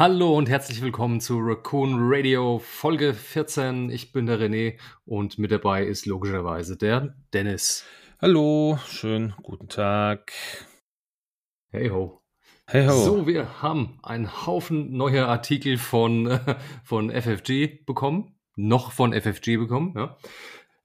[0.00, 3.90] Hallo und herzlich willkommen zu Raccoon Radio Folge 14.
[3.90, 7.84] Ich bin der René und mit dabei ist logischerweise der Dennis.
[8.18, 10.32] Hallo, schönen guten Tag.
[11.68, 12.22] Hey ho.
[12.66, 12.92] Hey ho.
[12.92, 16.40] So, wir haben einen Haufen neuer Artikel von,
[16.82, 20.16] von FFG bekommen, noch von FFG bekommen, ja.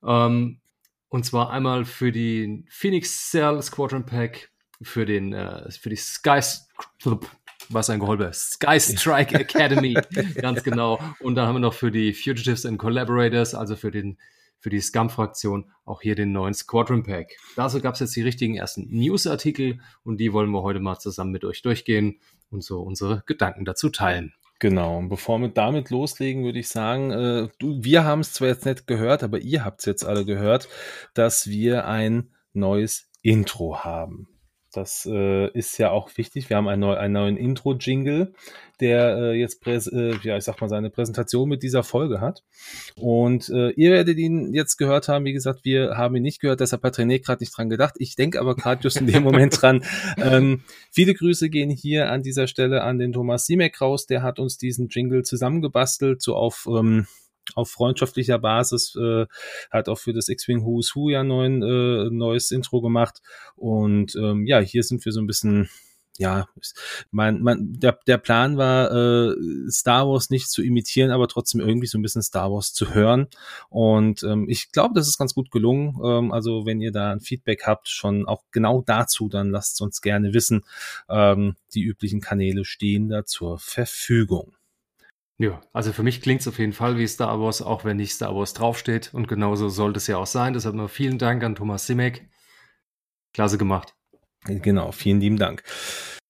[0.04, 0.60] Ähm,
[1.08, 4.52] und zwar einmal für die Phoenix Cell Squadron Pack,
[4.82, 6.42] für den, äh, für die Sky,
[7.70, 9.96] was ein Geholbe, Sky Strike Academy,
[10.36, 11.00] ganz genau.
[11.20, 14.18] Und dann haben wir noch für die Fugitives and Collaborators, also für den
[14.60, 17.38] für die Scum-Fraktion auch hier den neuen Squadron Pack.
[17.56, 21.32] Dazu gab es jetzt die richtigen ersten News-Artikel und die wollen wir heute mal zusammen
[21.32, 24.34] mit euch durchgehen und so unsere Gedanken dazu teilen.
[24.60, 28.48] Genau, und bevor wir damit loslegen, würde ich sagen, äh, du, wir haben es zwar
[28.48, 30.70] jetzt nicht gehört, aber ihr habt es jetzt alle gehört,
[31.14, 34.35] dass wir ein neues Intro haben.
[34.76, 36.50] Das äh, ist ja auch wichtig.
[36.50, 38.34] Wir haben einen, neu, einen neuen Intro-Jingle,
[38.80, 42.44] der äh, jetzt, präs äh, ja, ich sag mal, seine Präsentation mit dieser Folge hat.
[42.96, 45.24] Und äh, ihr werdet ihn jetzt gehört haben.
[45.24, 47.96] Wie gesagt, wir haben ihn nicht gehört, deshalb hat René gerade nicht dran gedacht.
[48.00, 49.84] Ich denke aber gerade just in dem Moment dran.
[50.18, 54.06] Ähm, viele Grüße gehen hier an dieser Stelle an den Thomas Siemek raus.
[54.06, 57.06] Der hat uns diesen Jingle zusammengebastelt, so auf ähm,
[57.54, 59.26] auf freundschaftlicher Basis, äh,
[59.72, 63.22] hat auch für das X-Wing Who's Who ja neuen, äh, neues Intro gemacht.
[63.56, 65.70] Und ähm, ja, hier sind wir so ein bisschen
[66.18, 66.48] ja,
[67.12, 69.36] mein, mein, der, der Plan war, äh,
[69.70, 73.28] Star Wars nicht zu imitieren, aber trotzdem irgendwie so ein bisschen Star Wars zu hören.
[73.70, 76.00] Und ähm, ich glaube, das ist ganz gut gelungen.
[76.04, 80.02] Ähm, also wenn ihr da ein Feedback habt, schon auch genau dazu, dann lasst uns
[80.02, 80.64] gerne wissen.
[81.10, 84.54] Ähm, die üblichen Kanäle stehen da zur Verfügung.
[85.38, 88.14] Ja, also für mich klingt es auf jeden Fall wie Star Wars, auch wenn nicht
[88.14, 89.14] Star Wars draufsteht.
[89.14, 90.54] Und genauso sollte es ja auch sein.
[90.54, 92.30] Deshalb mal vielen Dank an Thomas Simek.
[93.34, 93.96] Klasse gemacht.
[94.46, 95.64] Genau, vielen lieben Dank.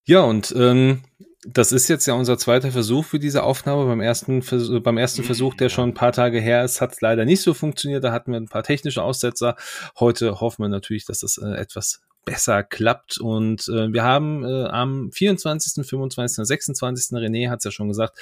[0.08, 1.04] Ja, und ähm,
[1.46, 3.86] das ist jetzt ja unser zweiter Versuch für diese Aufnahme.
[3.86, 7.02] Beim ersten, Vers beim ersten Versuch, der schon ein paar Tage her ist, hat es
[7.02, 8.04] leider nicht so funktioniert.
[8.04, 9.56] Da hatten wir ein paar technische Aussetzer.
[10.00, 13.20] Heute hoffen wir natürlich, dass das äh, etwas besser klappt.
[13.20, 16.40] Und äh, wir haben äh, am 24., 25.
[16.40, 17.18] und 26.
[17.18, 18.18] René hat es ja schon gesagt,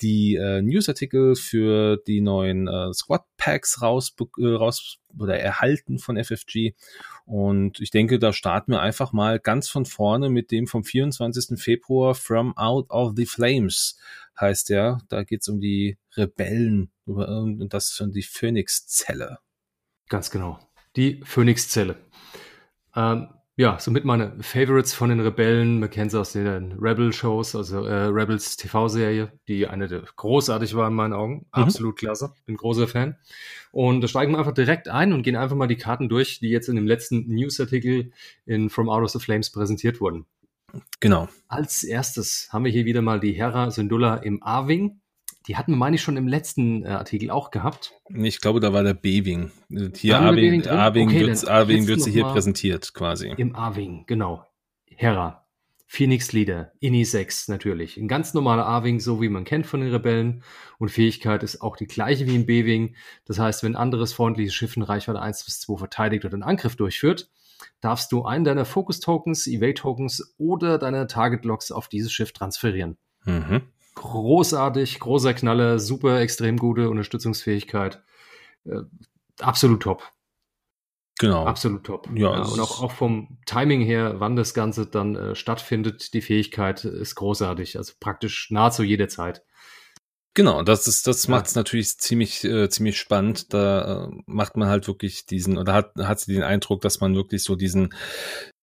[0.00, 6.22] die äh, Newsartikel für die neuen äh, Squad Packs raus, äh, raus oder erhalten von
[6.22, 6.74] FFG.
[7.26, 11.60] Und ich denke, da starten wir einfach mal ganz von vorne mit dem vom 24.
[11.60, 13.98] Februar From Out of the Flames
[14.40, 14.98] heißt der.
[15.08, 19.38] Da geht es um die Rebellen und das um die Phoenix-Zelle.
[20.08, 20.58] Ganz genau.
[20.96, 21.96] Die Phoenix-Zelle.
[22.96, 25.80] Ähm, ja, somit meine Favorites von den Rebellen.
[25.80, 30.86] Man kennt sie aus den Rebel-Shows, also äh, Rebels TV-Serie, die eine der großartig war
[30.86, 31.34] in meinen Augen.
[31.34, 31.46] Mhm.
[31.50, 32.32] Absolut klasse.
[32.46, 33.16] Bin großer Fan.
[33.72, 36.50] Und da steigen wir einfach direkt ein und gehen einfach mal die Karten durch, die
[36.50, 38.12] jetzt in dem letzten Newsartikel
[38.46, 40.24] in From Out of the Flames präsentiert wurden.
[41.00, 41.28] Genau.
[41.48, 45.00] Als erstes haben wir hier wieder mal die Hera Syndulla im A-Wing.
[45.46, 47.94] Die hatten wir, meine ich, schon im letzten äh, Artikel auch gehabt.
[48.14, 49.50] Ich glaube, da war der B-Wing.
[49.94, 53.32] Hier A-Wing, okay, wird sie hier präsentiert, quasi.
[53.36, 54.44] Im A-Wing, genau.
[54.86, 55.46] Hera.
[55.90, 57.96] Phoenix Leader, INI 6 natürlich.
[57.96, 60.42] Ein ganz normaler A-Wing, so wie man kennt von den Rebellen.
[60.78, 62.94] Und Fähigkeit ist auch die gleiche wie im B-Wing.
[63.24, 66.42] Das heißt, wenn ein anderes freundliches Schiff in Reichweite 1 bis 2 verteidigt oder einen
[66.42, 67.30] Angriff durchführt,
[67.80, 72.98] darfst du einen deiner Focus-Tokens, Evade-Tokens oder deine Target-Logs auf dieses Schiff transferieren.
[73.24, 73.62] Mhm
[73.98, 78.02] großartig, großer Knaller, super extrem gute Unterstützungsfähigkeit.
[78.64, 78.82] Äh,
[79.40, 80.02] absolut top.
[81.18, 81.44] Genau.
[81.44, 82.08] Absolut top.
[82.14, 86.20] Ja, ja und auch, auch vom Timing her, wann das Ganze dann äh, stattfindet, die
[86.20, 87.76] Fähigkeit ist großartig.
[87.76, 89.44] Also praktisch nahezu jede Zeit.
[90.38, 91.32] Genau, das ist, das ja.
[91.32, 93.52] macht es natürlich ziemlich, äh, ziemlich spannend.
[93.52, 97.16] Da äh, macht man halt wirklich diesen, oder hat, hat sie den Eindruck, dass man
[97.16, 97.92] wirklich so diesen,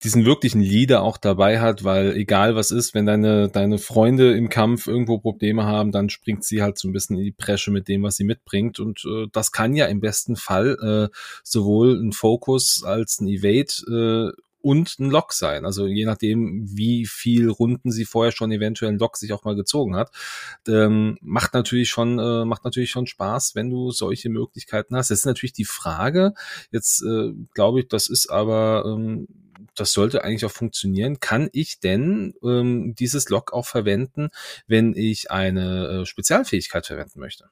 [0.02, 4.48] diesen wirklichen Leader auch dabei hat, weil egal was ist, wenn deine, deine Freunde im
[4.48, 7.88] Kampf irgendwo Probleme haben, dann springt sie halt so ein bisschen in die Presche mit
[7.88, 8.80] dem, was sie mitbringt.
[8.80, 11.14] Und äh, das kann ja im besten Fall äh,
[11.44, 15.64] sowohl ein Fokus als ein Evade äh, und ein Lock sein.
[15.64, 19.54] Also je nachdem, wie viel Runden sie vorher schon eventuell ein Lock sich auch mal
[19.54, 20.10] gezogen hat,
[20.66, 25.12] ähm, macht natürlich schon äh, macht natürlich schon Spaß, wenn du solche Möglichkeiten hast.
[25.12, 26.34] Das ist natürlich die Frage.
[26.72, 29.28] Jetzt äh, glaube ich, das ist aber ähm,
[29.76, 31.20] das sollte eigentlich auch funktionieren.
[31.20, 34.30] Kann ich denn ähm, dieses Lock auch verwenden,
[34.66, 37.50] wenn ich eine äh, Spezialfähigkeit verwenden möchte?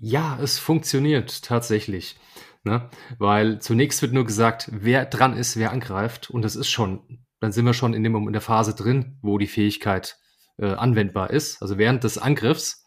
[0.00, 2.16] Ja, es funktioniert tatsächlich.
[2.64, 2.88] Ne?
[3.18, 6.30] Weil zunächst wird nur gesagt, wer dran ist, wer angreift.
[6.30, 9.38] Und das ist schon, dann sind wir schon in, dem, in der Phase drin, wo
[9.38, 10.16] die Fähigkeit
[10.58, 11.60] äh, anwendbar ist.
[11.60, 12.84] Also während des Angriffs.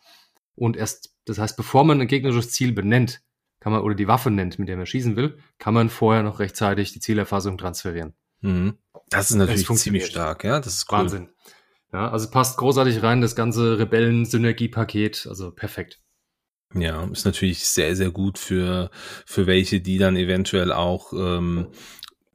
[0.55, 3.21] Und erst, das heißt, bevor man ein gegnerisches Ziel benennt,
[3.59, 6.39] kann man, oder die Waffe nennt, mit der man schießen will, kann man vorher noch
[6.39, 8.13] rechtzeitig die Zielerfassung transferieren.
[8.41, 8.77] Mhm.
[9.09, 10.59] Das ist natürlich das ziemlich stark, ja.
[10.59, 10.99] Das ist cool.
[10.99, 11.29] Wahnsinn.
[11.91, 16.01] Ja, also passt großartig rein, das ganze Rebellen-Synergie-Paket, also perfekt.
[16.73, 18.89] Ja, ist natürlich sehr, sehr gut für,
[19.25, 21.67] für welche, die dann eventuell auch ähm,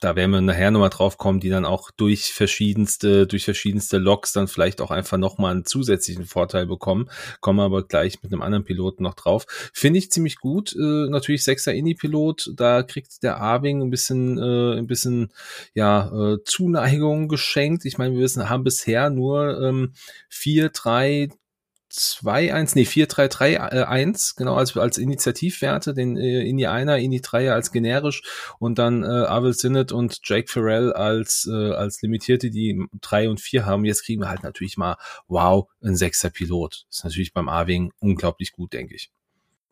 [0.00, 4.32] da werden wir nachher nochmal drauf kommen, die dann auch durch verschiedenste, durch verschiedenste Logs
[4.32, 7.10] dann vielleicht auch einfach nochmal einen zusätzlichen Vorteil bekommen.
[7.40, 9.44] Kommen aber gleich mit einem anderen Piloten noch drauf.
[9.74, 10.74] Finde ich ziemlich gut.
[10.74, 15.32] Äh, natürlich sechser Indie-Pilot, da kriegt der Arving ein bisschen, äh, ein bisschen,
[15.74, 17.84] ja, äh, Zuneigung geschenkt.
[17.84, 19.92] Ich meine, wir wissen, haben bisher nur ähm,
[20.30, 21.28] vier, drei,
[21.90, 28.22] 2-1, nee, 4-3-3-1, genau, als, als Initiativwerte, den äh, Ini 1er, Ini 3er als generisch
[28.58, 33.40] und dann äh, Avel Sinnett und Jake Farrell als, äh, als limitierte, die 3 und
[33.40, 33.84] 4 haben.
[33.84, 34.96] Jetzt kriegen wir halt natürlich mal,
[35.26, 36.86] wow, ein sechster Pilot.
[36.88, 39.10] ist natürlich beim A-Wing unglaublich gut, denke ich.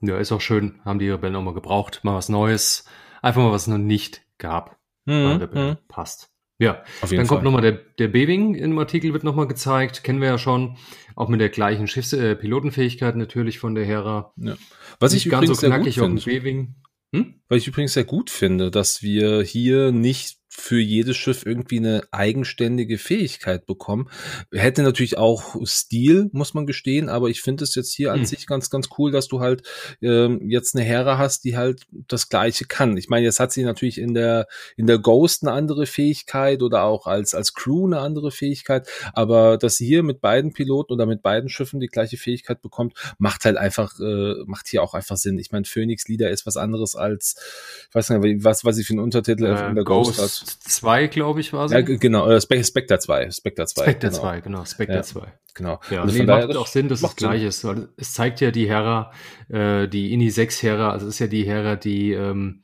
[0.00, 2.84] Ja, ist auch schön, haben die Rebellen auch mal gebraucht, mal was Neues,
[3.22, 4.78] einfach mal was noch nicht gab.
[5.04, 5.48] Mhm.
[5.52, 5.76] mhm.
[5.88, 6.30] Passt.
[6.60, 7.36] Ja, Auf jeden dann Fall.
[7.36, 10.76] kommt nochmal der, der B-Wing im Artikel wird nochmal gezeigt, kennen wir ja schon,
[11.14, 14.32] auch mit der gleichen Schiffs äh, Pilotenfähigkeit natürlich von der Hera.
[14.36, 14.56] Ja.
[14.98, 16.74] Was Nicht ich ganz übrigens so knackig sehr gut finde.
[17.14, 17.34] Hm?
[17.48, 22.02] Was ich übrigens sehr gut finde, dass wir hier nicht für jedes Schiff irgendwie eine
[22.10, 24.08] eigenständige Fähigkeit bekommen.
[24.52, 28.26] Hätte natürlich auch Stil, muss man gestehen, aber ich finde es jetzt hier an hm.
[28.26, 29.62] sich ganz, ganz cool, dass du halt
[30.00, 32.96] ähm, jetzt eine Hera hast, die halt das Gleiche kann.
[32.96, 34.46] Ich meine, jetzt hat sie natürlich in der
[34.76, 39.58] in der Ghost eine andere Fähigkeit oder auch als als Crew eine andere Fähigkeit, aber
[39.58, 43.44] dass sie hier mit beiden Piloten oder mit beiden Schiffen die gleiche Fähigkeit bekommt, macht
[43.44, 45.38] halt einfach äh, macht hier auch einfach Sinn.
[45.38, 47.36] Ich meine, Phoenix Leader ist was anderes als
[47.88, 50.37] ich weiß nicht, was was sie für einen Untertitel äh, in der Ghost, Ghost hat.
[50.44, 51.74] 2, glaube ich, war sie.
[51.74, 53.30] Ja, genau, äh, Spe Spectre 2.
[53.30, 53.82] Spectre 2.
[53.82, 54.20] Spectre genau.
[54.20, 55.32] 2, genau, Spectre ja, 2.
[55.54, 55.80] Genau.
[55.90, 58.68] Ja, also nee, macht auch Sinn, dass es gleich ist, weil es zeigt ja die
[58.68, 59.12] Hera,
[59.48, 62.62] äh, die INI 6 Hera, also es ist ja die Hera, die, ähm,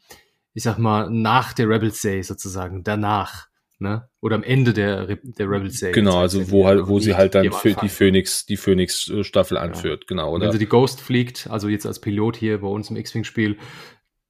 [0.53, 3.49] ich sag mal, nach der Rebels Day sozusagen, danach.
[3.81, 4.09] Ne?
[4.21, 5.93] Oder am Ende der, der Rebels Day.
[5.93, 9.59] Genau, also wo halt, wo sie halt dann für die Phoenix, die Phoenix äh, Staffel
[9.59, 10.07] anführt, ja.
[10.07, 10.33] genau.
[10.33, 10.47] Oder?
[10.47, 13.59] Wenn sie die Ghost fliegt, also jetzt als Pilot hier bei uns im X-Wing-Spiel,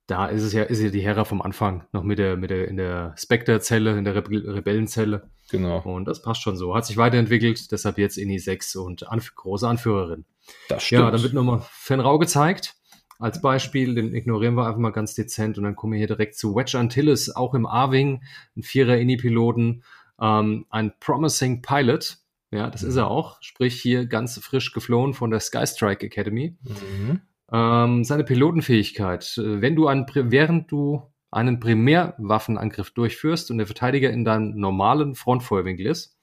[0.07, 2.69] da ist es ja, ist ja die Hera vom Anfang, noch mit der, mit der,
[2.69, 5.31] in der Spectre-Zelle, in der Rebe Rebellenzelle.
[5.51, 5.81] Genau.
[5.81, 6.75] Und das passt schon so.
[6.75, 10.25] Hat sich weiterentwickelt, deshalb jetzt INI 6 und Anf große Anführerin.
[10.69, 11.03] Das stimmt.
[11.03, 12.75] Ja, dann wird nochmal Fenrau gezeigt.
[13.19, 16.35] Als Beispiel, den ignorieren wir einfach mal ganz dezent und dann kommen wir hier direkt
[16.37, 18.23] zu Wedge Antilles, auch im A-Wing,
[18.57, 19.85] ein Vierer INI-Piloten,
[20.21, 22.19] ähm, ein Promising Pilot.
[22.51, 22.89] Ja, das mhm.
[22.89, 23.39] ist er auch.
[23.41, 26.57] Sprich, hier ganz frisch geflohen von der Skystrike Academy.
[26.63, 27.23] Mhm.
[27.53, 29.39] Ähm, seine Pilotenfähigkeit.
[29.39, 35.15] Äh, wenn du ein, während du einen Primärwaffenangriff durchführst und der Verteidiger in deinem normalen
[35.15, 36.17] Frontfeuerwinkel ist,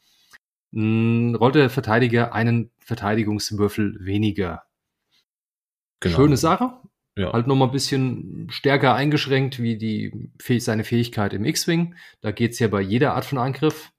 [0.71, 4.63] mh, rollt der Verteidiger einen Verteidigungswürfel weniger.
[5.99, 6.15] Genau.
[6.15, 6.73] Schöne Sache.
[7.17, 7.33] Ja.
[7.33, 11.95] Halt nochmal ein bisschen stärker eingeschränkt wie die, seine Fähigkeit im X-Wing.
[12.21, 13.91] Da geht's ja bei jeder Art von Angriff.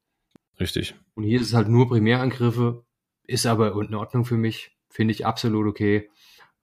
[0.59, 0.95] Richtig.
[1.15, 2.85] Und hier ist es halt nur Primärangriffe.
[3.27, 4.77] Ist aber in Ordnung für mich.
[4.89, 6.11] Finde ich absolut okay.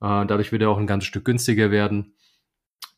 [0.00, 2.14] Äh, dadurch wird er auch ein ganzes Stück günstiger werden.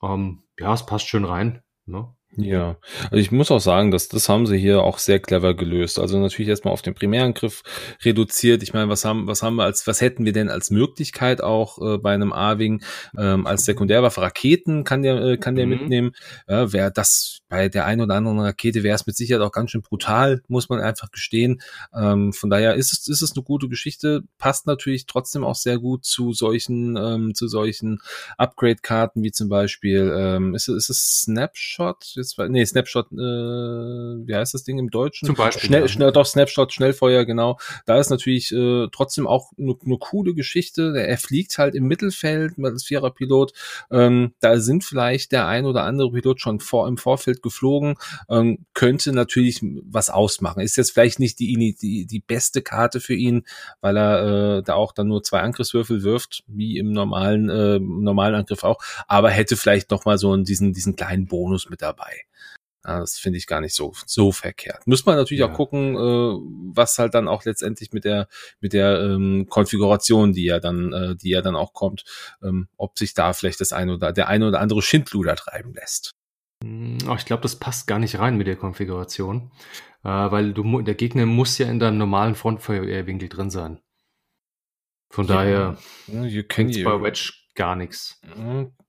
[0.03, 1.63] Ähm, ja, es passt schön rein.
[1.87, 2.15] Ne?
[2.37, 5.99] Ja, also ich muss auch sagen, dass das haben sie hier auch sehr clever gelöst.
[5.99, 7.63] Also natürlich erstmal auf den Primärangriff
[8.03, 8.63] reduziert.
[8.63, 11.79] Ich meine, was haben, was haben wir als, was hätten wir denn als Möglichkeit auch
[11.83, 12.83] äh, bei einem A-Wing
[13.19, 14.23] ähm, als Sekundärwaffe?
[14.23, 15.73] Raketen kann der, äh, kann der mhm.
[15.73, 16.13] mitnehmen.
[16.49, 19.73] Ja, wäre das bei der einen oder anderen Rakete wäre es mit Sicherheit auch ganz
[19.73, 21.61] schön brutal, muss man einfach gestehen.
[21.95, 25.79] Ähm, von daher ist es, ist es eine gute Geschichte, passt natürlich trotzdem auch sehr
[25.79, 28.01] gut zu solchen, ähm, zu solchen
[28.39, 32.17] Upgrade-Karten wie zum Beispiel, ähm, ist, ist es Snapshot?
[32.23, 35.27] Jetzt, nee, Snapshot, äh, wie heißt das Ding im Deutschen?
[35.27, 35.67] Zum Beispiel.
[35.67, 35.89] Schnell, ja.
[35.89, 37.59] schnell, doch, Snapshot, Schnellfeuer, genau.
[37.87, 40.95] Da ist natürlich äh, trotzdem auch eine ne coole Geschichte.
[40.97, 43.53] Er fliegt halt im Mittelfeld als Viererpilot.
[43.91, 47.97] Ähm, da sind vielleicht der ein oder andere Pilot schon vor, im Vorfeld geflogen,
[48.29, 50.61] ähm, könnte natürlich was ausmachen.
[50.61, 53.45] Ist jetzt vielleicht nicht die, die, die beste Karte für ihn,
[53.81, 58.35] weil er äh, da auch dann nur zwei Angriffswürfel wirft, wie im normalen, äh, normalen
[58.35, 62.12] Angriff auch, aber hätte vielleicht noch mal so diesen, diesen kleinen Bonus mit dabei.
[62.85, 64.87] Ja, das finde ich gar nicht so, so verkehrt.
[64.87, 65.51] Muss man natürlich ja.
[65.51, 68.27] auch gucken, äh, was halt dann auch letztendlich mit der,
[68.61, 72.05] mit der ähm, Konfiguration, die ja dann, äh, die ja dann auch kommt,
[72.43, 76.15] ähm, ob sich da vielleicht das eine oder der eine oder andere Schindluder treiben lässt.
[76.65, 79.53] Oh, ich glaube, das passt gar nicht rein mit der Konfiguration,
[80.05, 83.81] äh, weil du, der Gegner muss ja in deinem normalen Frontfeuerwinkel drin sein.
[85.11, 88.21] Von ja, daher you can bei Wedge gar nichts.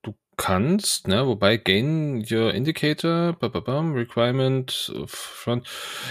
[0.02, 1.28] Du kannst, ne?
[1.28, 5.68] Wobei Gain Your Indicator, bababam, Requirement, Front,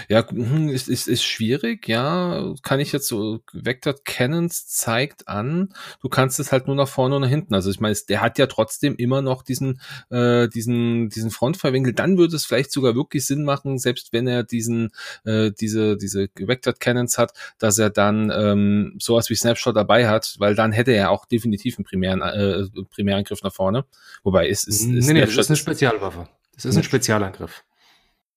[0.09, 2.53] ja, hm, ist, ist, ist schwierig, ja.
[2.63, 7.15] Kann ich jetzt so, Vector Cannons zeigt an, du kannst es halt nur nach vorne
[7.15, 7.53] und nach hinten.
[7.53, 11.93] Also ich meine, der hat ja trotzdem immer noch diesen, äh, diesen, diesen Frontfallwinkel.
[11.93, 14.91] Dann würde es vielleicht sogar wirklich Sinn machen, selbst wenn er diesen,
[15.25, 20.35] äh, diese, diese Vector Cannons hat, dass er dann ähm, sowas wie Snapshot dabei hat,
[20.39, 22.63] weil dann hätte er auch definitiv einen primären, äh,
[22.93, 23.85] Primärangriff nach vorne.
[24.23, 24.85] Wobei es ist.
[24.85, 26.29] Nee, nee, das ist eine Spezialwaffe.
[26.55, 27.63] Das ist ein Spezialangriff.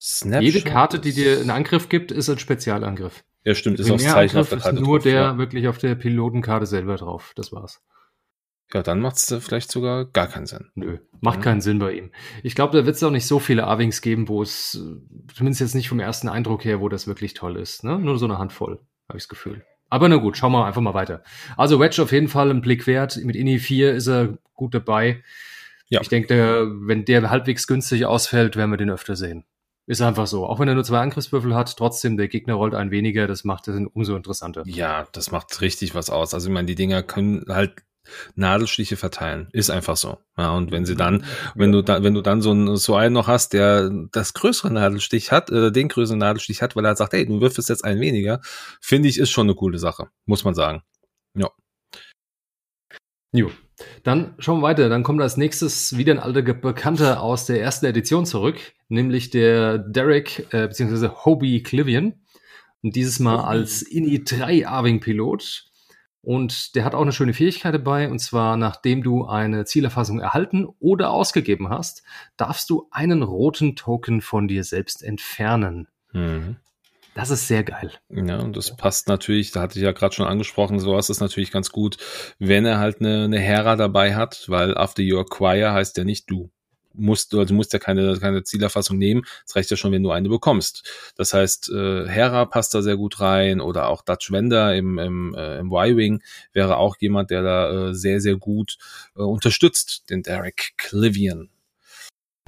[0.01, 3.25] Snapshot Jede Karte, die dir einen Angriff gibt, ist ein Spezialangriff.
[3.45, 4.77] Ja, stimmt, ist aufs Zeichen auf der Karte.
[4.77, 5.39] Ist nur drauf, der ja.
[5.39, 7.33] wirklich auf der Pilotenkarte selber drauf.
[7.37, 7.81] Das war's.
[8.75, 10.71] Ja, dann macht es vielleicht sogar gar keinen Sinn.
[10.75, 11.43] Nö, macht mhm.
[11.43, 12.11] keinen Sinn bei ihm.
[12.43, 14.73] Ich glaube, da wird es auch nicht so viele Arwings geben, wo es,
[15.33, 17.85] zumindest jetzt nicht vom ersten Eindruck her, wo das wirklich toll ist.
[17.85, 17.99] Ne?
[17.99, 19.65] Nur so eine Handvoll, habe ich das Gefühl.
[19.89, 21.23] Aber na gut, schauen wir einfach mal weiter.
[21.57, 23.17] Also Wedge auf jeden Fall ein Blick wert.
[23.23, 25.23] Mit INI 4 ist er gut dabei.
[25.89, 26.01] Ja.
[26.01, 29.45] Ich denke, der, wenn der halbwegs günstig ausfällt, werden wir den öfter sehen.
[29.87, 30.47] Ist einfach so.
[30.47, 33.69] Auch wenn er nur zwei Angriffswürfel hat, trotzdem, der Gegner rollt ein weniger, das macht
[33.69, 34.65] es umso interessanter.
[34.67, 36.35] Ja, das macht richtig was aus.
[36.35, 37.85] Also ich meine, die Dinger können halt
[38.35, 39.49] Nadelstiche verteilen.
[39.53, 40.19] Ist einfach so.
[40.37, 41.25] Ja, und wenn sie dann,
[41.55, 44.73] wenn du dann, wenn du dann so, einen, so einen noch hast, der das größere
[44.73, 48.01] Nadelstich hat, oder den größeren Nadelstich hat, weil er sagt, hey, du wirfst jetzt einen
[48.01, 48.41] weniger,
[48.81, 50.09] finde ich, ist schon eine coole Sache.
[50.25, 50.83] Muss man sagen.
[51.35, 51.51] Ja.
[53.33, 53.51] Jo.
[54.03, 54.89] Dann schauen wir weiter.
[54.89, 58.57] Dann kommt als nächstes wieder ein alter Bekannter aus der ersten Edition zurück,
[58.89, 61.09] nämlich der Derek äh, bzw.
[61.25, 62.15] Hobie Clivian.
[62.83, 65.65] Und dieses Mal als INI 3 Arwing-Pilot.
[66.23, 68.11] Und der hat auch eine schöne Fähigkeit dabei.
[68.11, 72.03] Und zwar, nachdem du eine Zielerfassung erhalten oder ausgegeben hast,
[72.37, 75.89] darfst du einen roten Token von dir selbst entfernen.
[76.13, 76.57] Mhm.
[77.17, 77.91] Das ist sehr geil.
[78.11, 81.51] Ja, und das passt natürlich, da hatte ich ja gerade schon angesprochen, sowas ist natürlich
[81.51, 81.97] ganz gut,
[82.39, 86.31] wenn er halt eine, eine Hera dabei hat, weil after you acquire heißt ja nicht
[86.31, 86.51] du
[86.93, 89.23] musst, also du musst ja keine, keine Zielerfassung nehmen.
[89.47, 91.13] Es reicht ja schon, wenn du eine bekommst.
[91.17, 95.35] Das heißt, äh, Hera passt da sehr gut rein oder auch Dutch Wender im, im,
[95.35, 98.77] äh, im Y-Wing wäre auch jemand, der da äh, sehr, sehr gut
[99.17, 101.49] äh, unterstützt, den Derek Clivian.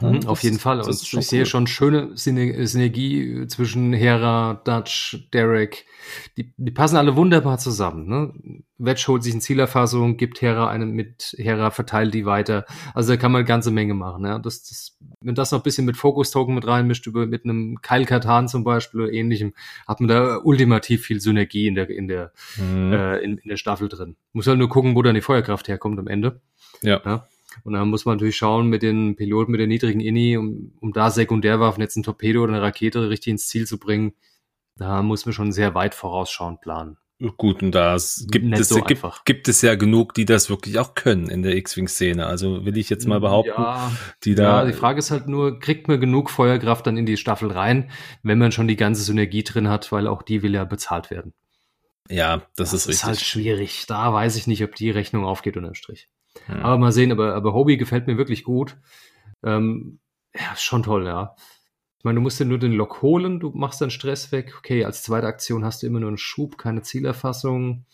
[0.00, 0.80] Mhm, auf jeden Fall.
[0.80, 1.22] Und ich cool.
[1.22, 5.86] sehe schon schöne Synergie zwischen Hera, Dutch, Derek.
[6.36, 8.08] Die, die passen alle wunderbar zusammen.
[8.08, 8.62] Ne?
[8.78, 12.64] Wedge holt sich eine Zielerfassung, gibt Hera eine mit Hera, verteilt die weiter.
[12.94, 14.24] Also da kann man eine ganze Menge machen.
[14.24, 14.38] Ja?
[14.38, 18.06] Das, das, wenn das noch ein bisschen mit Fokus-Token mit reinmischt, über, mit einem Kyle
[18.06, 19.52] Katan zum Beispiel oder ähnlichem,
[19.86, 22.92] hat man da ultimativ viel Synergie in der, in der, mhm.
[22.92, 24.16] äh, in, in der Staffel drin.
[24.32, 26.40] Muss halt nur gucken, wo dann die Feuerkraft herkommt am Ende.
[26.82, 27.02] ja?
[27.04, 27.26] ja?
[27.64, 30.92] Und dann muss man natürlich schauen mit den Piloten mit der niedrigen Inni, um, um
[30.92, 34.14] da Sekundärwaffen, jetzt ein Torpedo oder eine Rakete richtig ins Ziel zu bringen.
[34.76, 36.98] Da muss man schon sehr weit vorausschauend planen.
[37.36, 37.96] Gut, und da
[38.28, 41.56] gibt es, so gibt, gibt, es ja genug, die das wirklich auch können in der
[41.56, 42.24] X-Wing-Szene.
[42.24, 43.90] Also will ich jetzt mal behaupten, ja,
[44.22, 44.60] die da.
[44.60, 47.90] Ja, die Frage ist halt nur, kriegt man genug Feuerkraft dann in die Staffel rein,
[48.22, 51.34] wenn man schon die ganze Synergie drin hat, weil auch die will ja bezahlt werden.
[52.08, 52.86] Ja, das, das ist richtig.
[52.86, 53.84] Das ist halt schwierig.
[53.88, 56.08] Da weiß ich nicht, ob die Rechnung aufgeht unterm Strich.
[56.46, 56.62] Hm.
[56.62, 58.76] Aber mal sehen, aber, aber Hobie gefällt mir wirklich gut.
[59.42, 60.00] Ähm,
[60.34, 61.34] ja, schon toll, ja.
[61.98, 64.54] Ich meine, du musst ja nur den Lock holen, du machst dann Stress weg.
[64.58, 67.86] Okay, als zweite Aktion hast du immer nur einen Schub, keine Zielerfassung.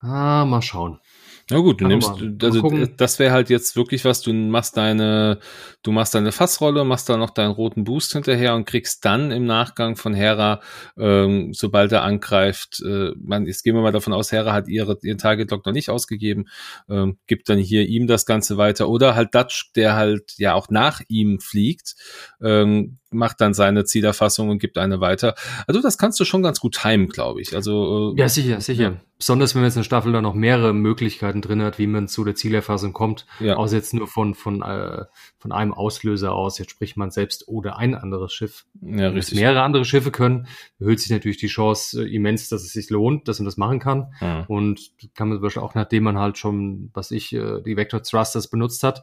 [0.00, 1.00] Ah, mal schauen.
[1.50, 2.10] Na gut, du nimmst,
[2.42, 5.40] also das wäre halt jetzt wirklich was, du machst deine,
[5.82, 9.46] du machst deine Fassrolle, machst da noch deinen roten Boost hinterher und kriegst dann im
[9.46, 10.60] Nachgang von Hera,
[10.96, 14.96] ähm, sobald er angreift, äh, man, jetzt gehen wir mal davon aus, Hera hat ihre,
[15.02, 16.46] ihren Target Lock noch nicht ausgegeben,
[16.88, 18.88] ähm, gibt dann hier ihm das Ganze weiter.
[18.88, 21.96] Oder halt Dutch, der halt ja auch nach ihm fliegt,
[22.40, 25.34] ähm, macht dann seine Zielerfassung und gibt eine weiter.
[25.66, 27.54] Also das kannst du schon ganz gut timen, glaube ich.
[27.54, 28.82] Also äh, ja, sicher, sicher.
[28.82, 28.96] Ja.
[29.18, 32.24] Besonders wenn man jetzt eine Staffel da noch mehrere Möglichkeiten drin hat, wie man zu
[32.24, 33.56] der Zielerfassung kommt, ja.
[33.56, 35.04] außer jetzt nur von von äh,
[35.38, 36.58] von einem Auslöser aus.
[36.58, 38.64] Jetzt spricht man selbst oder ein anderes Schiff.
[38.80, 39.38] Ja, wenn richtig.
[39.38, 40.46] mehrere andere Schiffe können,
[40.78, 43.78] erhöht sich natürlich die Chance äh, immens, dass es sich lohnt, dass man das machen
[43.78, 44.14] kann.
[44.20, 44.44] Ja.
[44.48, 48.02] Und kann man zum Beispiel auch nachdem man halt schon, was ich, äh, die Vector
[48.02, 49.02] Thrusters benutzt hat,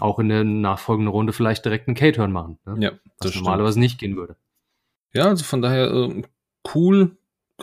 [0.00, 2.58] auch in der nachfolgenden Runde vielleicht direkt einen K-Turn machen.
[2.66, 2.76] Ne?
[2.80, 2.90] Ja,
[3.20, 4.36] das was normalerweise nicht gehen würde.
[5.12, 6.22] Ja, also von daher äh,
[6.74, 7.16] cool.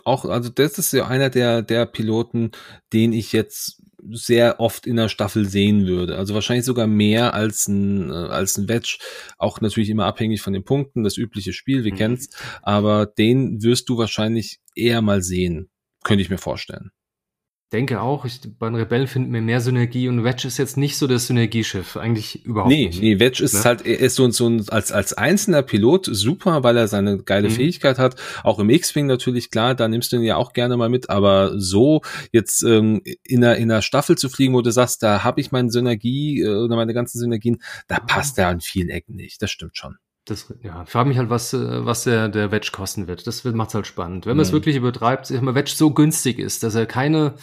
[0.03, 2.51] Auch, also das ist ja einer der, der Piloten,
[2.93, 6.17] den ich jetzt sehr oft in der Staffel sehen würde.
[6.17, 8.99] Also wahrscheinlich sogar mehr als ein, äh, als ein Wedge.
[9.37, 11.97] Auch natürlich immer abhängig von den Punkten, das übliche Spiel, wir mhm.
[11.97, 12.29] kennen's.
[12.61, 15.69] Aber den wirst du wahrscheinlich eher mal sehen.
[16.03, 16.91] Könnte ich mir vorstellen.
[17.73, 20.97] Denke auch, ich, bei den Rebellen finden wir mehr Synergie und Wedge ist jetzt nicht
[20.97, 23.01] so das Synergieschiff, eigentlich überhaupt nee, nicht.
[23.01, 23.63] Nee, Wedge ist ne?
[23.65, 27.49] halt, er ist so, so ein, als, als einzelner Pilot super, weil er seine geile
[27.49, 27.53] mhm.
[27.53, 28.15] Fähigkeit hat.
[28.43, 31.59] Auch im X-Wing natürlich, klar, da nimmst du ihn ja auch gerne mal mit, aber
[31.59, 35.41] so jetzt ähm, in, einer, in einer Staffel zu fliegen, wo du sagst, da habe
[35.41, 39.41] ich meine Synergie äh, oder meine ganzen Synergien, da passt er an vielen Ecken nicht.
[39.41, 39.97] Das stimmt schon.
[40.27, 43.25] Das, ja, ich frage mich halt, was, äh, was der, der Wedge kosten wird.
[43.27, 44.25] Das macht es halt spannend.
[44.25, 44.57] Wenn man es mhm.
[44.57, 47.35] wirklich übertreibt, wenn Wedge so günstig ist, dass er keine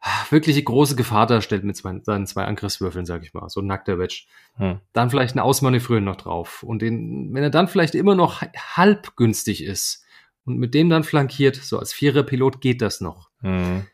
[0.00, 3.66] ah, wirkliche große Gefahr darstellt mit zwei, seinen zwei Angriffswürfeln, sag ich mal, so ein
[3.66, 4.24] nackter Wedge.
[4.58, 4.80] Mhm.
[4.92, 6.64] Dann vielleicht ein Ausmanövrieren noch drauf.
[6.64, 10.04] Und den, wenn er dann vielleicht immer noch halb günstig ist
[10.44, 13.30] und mit dem dann flankiert, so als Vierer-Pilot geht das noch.
[13.40, 13.86] Mhm.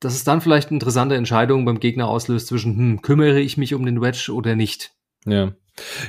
[0.00, 3.74] Das ist dann vielleicht eine interessante Entscheidung beim Gegner auslöst zwischen, hm, kümmere ich mich
[3.74, 4.92] um den Wedge oder nicht.
[5.26, 5.52] Ja.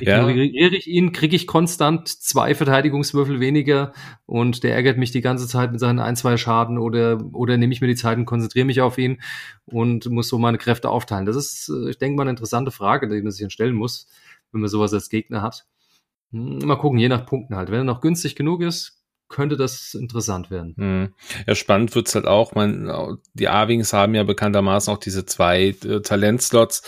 [0.00, 3.92] Ignoriere ich ihn, kriege ich konstant zwei Verteidigungswürfel weniger
[4.26, 7.72] und der ärgert mich die ganze Zeit mit seinen ein, zwei Schaden oder, oder nehme
[7.72, 9.20] ich mir die Zeit und konzentriere mich auf ihn
[9.66, 11.26] und muss so meine Kräfte aufteilen.
[11.26, 14.06] Das ist, äh, ich denke mal, eine interessante Frage, die man sich stellen muss,
[14.52, 15.66] wenn man sowas als Gegner hat.
[16.32, 17.70] Hm, mal gucken, je nach Punkten halt.
[17.70, 19.01] Wenn er noch günstig genug ist,
[19.32, 20.74] könnte das interessant werden.
[20.76, 21.14] Hm.
[21.46, 22.54] Ja, spannend wird's halt auch.
[22.54, 26.82] Man, die A-Wings haben ja bekanntermaßen auch diese zwei äh, Talentslots.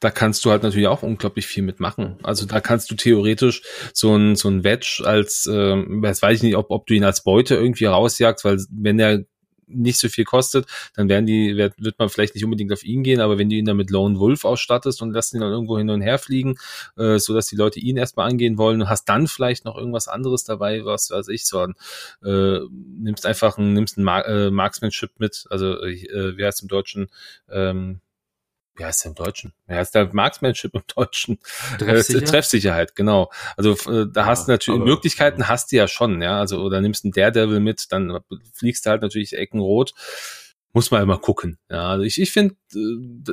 [0.00, 2.18] Da kannst du halt natürlich auch unglaublich viel mitmachen.
[2.22, 6.56] Also da kannst du theoretisch so ein, so ein Wedge als, äh, weiß ich nicht,
[6.56, 9.24] ob, ob du ihn als Beute irgendwie rausjagst, weil wenn der
[9.70, 13.02] nicht so viel kostet, dann werden die, wird, wird man vielleicht nicht unbedingt auf ihn
[13.02, 15.78] gehen, aber wenn du ihn dann mit Lone Wolf ausstattest und lässt ihn dann irgendwo
[15.78, 16.56] hin und her fliegen,
[16.96, 20.08] äh, so dass die Leute ihn erstmal angehen wollen und hast dann vielleicht noch irgendwas
[20.08, 21.74] anderes dabei, was weiß ich, so ein,
[22.24, 26.68] äh, nimmst einfach ein, nimmst ein Mar äh, Marksmanship mit, also äh, wie heißt im
[26.68, 27.08] Deutschen,
[27.50, 28.00] ähm,
[28.76, 29.52] wie heißt der im Deutschen?
[29.66, 31.38] Wie heißt der Marksmanship im Deutschen?
[31.78, 33.30] Treffsicherheit, äh, Treffsicherheit genau.
[33.56, 36.38] Also äh, da ja, hast du natürlich Möglichkeiten, hast du ja schon, ja.
[36.38, 38.20] Also oder nimmst einen Daredevil mit, dann
[38.54, 39.92] fliegst du halt natürlich Eckenrot.
[40.72, 41.58] Muss man immer gucken.
[41.68, 43.32] Ja, also ich, ich finde, äh,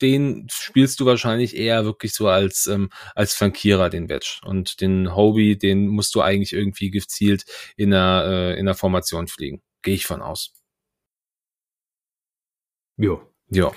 [0.00, 5.14] den spielst du wahrscheinlich eher wirklich so als ähm, als Flankierer den Wedge und den
[5.14, 7.44] Hobie, den musst du eigentlich irgendwie gezielt
[7.76, 9.62] in einer äh, in der Formation fliegen.
[9.82, 10.52] Gehe ich von aus.
[12.98, 13.20] Jo.
[13.48, 13.72] Ja.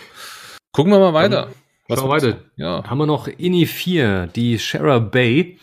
[0.71, 1.49] Gucken wir mal weiter.
[1.87, 2.45] Was Schauen wir weiter.
[2.55, 2.83] Ja.
[2.83, 5.57] Haben wir noch INI 4, die Shara Bay,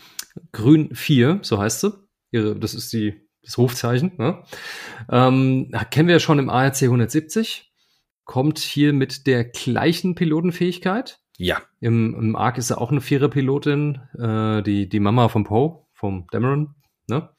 [0.51, 1.93] grün 4, so heißt sie.
[2.31, 4.11] Ihre, das ist die, das Rufzeichen.
[4.17, 4.43] Ne?
[5.09, 7.71] Ähm, kennen wir ja schon im ARC 170.
[8.25, 11.19] Kommt hier mit der gleichen Pilotenfähigkeit.
[11.37, 11.61] Ja.
[11.79, 16.27] Im, im ARC ist er auch eine Vierer-Pilotin, äh, die, die Mama von Poe, vom
[16.31, 16.75] Dameron.
[17.07, 17.29] Ne?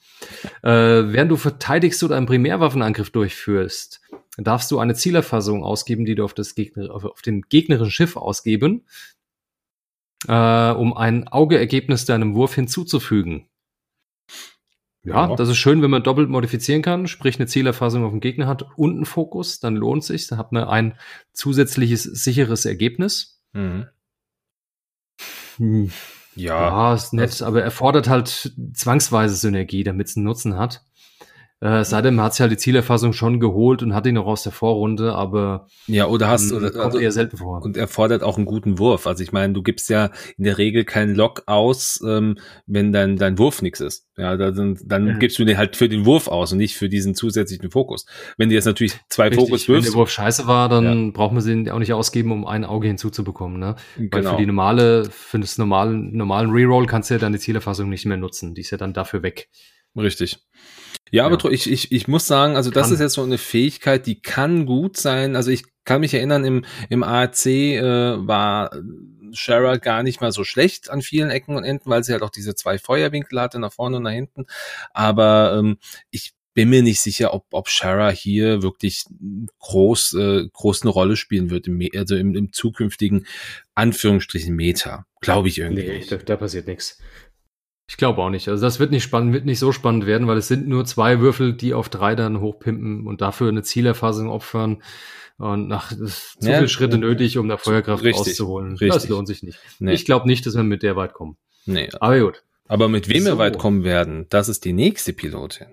[0.62, 4.00] Äh, während du verteidigst oder einen Primärwaffenangriff durchführst,
[4.44, 8.16] darfst du eine Zielerfassung ausgeben, die du auf, das Gegner, auf, auf den gegnerischen Schiff
[8.16, 8.86] ausgeben,
[10.26, 13.48] äh, um ein Augeergebnis deinem Wurf hinzuzufügen.
[15.04, 18.20] Ja, ja, das ist schön, wenn man doppelt modifizieren kann, sprich eine Zielerfassung auf den
[18.20, 20.98] Gegner hat und einen Fokus, dann lohnt sich, dann hat man ein
[21.32, 23.40] zusätzliches sicheres Ergebnis.
[23.52, 23.86] Mhm.
[25.56, 25.92] Hm.
[26.34, 30.84] Ja, ja, ist nett, aber erfordert halt zwangsweise Synergie, damit es einen Nutzen hat.
[31.60, 34.52] Äh, seitdem hat sie halt die Zielerfassung schon geholt und hat ihn noch aus der
[34.52, 37.62] Vorrunde, aber ja, oder hast oder, also, eher selten vor.
[37.62, 39.08] Und er fordert auch einen guten Wurf.
[39.08, 43.16] Also ich meine, du gibst ja in der Regel keinen Lock aus, ähm, wenn dein
[43.16, 44.06] dein Wurf nichts ist.
[44.16, 45.18] Ja, dann, dann ja.
[45.18, 48.06] gibst du den halt für den Wurf aus und nicht für diesen zusätzlichen Fokus.
[48.36, 49.86] Wenn du jetzt natürlich zwei Richtig, Fokus wirfst.
[49.86, 51.10] Wenn der Wurf scheiße war, dann ja.
[51.12, 53.58] braucht man sie auch nicht ausgeben, um ein Auge hinzuzubekommen.
[53.58, 53.74] Ne?
[53.96, 54.16] Genau.
[54.16, 58.06] Weil für die normale, für das normalen, normalen Reroll kannst du ja deine Zielerfassung nicht
[58.06, 58.54] mehr nutzen.
[58.54, 59.48] Die ist ja dann dafür weg.
[59.98, 60.38] Richtig.
[61.10, 61.50] Ja, aber ja.
[61.50, 62.94] ich, ich, ich muss sagen, also das kann.
[62.94, 65.36] ist jetzt so eine Fähigkeit, die kann gut sein.
[65.36, 68.70] Also ich kann mich erinnern, im, im ARC äh, war
[69.32, 72.30] Shara gar nicht mal so schlecht an vielen Ecken und Enden, weil sie halt auch
[72.30, 74.46] diese zwei Feuerwinkel hatte, nach vorne und nach hinten.
[74.92, 75.78] Aber ähm,
[76.10, 79.04] ich bin mir nicht sicher, ob, ob Shara hier wirklich
[79.60, 83.26] groß, äh, groß eine Rolle spielen wird, im, also im, im zukünftigen
[83.74, 85.06] Anführungsstrichen Meta.
[85.20, 85.86] Glaube ich irgendwie.
[85.86, 86.98] Nee, da, da passiert nichts.
[87.88, 88.48] Ich glaube auch nicht.
[88.48, 91.20] Also das wird nicht spannend, wird nicht so spannend werden, weil es sind nur zwei
[91.20, 94.82] Würfel, die auf drei dann hochpimpen und dafür eine Zielerfassung opfern.
[95.38, 96.04] Und nach zu
[96.40, 98.72] ja, viele Schritte nötig, um da Feuerkraft richtig, rauszuholen.
[98.72, 98.88] Richtig.
[98.90, 99.58] Das lohnt sich nicht.
[99.78, 99.94] Nee.
[99.94, 101.38] Ich glaube nicht, dass wir mit der weit kommen.
[101.64, 101.88] Nee.
[101.98, 102.42] Aber gut.
[102.66, 103.30] Aber mit wem so.
[103.30, 105.68] wir weit kommen werden, das ist die nächste Pilotin.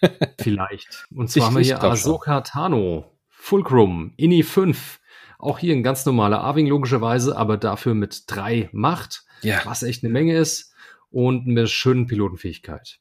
[0.40, 1.06] Vielleicht.
[1.14, 4.98] Und zwar ich, haben wir hier Ahsoka Tano, Fulcrum, Ini 5.
[5.38, 9.24] Auch hier ein ganz normaler Arving logischerweise, aber dafür mit drei Macht.
[9.42, 9.60] Ja.
[9.64, 10.71] Was echt eine Menge ist
[11.12, 13.00] und mit schönen Pilotenfähigkeit.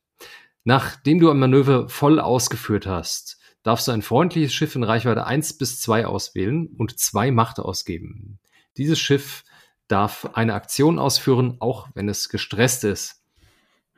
[0.63, 5.57] Nachdem du ein Manöver voll ausgeführt hast, darfst du ein freundliches Schiff in Reichweite 1
[5.57, 8.39] bis 2 auswählen und zwei Macht ausgeben.
[8.77, 9.43] Dieses Schiff
[9.87, 13.23] darf eine Aktion ausführen, auch wenn es gestresst ist.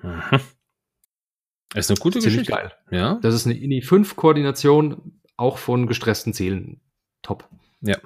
[0.02, 2.52] Das ist eine gute Ziemlich Geschichte.
[2.52, 2.74] geil.
[2.92, 3.20] Ja.
[3.22, 6.82] Das ist eine INI 5 Koordination, auch von gestressten Zielen.
[7.22, 7.50] Top.
[7.82, 7.98] Ja.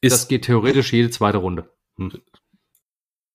[0.00, 1.70] Ist das geht theoretisch jede zweite Runde.
[1.96, 2.12] Hm.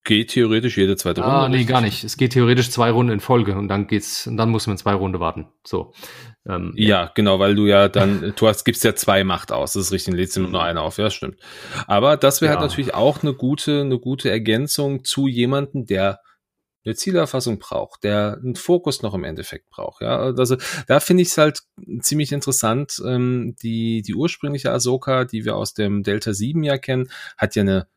[0.08, 1.36] Geht theoretisch jede zweite Runde.
[1.36, 2.06] Ah, nee, gar nicht.
[2.06, 4.94] Es geht theoretisch zwei Runden in Folge und dann geht's, und dann muss man zwei
[4.94, 5.50] Runden warten.
[5.66, 5.92] So.
[6.48, 9.74] Ähm, ja, ja, genau, weil du ja dann, du hast, gibst ja zwei Macht aus.
[9.74, 10.98] Das ist richtig, lädst du nur eine auf.
[10.98, 11.42] Ja, stimmt.
[11.88, 12.62] Aber das wäre halt ja.
[12.62, 16.22] halt natürlich auch eine gute, eine gute Ergänzung zu jemanden, der
[16.86, 20.02] eine Zielerfassung braucht, der einen Fokus noch im Endeffekt braucht.
[20.02, 20.56] Ja, also
[20.88, 21.64] da finde ich es halt
[22.00, 23.02] ziemlich interessant.
[23.06, 27.64] Ähm, die, die ursprüngliche Ahsoka, die wir aus dem Delta 7 ja kennen, hat ja
[27.64, 27.88] eine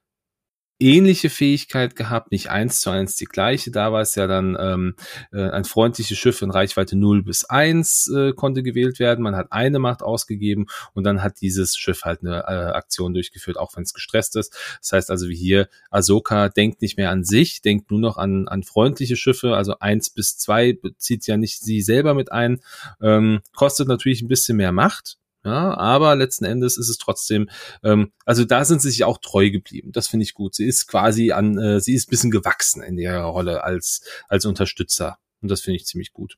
[0.81, 3.71] ähnliche Fähigkeit gehabt, nicht eins zu eins die gleiche.
[3.71, 4.95] Da war es ja dann ähm,
[5.33, 9.23] äh, ein freundliches Schiff in Reichweite 0 bis 1 äh, konnte gewählt werden.
[9.23, 13.59] Man hat eine Macht ausgegeben und dann hat dieses Schiff halt eine äh, Aktion durchgeführt,
[13.59, 14.57] auch wenn es gestresst ist.
[14.81, 18.49] Das heißt also wie hier, Ahsoka denkt nicht mehr an sich, denkt nur noch an,
[18.49, 22.61] an freundliche Schiffe, also 1 bis 2 bezieht ja nicht sie selber mit ein,
[23.03, 27.49] ähm, kostet natürlich ein bisschen mehr Macht, ja, aber letzten Endes ist es trotzdem,
[27.83, 29.91] ähm, also da sind sie sich auch treu geblieben.
[29.93, 30.55] Das finde ich gut.
[30.55, 34.45] Sie ist quasi an, äh, sie ist ein bisschen gewachsen in ihrer Rolle als, als
[34.45, 35.19] Unterstützer.
[35.41, 36.37] Und das finde ich ziemlich gut.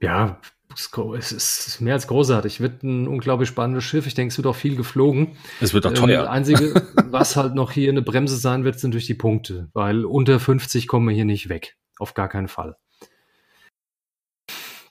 [0.00, 0.40] Ja,
[0.72, 2.60] es ist mehr als großartig.
[2.60, 4.06] Wird ein unglaublich spannendes Schiff.
[4.06, 5.36] Ich denke, es wird auch viel geflogen.
[5.60, 6.22] Es wird auch teuer.
[6.22, 10.04] Das Einzige, was halt noch hier eine Bremse sein wird, sind durch die Punkte, weil
[10.04, 11.76] unter 50 kommen wir hier nicht weg.
[11.98, 12.76] Auf gar keinen Fall.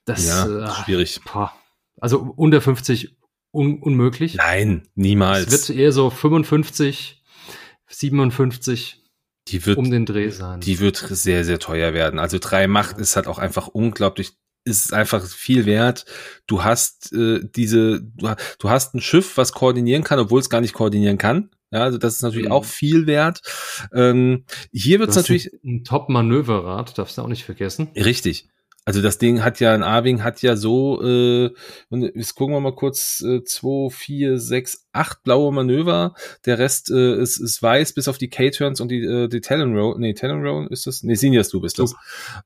[0.04, 1.22] Das ja, äh, schwierig.
[1.24, 1.54] Boah.
[2.00, 3.18] Also unter 50
[3.52, 4.36] un unmöglich.
[4.36, 5.48] Nein, niemals.
[5.48, 7.24] Es wird eher so 55,
[7.88, 9.04] 57
[9.48, 10.60] die wird, um den Dreh sein.
[10.60, 12.20] Die wird sehr, sehr teuer werden.
[12.20, 14.34] Also drei Macht ist halt auch einfach unglaublich
[14.68, 16.06] ist einfach viel wert.
[16.46, 20.74] Du hast äh, diese, du, hast ein Schiff, was koordinieren kann, obwohl es gar nicht
[20.74, 21.52] koordinieren kann.
[21.72, 22.54] Ja, also das ist natürlich mhm.
[22.54, 23.42] auch viel wert.
[23.94, 27.90] Ähm, hier wird es natürlich ein, ein Top-Manöverrad, darfst du auch nicht vergessen.
[27.96, 28.50] Richtig.
[28.88, 31.54] Also das Ding hat ja, ein A-Wing hat ja so, äh,
[31.90, 36.14] jetzt gucken wir mal kurz, äh, zwei, vier, sechs, acht blaue Manöver.
[36.46, 39.76] Der Rest äh, ist, ist weiß, bis auf die K-Turns und die, äh, die Talon
[39.78, 40.00] Roll.
[40.00, 41.04] Nee, Talon Roll ist das?
[41.04, 41.96] Nee, Seniors, du bist das.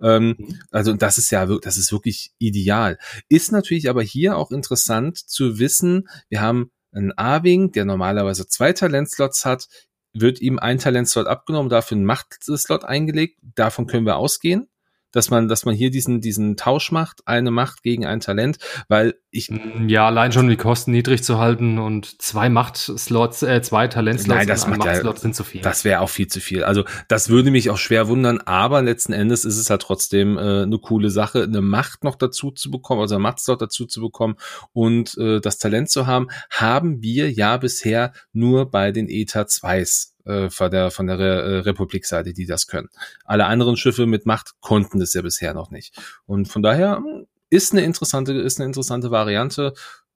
[0.01, 0.59] Ähm, mhm.
[0.71, 2.97] also das ist ja, das ist wirklich ideal.
[3.29, 8.73] Ist natürlich aber hier auch interessant zu wissen, wir haben einen A-Wing, der normalerweise zwei
[8.73, 9.67] Talentslots hat,
[10.11, 13.37] wird ihm ein Talentslot abgenommen, dafür ein Machtslot eingelegt.
[13.53, 14.71] Davon können wir ausgehen
[15.11, 19.15] dass man, dass man hier diesen, diesen Tausch macht, eine Macht gegen ein Talent, weil
[19.29, 19.49] ich.
[19.49, 24.37] Mm, ja, allein schon die Kosten niedrig zu halten und zwei Machtslots, äh, zwei Talentslots
[24.37, 25.61] Nein, das und Machtslot ja, sind zu viel.
[25.61, 26.63] Das wäre auch viel zu viel.
[26.63, 30.63] Also, das würde mich auch schwer wundern, aber letzten Endes ist es halt trotzdem äh,
[30.63, 34.35] eine coole Sache, eine Macht noch dazu zu bekommen, also ein Machtslot dazu zu bekommen
[34.73, 40.10] und äh, das Talent zu haben, haben wir ja bisher nur bei den ETA 2s
[40.25, 42.89] äh, von der, von der Re äh, Republikseite, die das können.
[43.25, 45.95] Alle anderen Schiffe mit Macht konnten das ja bisher noch nicht.
[46.25, 49.73] Und von daher hm, ist eine interessante, ist eine interessante Variante.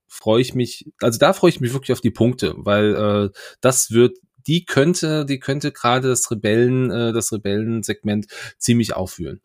[0.07, 3.91] Freue ich mich, also da freue ich mich wirklich auf die Punkte, weil äh, das
[3.91, 9.41] wird die könnte, die könnte gerade das Rebellen, äh, das Rebellensegment ziemlich auffühlen.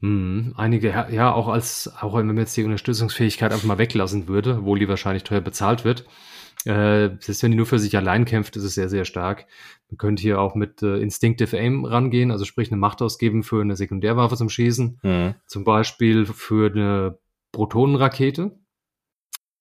[0.00, 4.58] Hm, einige, ja, auch als, auch wenn man jetzt die Unterstützungsfähigkeit einfach mal weglassen würde,
[4.58, 6.04] obwohl die wahrscheinlich teuer bezahlt wird,
[6.64, 9.46] äh, selbst wenn die nur für sich allein kämpft, ist es sehr, sehr stark.
[9.90, 13.60] Man könnte hier auch mit äh, Instinctive Aim rangehen, also sprich eine Macht ausgeben für
[13.60, 15.00] eine Sekundärwaffe zum Schießen.
[15.02, 15.34] Mhm.
[15.46, 17.18] Zum Beispiel für eine
[17.52, 18.58] Protonenrakete.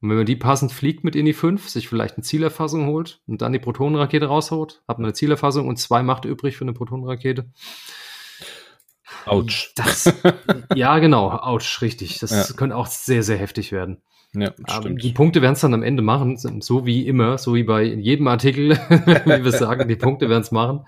[0.01, 3.21] Und wenn man die passend fliegt mit in die 5, sich vielleicht eine Zielerfassung holt
[3.27, 6.73] und dann die Protonenrakete raushaut, hat man eine Zielerfassung und zwei Macht übrig für eine
[6.73, 7.51] Protonenrakete.
[9.25, 9.73] Autsch.
[9.75, 10.13] Das,
[10.75, 12.19] ja, genau, Autsch, richtig.
[12.19, 12.55] Das ja.
[12.55, 14.01] könnte auch sehr, sehr heftig werden.
[14.33, 15.03] Ja, stimmt.
[15.03, 18.27] Die Punkte werden es dann am Ende machen, so wie immer, so wie bei jedem
[18.27, 20.85] Artikel, wie wir sagen, die Punkte werden es machen.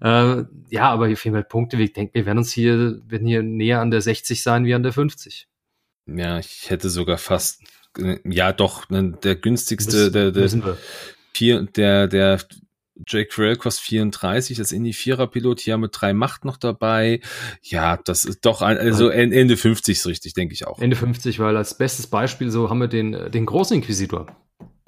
[0.00, 3.80] Äh, ja, aber viel mehr Punkte, ich denke, wir werden uns hier, werden hier näher
[3.80, 5.46] an der 60 sein wie an der 50.
[6.06, 7.62] Ja, ich hätte sogar fast,
[8.24, 10.48] ja doch, ne, der günstigste, der, der,
[11.32, 12.40] vier, der, der
[13.06, 17.20] Jake Farrell kostet 34, das Indie Vierer Pilot hier mit drei Macht noch dabei.
[17.62, 20.78] Ja, das ist doch ein, also Ende 50 ist richtig, denke ich auch.
[20.78, 24.26] Ende 50, weil als bestes Beispiel so haben wir den, den großen Inquisitor.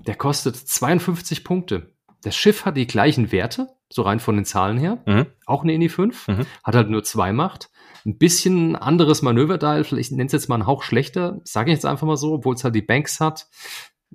[0.06, 1.92] Der kostet 52 Punkte.
[2.22, 5.02] Das Schiff hat die gleichen Werte, so rein von den Zahlen her.
[5.06, 5.26] Mhm.
[5.46, 6.28] Auch eine Indie 5.
[6.28, 6.46] Mhm.
[6.62, 7.70] Hat halt nur zwei Macht.
[8.04, 11.86] Ein bisschen anderes Manöverteil, vielleicht nenne es jetzt mal einen Hauch schlechter, sage ich jetzt
[11.86, 13.48] einfach mal so, obwohl es halt die Banks hat.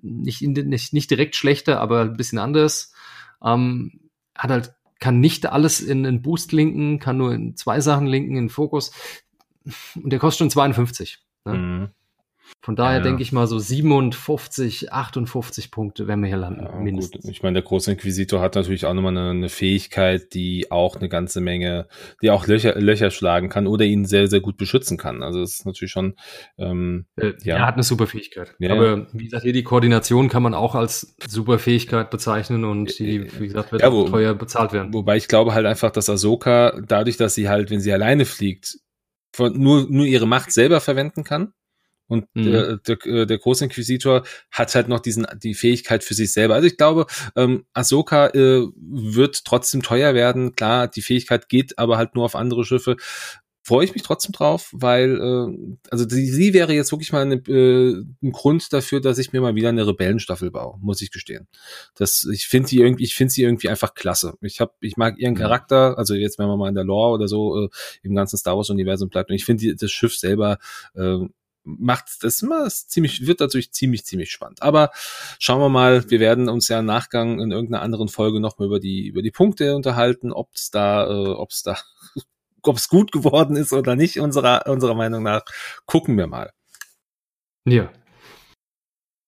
[0.02, 2.94] Nicht, nicht, nicht direkt schlechter, aber ein bisschen anders.
[3.44, 8.08] Ähm, hat halt, kann nicht alles in einen Boost linken, kann nur in zwei Sachen
[8.08, 8.92] linken, in Fokus.
[9.96, 11.20] Und der kostet schon 52.
[11.46, 11.54] Ne?
[11.54, 11.90] Mhm.
[12.62, 13.04] Von daher ja.
[13.04, 17.24] denke ich mal so 57, 58 Punkte werden wir hier landen, ja, mindestens.
[17.24, 17.32] Gut.
[17.32, 21.08] Ich meine, der große Inquisitor hat natürlich auch nochmal eine, eine Fähigkeit, die auch eine
[21.08, 21.88] ganze Menge,
[22.22, 25.24] die auch Löcher, Löcher schlagen kann oder ihn sehr, sehr gut beschützen kann.
[25.24, 26.16] Also das ist natürlich schon,
[26.58, 27.58] ähm, äh, ja.
[27.58, 28.54] Er hat eine super Fähigkeit.
[28.60, 33.00] Ja, Aber wie gesagt, hier die Koordination kann man auch als super Fähigkeit bezeichnen und
[33.00, 34.94] die, wie gesagt, wird wo, teuer bezahlt werden.
[34.94, 38.80] Wobei ich glaube halt einfach, dass Ahsoka, dadurch, dass sie halt, wenn sie alleine fliegt,
[39.34, 41.54] von, nur, nur ihre Macht selber verwenden kann
[42.08, 42.52] und mhm.
[42.52, 46.56] der, der, äh, der Großinquisitor hat halt noch diesen die Fähigkeit für sich selber.
[46.56, 50.56] Also ich glaube, ähm, Ahsoka äh, wird trotzdem teuer werden.
[50.56, 52.96] Klar, die Fähigkeit geht aber halt nur auf andere Schiffe.
[53.62, 57.36] Freue ich mich trotzdem drauf, weil äh, also die, sie wäre jetzt wirklich mal eine,
[57.36, 61.50] äh, ein Grund dafür, dass ich mir mal wieder eine Rebellenstaffel baue, muss ich gestehen.
[61.96, 64.36] Das ich finde sie irgendwie, ich finde sie irgendwie einfach klasse.
[64.40, 67.28] Ich habe, ich mag ihren Charakter, also jetzt wenn man mal in der Lore oder
[67.28, 67.70] so äh,
[68.04, 70.60] im ganzen Star Wars Universum bleibt und ich finde das Schiff selber
[70.96, 71.18] äh,
[71.68, 74.64] macht das immer ziemlich, wird natürlich ziemlich, ziemlich spannend.
[74.64, 74.92] Aber
[75.40, 78.80] schauen wir mal, wir werden uns ja im Nachgang in irgendeiner anderen Folge nochmal über
[78.80, 81.78] die, über die Punkte unterhalten, ob es da, äh, ob es da,
[82.64, 85.44] ob es gut geworden ist oder nicht, unserer, unserer Meinung nach.
[85.86, 86.52] Gucken wir mal.
[87.66, 87.92] Ja.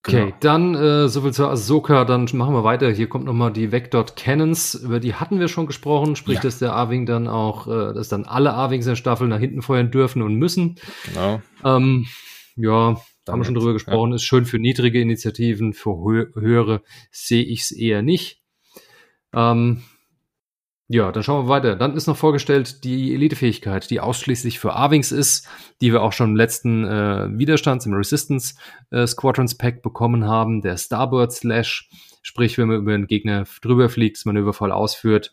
[0.06, 0.36] Okay, genau.
[0.40, 2.90] dann äh, soviel zu Ahsoka, dann machen wir weiter.
[2.90, 6.40] Hier kommt nochmal die Vecdot Cannons, über die hatten wir schon gesprochen, sprich, ja.
[6.40, 9.90] dass der A-Wing dann auch, äh, dass dann alle A-Wings der Staffel nach hinten feuern
[9.90, 10.76] dürfen und müssen.
[11.04, 11.42] Genau.
[11.64, 12.06] Ähm,
[12.56, 14.16] ja, da haben wir schon drüber gesprochen, ja.
[14.16, 18.42] ist schön für niedrige Initiativen, für hö höhere sehe ich es eher nicht.
[19.32, 19.82] Ähm,
[20.92, 21.76] ja, dann schauen wir weiter.
[21.76, 25.46] Dann ist noch vorgestellt die Elitefähigkeit, die ausschließlich für Arwings ist,
[25.80, 28.56] die wir auch schon im letzten äh, Widerstands im Resistance
[28.90, 31.88] äh, Squadrons Pack bekommen haben, der Starboard Slash.
[32.22, 35.32] Sprich, wenn man über einen Gegner drüber fliegt, das Manöver voll ausführt,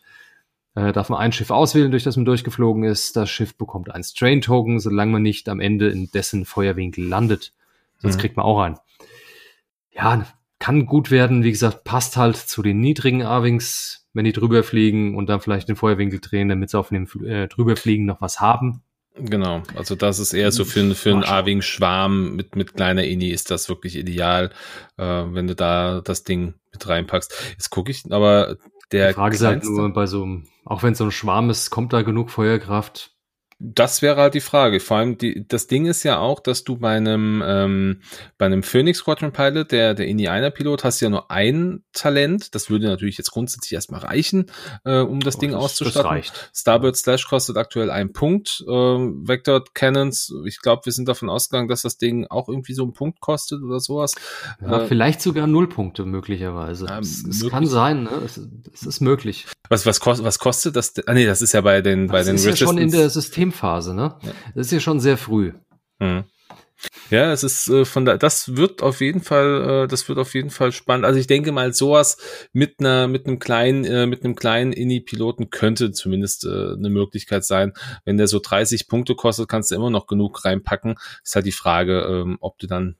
[0.78, 3.16] äh, darf man ein Schiff auswählen, durch das man durchgeflogen ist.
[3.16, 7.52] Das Schiff bekommt ein Strain-Token, solange man nicht am Ende in dessen Feuerwinkel landet.
[7.98, 8.20] Sonst mhm.
[8.20, 8.76] kriegt man auch einen.
[9.90, 10.24] Ja,
[10.60, 11.42] kann gut werden.
[11.42, 15.68] Wie gesagt, passt halt zu den niedrigen A-Wings, wenn die drüber fliegen und dann vielleicht
[15.68, 18.82] den Feuerwinkel drehen, damit sie auf dem äh, drüberfliegen noch was haben.
[19.20, 23.50] Genau, also das ist eher so für, für einen A-Wing-Schwarm mit, mit kleiner Ini ist
[23.50, 24.50] das wirklich ideal,
[24.96, 27.34] äh, wenn du da das Ding mit reinpackst.
[27.50, 28.56] Jetzt gucke ich, aber
[28.92, 29.08] der.
[29.08, 31.70] Die Frage ist halt nur bei so einem auch wenn es so ein Schwarm ist,
[31.70, 33.17] kommt da genug Feuerkraft?
[33.60, 34.78] Das wäre halt die Frage.
[34.78, 38.02] Vor allem die, das Ding ist ja auch, dass du bei einem ähm,
[38.36, 42.54] bei einem Phoenix Squadron Pilot, der der Indianer Pilot, hast ja nur ein Talent.
[42.54, 44.46] Das würde natürlich jetzt grundsätzlich erstmal reichen,
[44.84, 46.02] äh, um das oh, Ding das, auszustatten.
[46.02, 46.50] Das reicht.
[46.54, 48.62] Starbird Slash kostet aktuell einen Punkt.
[48.64, 52.84] Äh, Vector Cannons, ich glaube, wir sind davon ausgegangen, dass das Ding auch irgendwie so
[52.84, 54.14] einen Punkt kostet oder sowas.
[54.60, 56.86] Ja, äh, vielleicht sogar null Punkte möglicherweise.
[56.86, 58.22] Ja, es, es kann sein, ne?
[58.24, 58.40] es,
[58.72, 59.46] es ist möglich.
[59.68, 60.94] Was was kostet was kostet das?
[61.06, 62.64] Ah nee, das ist ja bei den das bei den ist Resistance.
[62.64, 64.16] ja schon in der System Systemphase, ne?
[64.22, 64.32] Ja.
[64.54, 65.52] Das ist ja schon sehr früh.
[65.98, 66.24] Mhm.
[67.10, 70.34] Ja, es ist äh, von da, das wird auf jeden Fall, äh, das wird auf
[70.34, 71.06] jeden Fall spannend.
[71.06, 72.18] Also ich denke mal, sowas
[72.52, 77.44] mit einer, mit einem kleinen, äh, mit einem kleinen Inni-Piloten könnte zumindest äh, eine Möglichkeit
[77.44, 77.72] sein.
[78.04, 80.94] Wenn der so 30 Punkte kostet, kannst du immer noch genug reinpacken.
[81.24, 82.94] Ist halt die Frage, ähm, ob du dann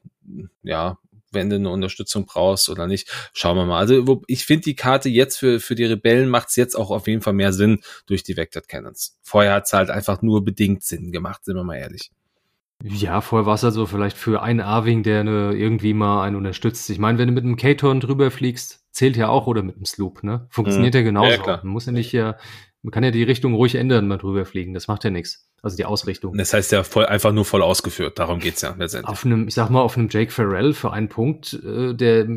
[0.63, 0.99] ja
[1.33, 3.11] wenn du eine Unterstützung brauchst oder nicht.
[3.33, 3.79] Schauen wir mal.
[3.79, 7.07] Also ich finde die Karte jetzt für, für die Rebellen macht es jetzt auch auf
[7.07, 9.19] jeden Fall mehr Sinn durch die Vectored Cannons.
[9.23, 12.11] Vorher hat es halt einfach nur bedingt Sinn gemacht, sind wir mal ehrlich.
[12.83, 16.37] Ja, vorher war es halt so vielleicht für einen A-Wing, der eine, irgendwie mal einen
[16.37, 16.88] unterstützt.
[16.91, 19.85] Ich meine, wenn du mit einem K-Ton drüber fliegst, zählt ja auch oder mit einem
[19.85, 20.47] Sloop, ne?
[20.51, 21.01] Funktioniert hm.
[21.01, 21.31] ja genauso.
[21.31, 21.61] Ja, klar.
[21.64, 22.37] Man muss ja nicht ja,
[22.83, 24.75] man kann ja die Richtung ruhig ändern, mal drüber fliegen.
[24.75, 25.48] Das macht ja nichts.
[25.61, 26.37] Also die Ausrichtung.
[26.37, 28.18] Das heißt ja voll, einfach nur voll ausgeführt.
[28.18, 29.11] Darum geht's ja letztendlich.
[29.11, 32.29] Auf einem, ich sag mal, auf einem Jake Farrell für einen Punkt, äh, der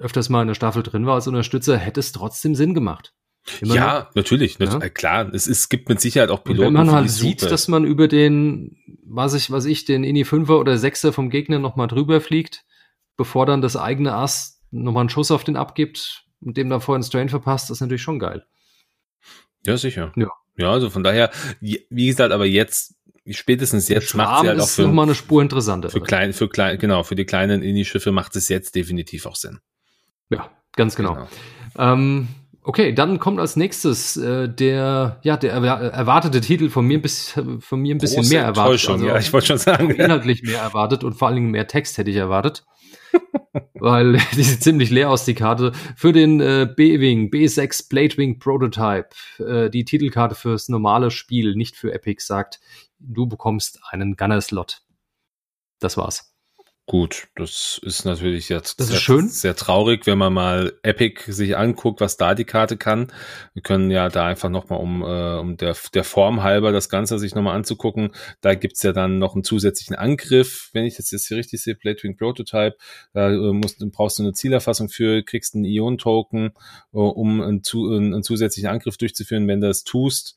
[0.00, 3.14] öfters mal in der Staffel drin war als Unterstützer, hätte es trotzdem Sinn gemacht.
[3.60, 4.14] Immer ja, noch.
[4.14, 4.78] natürlich, ja?
[4.90, 5.32] klar.
[5.32, 6.68] Es, ist, es gibt mit Sicherheit auch Piloten.
[6.68, 7.50] Und wenn man halt sieht, Suche.
[7.50, 11.58] dass man über den, was ich, was ich, den Ini 5er oder 6er vom Gegner
[11.58, 12.64] nochmal drüber fliegt,
[13.16, 16.96] bevor dann das eigene Ass nochmal einen Schuss auf den abgibt und dem dann vorher
[16.96, 18.44] einen Strain verpasst, ist natürlich schon geil.
[19.64, 20.12] Ja, sicher.
[20.16, 20.28] Ja.
[20.56, 22.94] Ja, also von daher, wie gesagt, aber jetzt,
[23.30, 25.90] spätestens jetzt macht sie halt auch für, noch mal eine Spur interessanter.
[25.90, 29.58] Für klein, für klein, genau, für die kleinen Indie-Schiffe macht es jetzt definitiv auch Sinn.
[30.30, 31.14] Ja, ganz genau.
[31.14, 31.28] genau.
[31.78, 32.28] Ähm,
[32.62, 37.80] okay, dann kommt als nächstes äh, der, ja, der erwartete Titel von mir, bis, von
[37.80, 38.88] mir ein bisschen Große mehr erwartet.
[38.88, 39.90] Also, ja, ich wollte schon sagen.
[39.90, 42.64] Inhaltlich mehr erwartet und vor allen Dingen mehr Text hätte ich erwartet
[43.74, 45.72] weil die sieht ziemlich leer aus, die Karte.
[45.96, 51.92] Für den äh, B-Wing, B6 Bladewing Prototype, äh, die Titelkarte fürs normale Spiel, nicht für
[51.92, 52.60] Epic, sagt,
[52.98, 54.82] du bekommst einen Gunner-Slot.
[55.78, 56.35] Das war's.
[56.88, 59.28] Gut, das ist natürlich jetzt das sehr, ist schön.
[59.28, 63.12] sehr traurig, wenn man mal Epic sich anguckt, was da die Karte kann.
[63.54, 67.18] Wir können ja da einfach nochmal, um, äh, um der, der Form halber das Ganze
[67.18, 71.26] sich nochmal anzugucken, da gibt's ja dann noch einen zusätzlichen Angriff, wenn ich das jetzt
[71.26, 72.76] hier richtig sehe, Bladewing Prototype,
[73.12, 76.52] da äh, musst, brauchst du eine Zielerfassung für, kriegst einen Ion-Token,
[76.92, 79.48] äh, um einen, einen, einen zusätzlichen Angriff durchzuführen.
[79.48, 80.36] Wenn du das tust,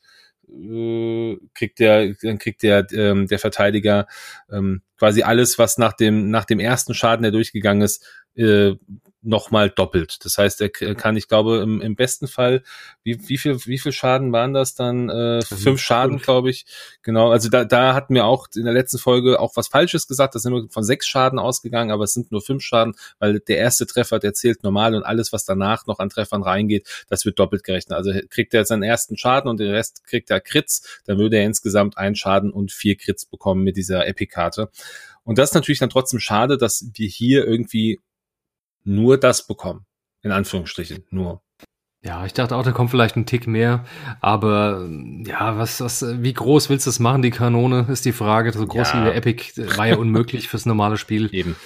[0.52, 4.06] äh, kriegt der, dann kriegt der, ähm, der Verteidiger
[4.50, 8.76] ähm, quasi alles, was nach dem, nach dem ersten Schaden, der durchgegangen ist, äh,
[9.22, 10.24] nochmal doppelt.
[10.24, 12.62] Das heißt, er kann, ich glaube, im, im besten Fall,
[13.02, 15.10] wie, wie viel, wie viel Schaden waren das dann?
[15.10, 16.64] Äh, fünf Schaden, glaube ich.
[17.02, 17.30] Genau.
[17.30, 20.34] Also da, da hatten wir auch in der letzten Folge auch was Falsches gesagt.
[20.34, 23.58] Da sind wir von sechs Schaden ausgegangen, aber es sind nur fünf Schaden, weil der
[23.58, 27.38] erste Treffer, der zählt normal und alles, was danach noch an Treffern reingeht, das wird
[27.38, 27.98] doppelt gerechnet.
[27.98, 31.44] Also kriegt er seinen ersten Schaden und den Rest kriegt er Crits, dann würde er
[31.44, 34.70] insgesamt einen Schaden und vier Crits bekommen mit dieser Epic-Karte.
[35.24, 38.00] Und das ist natürlich dann trotzdem schade, dass wir hier irgendwie
[38.84, 39.86] nur das bekommen.
[40.22, 41.42] In Anführungsstrichen, nur.
[42.02, 43.84] Ja, ich dachte auch, da kommt vielleicht ein Tick mehr,
[44.20, 44.88] aber
[45.26, 48.52] ja, was, was, wie groß willst du das machen, die Kanone, ist die Frage.
[48.52, 49.00] So groß ja.
[49.00, 51.28] wie der Epic war ja unmöglich fürs normale Spiel.
[51.32, 51.56] Eben.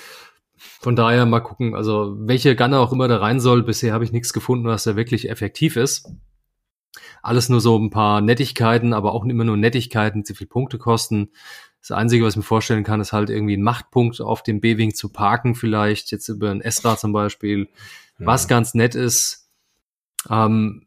[0.56, 3.62] Von daher mal gucken, also welche Gunner auch immer da rein soll.
[3.62, 6.10] Bisher habe ich nichts gefunden, was da wirklich effektiv ist.
[7.22, 11.30] Alles nur so ein paar Nettigkeiten, aber auch immer nur Nettigkeiten, zu viel Punkte kosten.
[11.86, 14.94] Das Einzige, was ich mir vorstellen kann, ist halt irgendwie ein Machtpunkt auf dem B-Wing
[14.94, 17.68] zu parken, vielleicht jetzt über ein Esra zum Beispiel,
[18.18, 18.26] ja.
[18.26, 19.50] was ganz nett ist.
[20.30, 20.86] Ähm,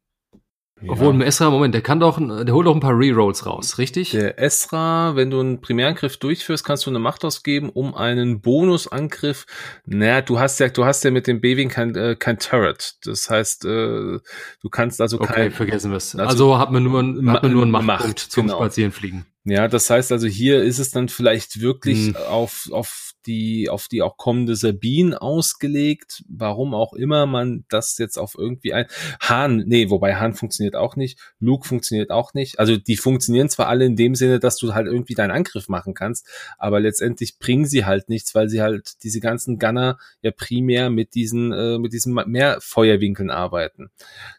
[0.82, 0.92] ja.
[0.92, 4.12] Obwohl im Esra, Moment, der kann doch, der holt doch ein paar Rerolls raus, richtig?
[4.12, 9.46] Der Esra, wenn du einen Primärangriff durchführst, kannst du eine Macht ausgeben, um einen Bonusangriff.
[9.86, 12.96] Naja, du hast ja, du hast ja mit dem B-Wing kein, äh, kein Turret.
[13.04, 15.52] Das heißt, äh, du kannst also okay, kein.
[15.52, 16.16] vergessen wir es.
[16.16, 17.00] Also, also hat man nur,
[17.34, 18.58] hat man nur einen Machtpunkt Macht, zum genau.
[18.58, 19.26] Spazierenfliegen.
[19.50, 22.16] Ja, das heißt also, hier ist es dann vielleicht wirklich hm.
[22.18, 26.24] auf, auf die, auf die auch kommende Sabine ausgelegt.
[26.28, 28.88] Warum auch immer man das jetzt auf irgendwie ein,
[29.20, 31.20] Hahn, nee, wobei Hahn funktioniert auch nicht.
[31.40, 32.60] Luke funktioniert auch nicht.
[32.60, 35.94] Also die funktionieren zwar alle in dem Sinne, dass du halt irgendwie deinen Angriff machen
[35.94, 40.90] kannst, aber letztendlich bringen sie halt nichts, weil sie halt diese ganzen Gunner ja primär
[40.90, 43.92] mit diesen, äh, mit diesen Mehrfeuerwinkeln arbeiten.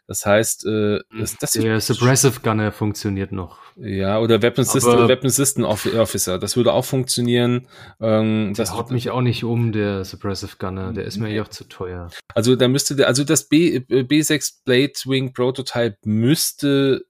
[0.07, 3.59] Das heißt, äh, das, das der Suppressive Gunner funktioniert noch.
[3.75, 7.67] Ja, oder Weapon System, Weapon System Officer, das würde auch funktionieren.
[8.01, 11.39] Ähm, das haut mich auch nicht um, der Suppressive Gunner, der ist mir nee.
[11.41, 12.09] auch zu teuer.
[12.33, 17.05] Also da müsste der, also das B, B6 Blade Wing Prototype müsste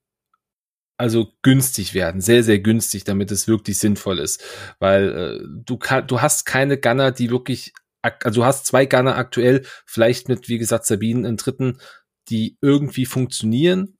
[0.97, 4.43] also günstig werden, sehr, sehr günstig, damit es wirklich sinnvoll ist.
[4.79, 9.15] Weil äh, du, kann, du hast keine Gunner, die wirklich, also du hast zwei Gunner
[9.15, 11.79] aktuell, vielleicht mit, wie gesagt, Sabine einen dritten,
[12.27, 13.95] die irgendwie funktionieren,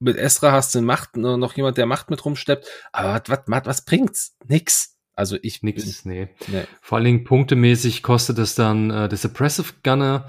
[0.00, 3.84] mit Esra hast du Macht, noch jemand, der Macht mit rumsteppt, aber was, was, was
[3.84, 4.36] bringt's?
[4.48, 4.96] Nix.
[5.22, 6.30] Also ich nix, nee.
[6.48, 6.64] nee.
[6.80, 10.28] Vor allen Dingen punktemäßig kostet es dann äh, der Suppressive Gunner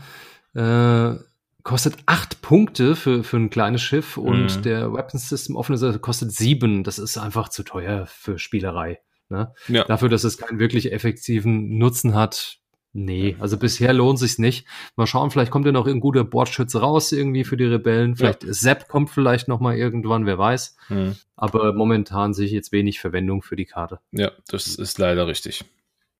[0.54, 1.16] äh,
[1.64, 4.62] kostet acht Punkte für für ein kleines Schiff und mhm.
[4.62, 6.84] der Weapon System Offener kostet sieben.
[6.84, 9.00] Das ist einfach zu teuer für Spielerei.
[9.30, 9.52] Ne?
[9.68, 9.84] Ja.
[9.86, 12.60] Dafür, dass es keinen wirklich effektiven Nutzen hat,
[12.96, 14.68] Nee, also bisher lohnt sich's nicht.
[14.96, 18.16] Mal schauen, vielleicht kommt ja noch ein guter Bordschütze raus irgendwie für die Rebellen.
[18.16, 18.54] Vielleicht ja.
[18.54, 20.78] Sepp kommt vielleicht noch mal irgendwann, wer weiß.
[20.88, 21.16] Hm.
[21.36, 24.00] Aber momentan sehe ich jetzt wenig Verwendung für die Karte.
[24.12, 25.66] Ja, das ist leider richtig.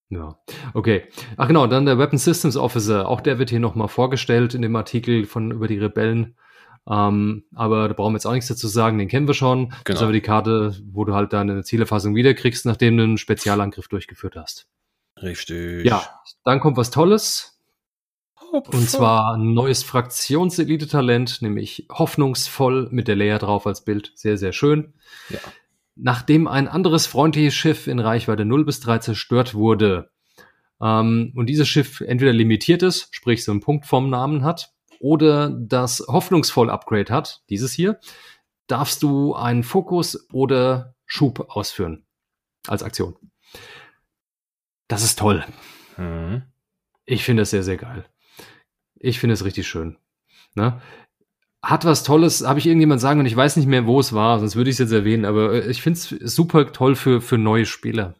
[0.10, 0.40] Ja,
[0.74, 1.04] okay.
[1.38, 3.08] Ach genau, dann der Weapon Systems Officer.
[3.08, 6.36] Auch der wird hier noch mal vorgestellt in dem Artikel von über die Rebellen.
[6.90, 9.70] Ähm, aber da brauchen wir jetzt auch nichts dazu sagen, den kennen wir schon.
[9.70, 9.80] Genau.
[9.86, 13.88] Das ist aber die Karte, wo du halt deine Zielerfassung wiederkriegst, nachdem du einen Spezialangriff
[13.88, 14.68] durchgeführt hast.
[15.22, 15.86] Richtig.
[15.86, 17.54] Ja, dann kommt was Tolles.
[18.52, 24.12] Und zwar ein neues Fraktionselite-Talent, nämlich hoffnungsvoll mit der Leia drauf als Bild.
[24.16, 24.94] Sehr, sehr schön.
[25.30, 25.40] Ja.
[25.96, 30.12] Nachdem ein anderes freundliches Schiff in Reichweite 0 bis 3 zerstört wurde
[30.82, 35.50] ähm, und dieses Schiff entweder limitiert ist, sprich so einen Punkt vom Namen hat, oder
[35.50, 38.00] das hoffnungsvoll Upgrade hat, dieses hier,
[38.68, 42.06] darfst du einen Fokus oder Schub ausführen
[42.68, 43.18] als Aktion.
[44.88, 45.44] Das ist toll.
[45.98, 46.44] Mhm.
[47.06, 48.06] Ich finde es sehr, sehr geil.
[48.96, 49.98] Ich finde es richtig schön.
[50.56, 50.82] Ne?
[51.62, 54.40] Hat was Tolles, habe ich irgendjemand sagen und ich weiß nicht mehr, wo es war,
[54.40, 57.38] sonst würde ich es jetzt erwähnen, aber äh, ich finde es super toll für, für
[57.38, 58.16] neue Spieler.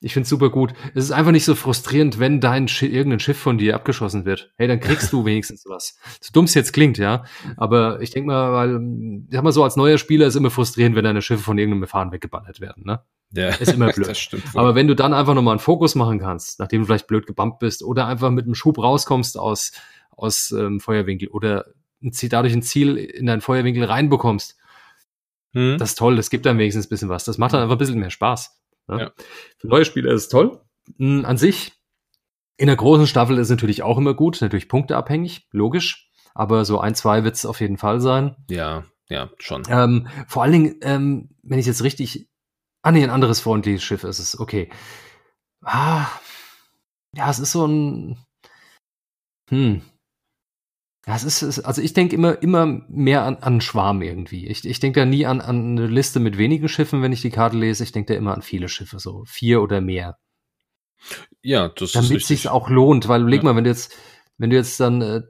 [0.00, 0.74] Ich finde es super gut.
[0.94, 4.52] Es ist einfach nicht so frustrierend, wenn dein Sch irgendein Schiff von dir abgeschossen wird.
[4.56, 5.98] Hey, dann kriegst du wenigstens was.
[6.20, 7.24] So dumm es jetzt klingt, ja.
[7.56, 8.80] Aber ich denke mal, weil,
[9.28, 11.80] ich sag mal so, als neuer Spieler ist immer frustrierend, wenn deine Schiffe von irgendeinem
[11.80, 13.00] Befahren weggeballert werden, ne?
[13.32, 14.30] Ja, ist immer blöd.
[14.54, 17.58] Aber wenn du dann einfach nochmal einen Fokus machen kannst, nachdem du vielleicht blöd gebumpt
[17.58, 19.72] bist, oder einfach mit einem Schub rauskommst aus,
[20.10, 21.66] aus ähm, Feuerwinkel oder
[22.02, 24.56] ein Ziel, dadurch ein Ziel in deinen Feuerwinkel reinbekommst,
[25.54, 25.76] hm.
[25.78, 27.24] das ist toll, das gibt dann wenigstens ein bisschen was.
[27.24, 28.57] Das macht dann einfach ein bisschen mehr Spaß.
[28.88, 28.98] Ja.
[28.98, 29.12] Ja.
[29.58, 30.60] Für neue Spieler ist es toll.
[30.96, 31.72] mh, an sich,
[32.56, 36.10] in der großen Staffel ist natürlich auch immer gut, natürlich punkteabhängig, logisch.
[36.34, 38.36] Aber so ein, zwei wird es auf jeden Fall sein.
[38.50, 39.62] Ja, ja, schon.
[39.68, 42.28] Ähm, vor allen Dingen, ähm, wenn ich jetzt richtig.
[42.82, 44.38] Ah, nee, ein anderes freundliches Schiff ist es.
[44.38, 44.70] Okay.
[45.64, 46.06] Ah,
[47.14, 48.18] ja, es ist so ein.
[49.50, 49.82] Hm.
[51.08, 54.46] Ja, es ist, also ich denke immer, immer mehr an, an Schwarm irgendwie.
[54.46, 57.30] Ich, ich denke da nie an, an eine Liste mit wenigen Schiffen, wenn ich die
[57.30, 57.82] Karte lese.
[57.82, 60.18] Ich denke da immer an viele Schiffe, so vier oder mehr.
[61.40, 63.44] Ja, das Damit ist sich auch lohnt, weil leg ja.
[63.44, 63.96] mal, wenn du jetzt,
[64.36, 65.22] wenn du jetzt dann äh,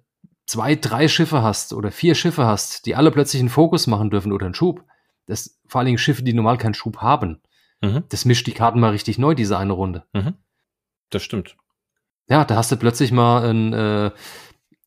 [0.47, 4.33] zwei, drei Schiffe hast oder vier Schiffe hast, die alle plötzlich einen Fokus machen dürfen
[4.33, 4.83] oder einen Schub,
[5.27, 7.41] das vor allen Dingen Schiffe, die normal keinen Schub haben,
[7.83, 8.03] mhm.
[8.09, 10.07] das mischt die Karten mal richtig neu, diese eine Runde.
[10.13, 10.35] Mhm.
[11.11, 11.57] Das stimmt.
[12.29, 14.11] Ja, da hast du plötzlich mal ein, äh,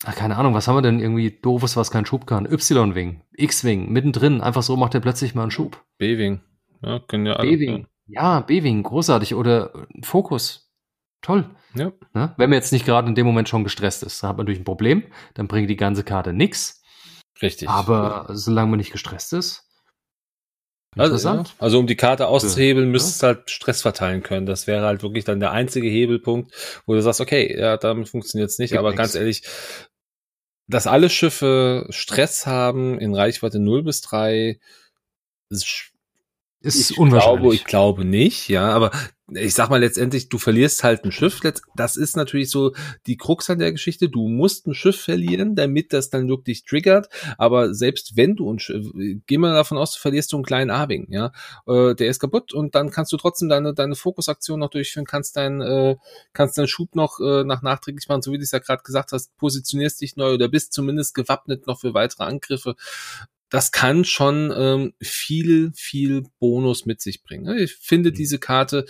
[0.03, 2.45] ach, keine Ahnung, was haben wir denn irgendwie doofes, was keinen Schub kann?
[2.45, 5.83] Y-Wing, X-Wing, mittendrin, einfach so macht er plötzlich mal einen Schub.
[5.97, 6.41] B-Wing,
[6.81, 7.49] ja, können ja alle.
[7.49, 9.35] B-Wing, ja, B-Wing, großartig.
[9.35, 10.71] Oder Fokus,
[11.21, 11.49] toll.
[11.75, 11.91] Ja.
[12.13, 14.45] Na, wenn man jetzt nicht gerade in dem Moment schon gestresst ist, dann hat man
[14.45, 15.03] natürlich ein Problem,
[15.35, 16.81] dann bringt die ganze Karte nichts.
[17.41, 17.69] Richtig.
[17.69, 19.71] Aber solange man nicht gestresst ist,
[20.97, 21.43] also, ja.
[21.57, 22.91] also um die Karte auszuhebeln, ja.
[22.91, 24.45] müsstest du halt Stress verteilen können.
[24.45, 26.53] Das wäre halt wirklich dann der einzige Hebelpunkt,
[26.85, 28.97] wo du sagst, okay, ja, damit funktioniert es nicht, Gibt aber nix.
[28.97, 29.43] ganz ehrlich,
[30.71, 34.59] dass alle Schiffe Stress haben in Reichweite 0 bis 3,
[35.49, 35.91] ist,
[36.61, 37.41] ist ich unwahrscheinlich.
[37.41, 38.91] Glaube, ich glaube nicht, ja, aber
[39.33, 41.39] ich sag mal letztendlich, du verlierst halt ein Schiff.
[41.75, 42.73] Das ist natürlich so
[43.07, 44.09] die Krux an der Geschichte.
[44.09, 47.09] Du musst ein Schiff verlieren, damit das dann wirklich triggert.
[47.37, 48.87] Aber selbst wenn du ein Schiff,
[49.27, 51.31] geh mal davon aus, du verlierst du einen kleinen Arwing, ja,
[51.67, 55.37] äh, der ist kaputt und dann kannst du trotzdem deine deine Fokusaktion noch durchführen, kannst
[55.37, 55.95] deinen äh,
[56.33, 59.11] kannst deinen Schub noch äh, nach nachträglich machen, so wie du es ja gerade gesagt
[59.11, 62.75] hast, positionierst dich neu oder bist zumindest gewappnet noch für weitere Angriffe
[63.51, 67.57] das kann schon ähm, viel, viel Bonus mit sich bringen.
[67.57, 68.13] Ich finde mhm.
[68.15, 68.85] diese Karte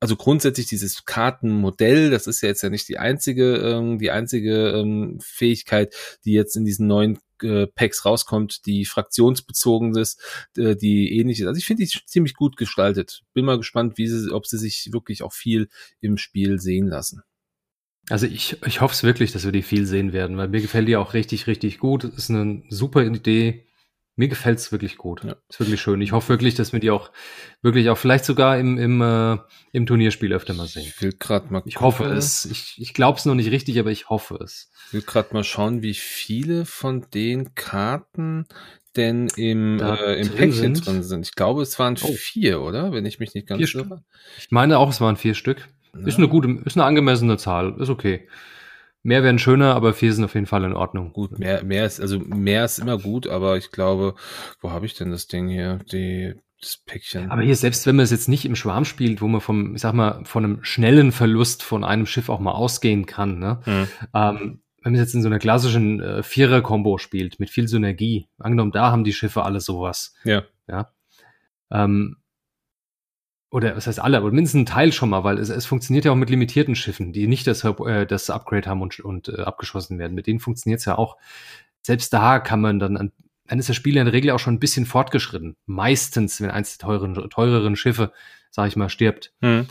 [0.00, 4.70] also grundsätzlich dieses Kartenmodell, das ist ja jetzt ja nicht die einzige, ähm, die einzige
[4.70, 5.94] ähm, Fähigkeit,
[6.24, 10.20] die jetzt in diesen neuen äh, Packs rauskommt, die fraktionsbezogen ist,
[10.56, 11.46] äh, die ähnlich ist.
[11.46, 13.22] Also ich finde die ziemlich gut gestaltet.
[13.34, 15.68] Bin mal gespannt, wie sie, ob sie sich wirklich auch viel
[16.00, 17.22] im Spiel sehen lassen.
[18.08, 20.88] Also ich, ich hoffe es wirklich, dass wir die viel sehen werden, weil mir gefällt
[20.88, 22.04] die auch richtig, richtig gut.
[22.04, 23.67] Ist eine super Idee
[24.18, 25.22] mir gefällt's wirklich gut.
[25.24, 25.36] Ja.
[25.48, 26.00] Ist wirklich schön.
[26.00, 27.12] Ich hoffe wirklich, dass wir die auch
[27.62, 29.38] wirklich auch vielleicht sogar im, im, äh,
[29.72, 30.82] im Turnierspiel öfter mal sehen.
[30.82, 31.62] Ich will gerade mal.
[31.64, 32.44] Ich hoffe es.
[32.44, 34.70] Ich, ich glaube es noch nicht richtig, aber ich hoffe es.
[34.88, 38.46] Ich will gerade mal schauen, wie viele von den Karten
[38.96, 40.86] denn im, äh, im Päckchen sind.
[40.86, 41.26] drin sind.
[41.26, 42.12] Ich glaube, es waren oh.
[42.12, 42.92] vier, oder?
[42.92, 44.02] Wenn ich mich nicht ganz irre.
[44.38, 45.68] Ich meine auch, es waren vier Stück.
[45.94, 46.06] Ja.
[46.06, 47.76] Ist eine gute, ist eine angemessene Zahl.
[47.78, 48.28] Ist okay.
[49.02, 51.12] Mehr wären schöner, aber vier sind auf jeden Fall in Ordnung.
[51.12, 54.14] Gut, mehr, mehr ist, also mehr ist immer gut, aber ich glaube,
[54.60, 55.78] wo habe ich denn das Ding hier?
[55.92, 57.30] Die, das Päckchen.
[57.30, 59.80] Aber hier, selbst wenn man es jetzt nicht im Schwarm spielt, wo man vom, ich
[59.80, 63.60] sag mal, von einem schnellen Verlust von einem Schiff auch mal ausgehen kann, ne?
[63.64, 63.88] Hm.
[64.14, 68.72] Ähm, wenn man jetzt in so einer klassischen äh, Vierer-Kombo spielt, mit viel Synergie, angenommen,
[68.72, 70.14] da haben die Schiffe alle sowas.
[70.24, 70.44] Ja.
[70.68, 70.92] Ja.
[71.70, 72.16] Ähm,
[73.50, 76.12] oder was heißt alle, aber mindestens ein Teil schon mal, weil es, es funktioniert ja
[76.12, 79.98] auch mit limitierten Schiffen, die nicht das, äh, das Upgrade haben und, und äh, abgeschossen
[79.98, 80.14] werden.
[80.14, 81.16] Mit denen funktioniert es ja auch.
[81.80, 83.12] Selbst da kann man dann,
[83.46, 85.56] dann ist das Spiel in der Regel auch schon ein bisschen fortgeschritten.
[85.64, 88.12] Meistens, wenn eins der teuren, teureren Schiffe,
[88.50, 89.32] sag ich mal, stirbt.
[89.40, 89.66] Hm.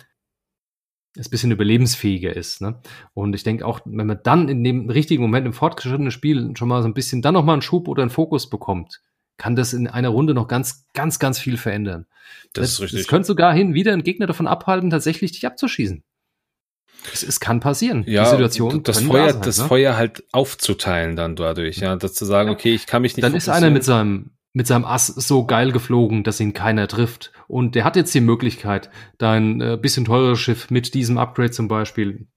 [1.15, 2.61] Es ein bisschen überlebensfähiger ist.
[2.61, 2.79] Ne?
[3.13, 6.67] Und ich denke auch, wenn man dann in dem richtigen Moment im fortgeschrittenen Spiel schon
[6.67, 9.01] mal so ein bisschen dann noch mal einen Schub oder einen Fokus bekommt,
[9.37, 12.05] kann das in einer Runde noch ganz, ganz, ganz viel verändern.
[12.53, 12.99] Das, das ist richtig.
[13.01, 16.03] Das könnte sogar hin wieder einen Gegner davon abhalten, tatsächlich dich abzuschießen.
[17.13, 18.03] Es, es kann passieren.
[18.07, 19.67] Ja, die Situation das Feuer, sein, das ne?
[19.67, 23.23] Feuer halt aufzuteilen dann dadurch, ja, das zu sagen, okay, ich kann mich nicht.
[23.23, 27.31] Dann ist einer mit seinem mit seinem Ass so geil geflogen, dass ihn keiner trifft.
[27.47, 31.67] Und der hat jetzt die Möglichkeit, dein äh, bisschen teureres Schiff mit diesem Upgrade zum
[31.67, 32.27] Beispiel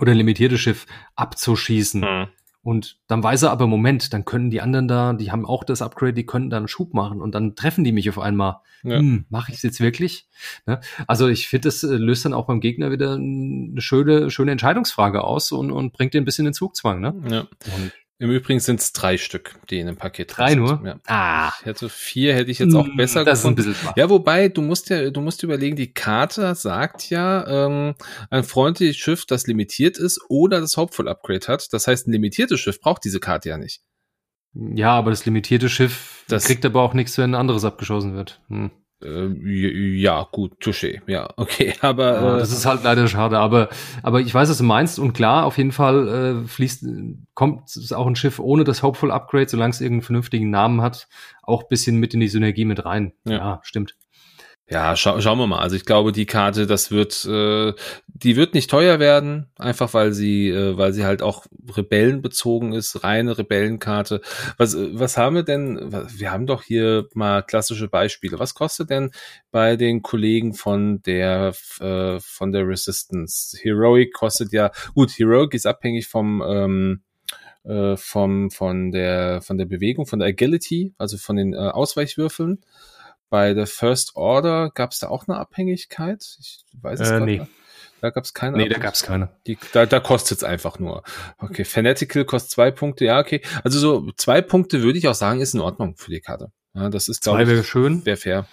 [0.00, 0.86] oder ein limitiertes Schiff
[1.16, 2.02] abzuschießen.
[2.04, 2.28] Hm.
[2.66, 5.82] Und dann weiß er aber, Moment, dann können die anderen da, die haben auch das
[5.82, 8.56] Upgrade, die können dann einen Schub machen und dann treffen die mich auf einmal.
[8.82, 8.98] Ja.
[8.98, 10.26] Hm, mache ich es jetzt wirklich?
[10.66, 10.80] Ne?
[11.06, 15.22] Also ich finde, das äh, löst dann auch beim Gegner wieder eine schöne, schöne Entscheidungsfrage
[15.22, 17.00] aus und, und bringt den ein bisschen in Zugzwang.
[17.00, 17.14] Ne?
[17.30, 17.40] Ja.
[17.40, 20.60] Und im Übrigen sind es drei Stück, die in dem Paket Drei sind.
[20.60, 20.82] nur?
[20.84, 20.98] Ja.
[21.06, 21.52] Ah.
[21.60, 23.60] Ich hätte vier, hätte ich jetzt auch hm, besser das gefunden.
[23.60, 27.66] Ist ein bisschen ja, wobei, du musst ja, du musst überlegen, die Karte sagt ja,
[27.66, 27.94] ähm,
[28.30, 31.72] ein freundliches Schiff, das limitiert ist oder das Hopeful-Upgrade hat.
[31.72, 33.82] Das heißt, ein limitiertes Schiff braucht diese Karte ja nicht.
[34.54, 38.40] Ja, aber das limitierte Schiff das kriegt aber auch nichts, wenn ein anderes abgeschossen wird.
[38.48, 38.70] Hm.
[39.02, 39.28] Äh,
[39.98, 43.68] ja, gut, touché, ja, okay, aber ja, das ist halt leider schade, aber
[44.02, 46.08] aber ich weiß, was du meinst und klar, auf jeden Fall
[46.44, 46.86] äh, fließt
[47.34, 51.08] kommt auch ein Schiff ohne das Hopeful Upgrade, solange es irgendeinen vernünftigen Namen hat,
[51.42, 53.12] auch bisschen mit in die Synergie mit rein.
[53.24, 53.96] Ja, ja stimmt.
[54.68, 55.60] Ja, scha schauen wir mal.
[55.60, 57.72] Also ich glaube, die Karte, das wird, äh,
[58.08, 61.46] die wird nicht teuer werden, einfach weil sie, äh, weil sie halt auch
[61.76, 64.20] rebellenbezogen ist, reine Rebellenkarte.
[64.56, 65.92] Was, was haben wir denn?
[66.18, 68.40] Wir haben doch hier mal klassische Beispiele.
[68.40, 69.12] Was kostet denn
[69.52, 73.56] bei den Kollegen von der, äh, von der Resistance?
[73.62, 77.02] Heroic kostet ja, gut, Heroic ist abhängig vom, ähm,
[77.62, 82.64] äh, vom, von der, von der Bewegung, von der Agility, also von den äh, Ausweichwürfeln.
[83.28, 86.24] Bei der First Order gab es da auch eine Abhängigkeit?
[86.38, 87.38] Ich weiß es äh, nee.
[87.38, 87.50] Nicht.
[88.00, 88.56] Da gab es keine.
[88.58, 89.30] Nee, da gab es keine.
[89.46, 91.02] Die, da da kostet es einfach nur.
[91.38, 93.04] Okay, Fanatical kostet zwei Punkte.
[93.04, 93.40] Ja, okay.
[93.64, 96.52] Also so zwei Punkte würde ich auch sagen, ist in Ordnung für die Karte.
[96.74, 98.04] Ja, das ist, glaube ich, wäre schön.
[98.04, 98.46] Wäre fair.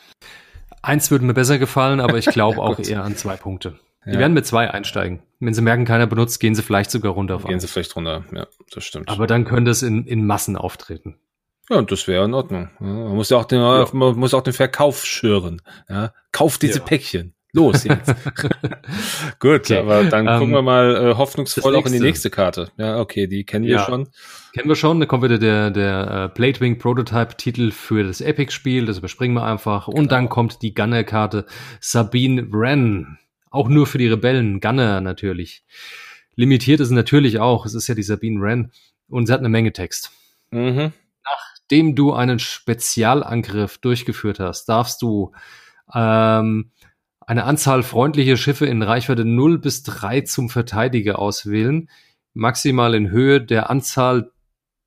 [0.82, 3.80] Eins würde mir besser gefallen, aber ich glaube auch eher an zwei Punkte.
[4.06, 4.20] Die ja.
[4.20, 5.22] werden mit zwei einsteigen.
[5.40, 7.40] Wenn sie merken, keiner benutzt, gehen sie vielleicht sogar runter.
[7.40, 9.10] Gehen sie vielleicht runter, ja, das stimmt.
[9.10, 11.18] Aber dann könnte es in, in Massen auftreten.
[11.70, 12.70] Ja, und das wäre in Ordnung.
[12.80, 13.88] Ja, man muss ja auch den, ja.
[13.94, 15.62] man muss auch den Verkauf schüren.
[15.90, 16.86] Ja, kauf diese ja.
[16.86, 17.34] Päckchen.
[17.56, 18.08] Los jetzt.
[19.40, 19.78] Gut, okay.
[19.78, 22.72] aber dann ähm, gucken wir mal äh, hoffnungsvoll auch in die nächste Karte.
[22.78, 24.10] Ja, okay, die kennen wir schon.
[24.54, 25.00] Kennen wir schon.
[25.00, 28.88] Da kommt wieder der, der äh, Platewing Prototype Titel für das Epic-Spiel.
[28.88, 29.86] Das überspringen wir einfach.
[29.86, 30.00] Genau.
[30.00, 31.46] Und dann kommt die Gunner-Karte
[31.80, 33.20] Sabine Wren.
[33.52, 34.60] Auch nur für die Rebellen.
[34.60, 35.64] Gunner natürlich.
[36.36, 37.68] Limitiert ist natürlich auch.
[37.68, 38.72] Es ist ja die Sabine Wren.
[39.08, 40.12] Und sie hat eine Menge Text.
[40.50, 40.92] Mhm
[41.74, 45.32] nachdem du einen Spezialangriff durchgeführt hast, darfst du
[45.92, 46.70] ähm,
[47.20, 51.90] eine Anzahl freundlicher Schiffe in Reichweite 0 bis 3 zum Verteidiger auswählen,
[52.36, 54.32] maximal in Höhe der Anzahl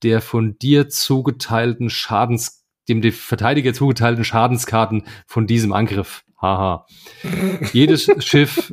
[0.05, 6.23] der von dir zugeteilten Schadens, dem dem Verteidiger zugeteilten Schadenskarten von diesem Angriff.
[6.41, 6.87] Haha.
[7.73, 8.73] Jedes Schiff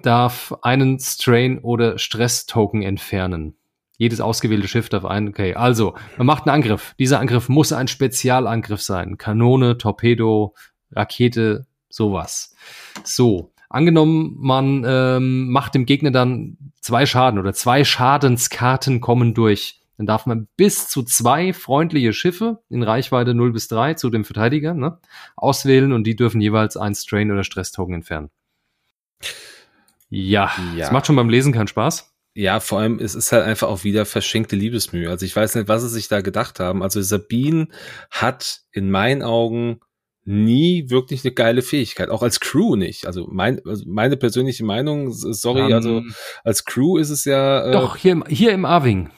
[0.00, 3.56] darf einen Strain oder Stress-Token entfernen.
[4.02, 5.28] Jedes ausgewählte Schiff darf ein.
[5.28, 6.96] Okay, also, man macht einen Angriff.
[6.98, 9.16] Dieser Angriff muss ein Spezialangriff sein.
[9.16, 10.56] Kanone, Torpedo,
[10.90, 12.52] Rakete, sowas.
[13.04, 19.80] So, angenommen, man ähm, macht dem Gegner dann zwei Schaden oder zwei Schadenskarten kommen durch.
[19.98, 24.24] Dann darf man bis zu zwei freundliche Schiffe in Reichweite 0 bis 3 zu dem
[24.24, 24.98] Verteidiger ne,
[25.36, 28.30] auswählen und die dürfen jeweils ein Strain oder Stress-Token entfernen.
[30.08, 32.11] Ja, ja, das macht schon beim Lesen keinen Spaß.
[32.34, 35.10] Ja, vor allem, es ist halt einfach auch wieder verschenkte Liebesmühe.
[35.10, 36.82] Also ich weiß nicht, was sie sich da gedacht haben.
[36.82, 37.68] Also Sabine
[38.10, 39.80] hat in meinen Augen
[40.24, 43.06] nie wirklich eine geile Fähigkeit, auch als Crew nicht.
[43.06, 46.14] Also, mein, also meine persönliche Meinung, sorry, um, also ähm.
[46.44, 47.66] als Crew ist es ja.
[47.66, 49.10] Äh, doch, hier, im, hier im Arwing.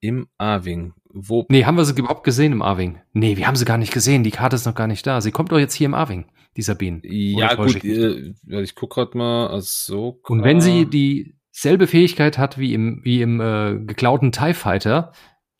[0.00, 0.92] Im Arwing.
[1.08, 1.46] Wo?
[1.48, 3.00] Nee, haben wir sie überhaupt gesehen im Arwing?
[3.14, 4.22] Nee, wir haben sie gar nicht gesehen.
[4.22, 5.22] Die Karte ist noch gar nicht da.
[5.22, 6.26] Sie kommt doch jetzt hier im Arwing,
[6.56, 7.00] die Sabine.
[7.02, 9.48] Ja, gut, äh, ich guck grad mal.
[9.48, 14.52] Also, Und wenn sie die selbe Fähigkeit hat wie im, wie im äh, geklauten TIE
[14.52, 15.12] Fighter,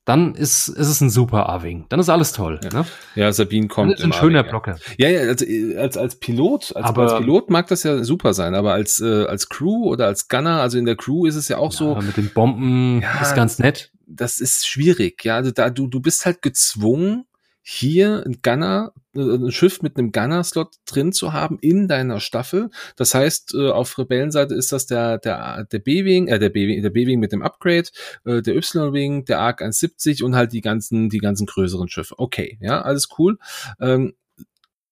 [0.05, 1.87] dann ist, ist es ein super A-Wing.
[1.89, 2.61] Dann ist alles toll.
[2.63, 2.87] Ja, ne?
[3.15, 3.95] ja Sabine kommt.
[3.95, 4.77] Das ist ein schöner Blocker.
[4.99, 5.45] Ja, ja, als,
[5.77, 9.25] als, als Pilot, als, aber, als Pilot mag das ja super sein, aber als, äh,
[9.25, 11.95] als Crew oder als Gunner, also in der Crew ist es ja auch ja, so.
[11.97, 13.91] Mit den Bomben ja, ist ganz nett.
[14.07, 15.37] Das ist schwierig, ja.
[15.37, 17.25] Also da, du, du bist halt gezwungen,
[17.69, 22.71] hier ein Gunner, äh, ein Schiff mit einem Gunner-Slot drin zu haben in deiner Staffel.
[22.95, 26.91] Das heißt, äh, auf Rebellenseite ist das der, der, der B-Wing, äh, der B-Wing, der
[26.91, 27.89] B-Wing mit dem Upgrade,
[28.25, 32.15] äh, der Y-Wing, der ARC 170 und halt die ganzen, die ganzen größeren Schiffe.
[32.19, 33.37] Okay, ja, alles cool.
[33.81, 34.15] Ähm,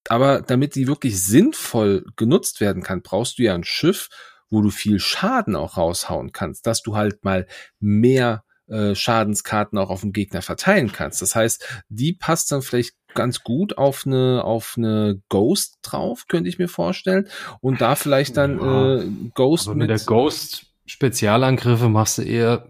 [0.09, 4.09] aber damit die wirklich sinnvoll genutzt werden kann, brauchst du ja ein Schiff,
[4.51, 7.47] wo du viel Schaden auch raushauen kannst, dass du halt mal
[7.79, 11.23] mehr äh, Schadenskarten auch auf den Gegner verteilen kannst.
[11.23, 16.49] Das heißt, die passt dann vielleicht ganz gut auf eine auf eine Ghost drauf, könnte
[16.49, 17.29] ich mir vorstellen.
[17.61, 22.69] Und da vielleicht dann ja, äh, Ghost mit, mit der Ghost Spezialangriffe machst du eher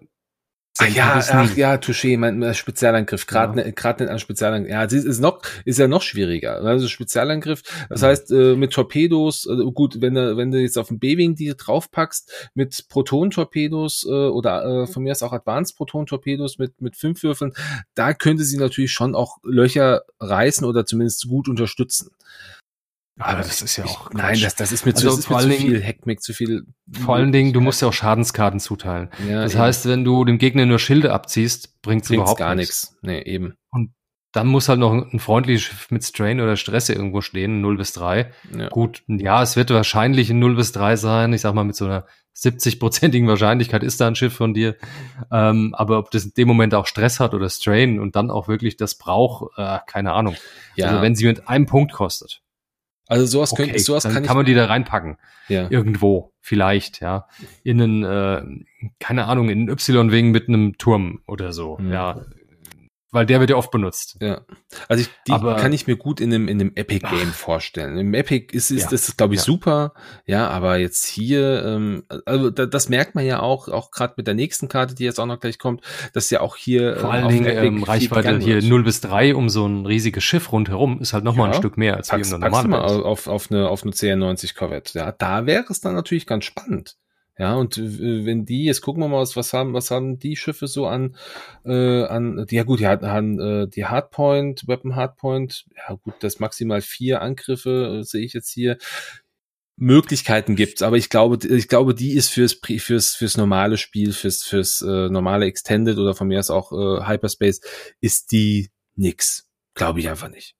[0.79, 3.71] Ach ja, ach ja, Touché, mein Spezialangriff, gerade ja.
[3.71, 4.73] gerade nicht an Spezialangriff.
[4.73, 6.63] Ja, sie ist noch ist ja noch schwieriger.
[6.63, 8.07] Also Spezialangriff, das mhm.
[8.07, 11.55] heißt äh, mit Torpedos, äh, gut, wenn du wenn du jetzt auf dem B-Wing die
[11.57, 17.23] draufpackst mit Proton-Torpedos äh, oder äh, von mir aus auch Advanced Proton-Torpedos mit mit fünf
[17.23, 17.53] Würfeln,
[17.95, 22.11] da könnte sie natürlich schon auch Löcher reißen oder zumindest gut unterstützen.
[23.19, 24.11] Aber das ist ja auch.
[24.11, 26.67] Ich, nein, das, das ist mir also zu, ist mir zu viel Heckmeck, zu viel.
[27.05, 29.11] Vor allen Dingen, du musst ja auch Schadenskarten zuteilen.
[29.29, 29.63] Ja, das eben.
[29.63, 32.97] heißt, wenn du dem Gegner nur Schilde abziehst, bringt's, bringt's überhaupt gar nichts.
[33.03, 33.55] Nee, eben.
[33.71, 33.93] Und
[34.33, 37.93] dann muss halt noch ein freundliches Schiff mit Strain oder Stress irgendwo stehen, 0 bis
[37.93, 38.33] 3.
[38.59, 38.69] Ja.
[38.69, 41.33] Gut, ja, es wird wahrscheinlich ein 0 bis 3 sein.
[41.33, 42.07] Ich sag mal, mit so einer
[42.37, 44.75] 70-prozentigen Wahrscheinlichkeit ist da ein Schiff von dir.
[45.31, 48.49] Ähm, aber ob das in dem Moment auch Stress hat oder Strain und dann auch
[48.49, 50.35] wirklich das braucht, äh, keine Ahnung.
[50.75, 50.89] Ja.
[50.89, 52.43] Also wenn sie mit einem Punkt kostet
[53.15, 55.17] also sowas okay, könnte, sowas dann kann, kann man die da reinpacken.
[55.49, 55.69] Ja.
[55.71, 57.27] Irgendwo, vielleicht, ja.
[57.63, 58.43] In einen, äh,
[58.99, 61.93] keine Ahnung, in einen Y-Wing mit einem Turm oder so, mhm.
[61.93, 62.25] ja.
[63.15, 64.17] Weil der wird ja oft benutzt.
[64.21, 64.43] Ja.
[64.89, 67.35] Also ich, die aber, kann ich mir gut in einem, in einem Epic Game ach,
[67.35, 67.97] vorstellen.
[67.97, 69.45] Im Epic ist, ist ja, das, glaube ich, ja.
[69.45, 69.95] super.
[70.27, 74.27] Ja, aber jetzt hier, ähm, also da, das merkt man ja auch, auch gerade mit
[74.27, 77.13] der nächsten Karte, die jetzt auch noch gleich kommt, dass ja auch hier vor äh,
[77.13, 81.13] allen Dingen ähm, Reichweite hier 0 bis 3 um so ein riesiges Schiff rundherum ist
[81.13, 83.83] halt noch mal ein Stück mehr als packst, wie normalen mal auf, auf eine auf
[83.85, 84.99] eine CN90 Corvette.
[84.99, 86.97] Ja, da wäre es dann natürlich ganz spannend.
[87.37, 90.37] Ja, und äh, wenn die, jetzt gucken wir mal, was, was haben, was haben die
[90.37, 91.17] Schiffe so an,
[91.65, 96.81] äh, an, ja gut, die hatten äh, die Hardpoint, Weapon Hardpoint, ja gut, das maximal
[96.81, 98.79] vier Angriffe äh, sehe ich jetzt hier.
[99.77, 104.45] Möglichkeiten gibt's, aber ich glaube, ich glaube, die ist fürs fürs fürs normale Spiel, fürs
[104.45, 107.61] fürs äh, normale Extended oder von mir aus auch äh, Hyperspace
[108.01, 109.49] ist die nix.
[109.75, 110.55] Glaube ich einfach nicht.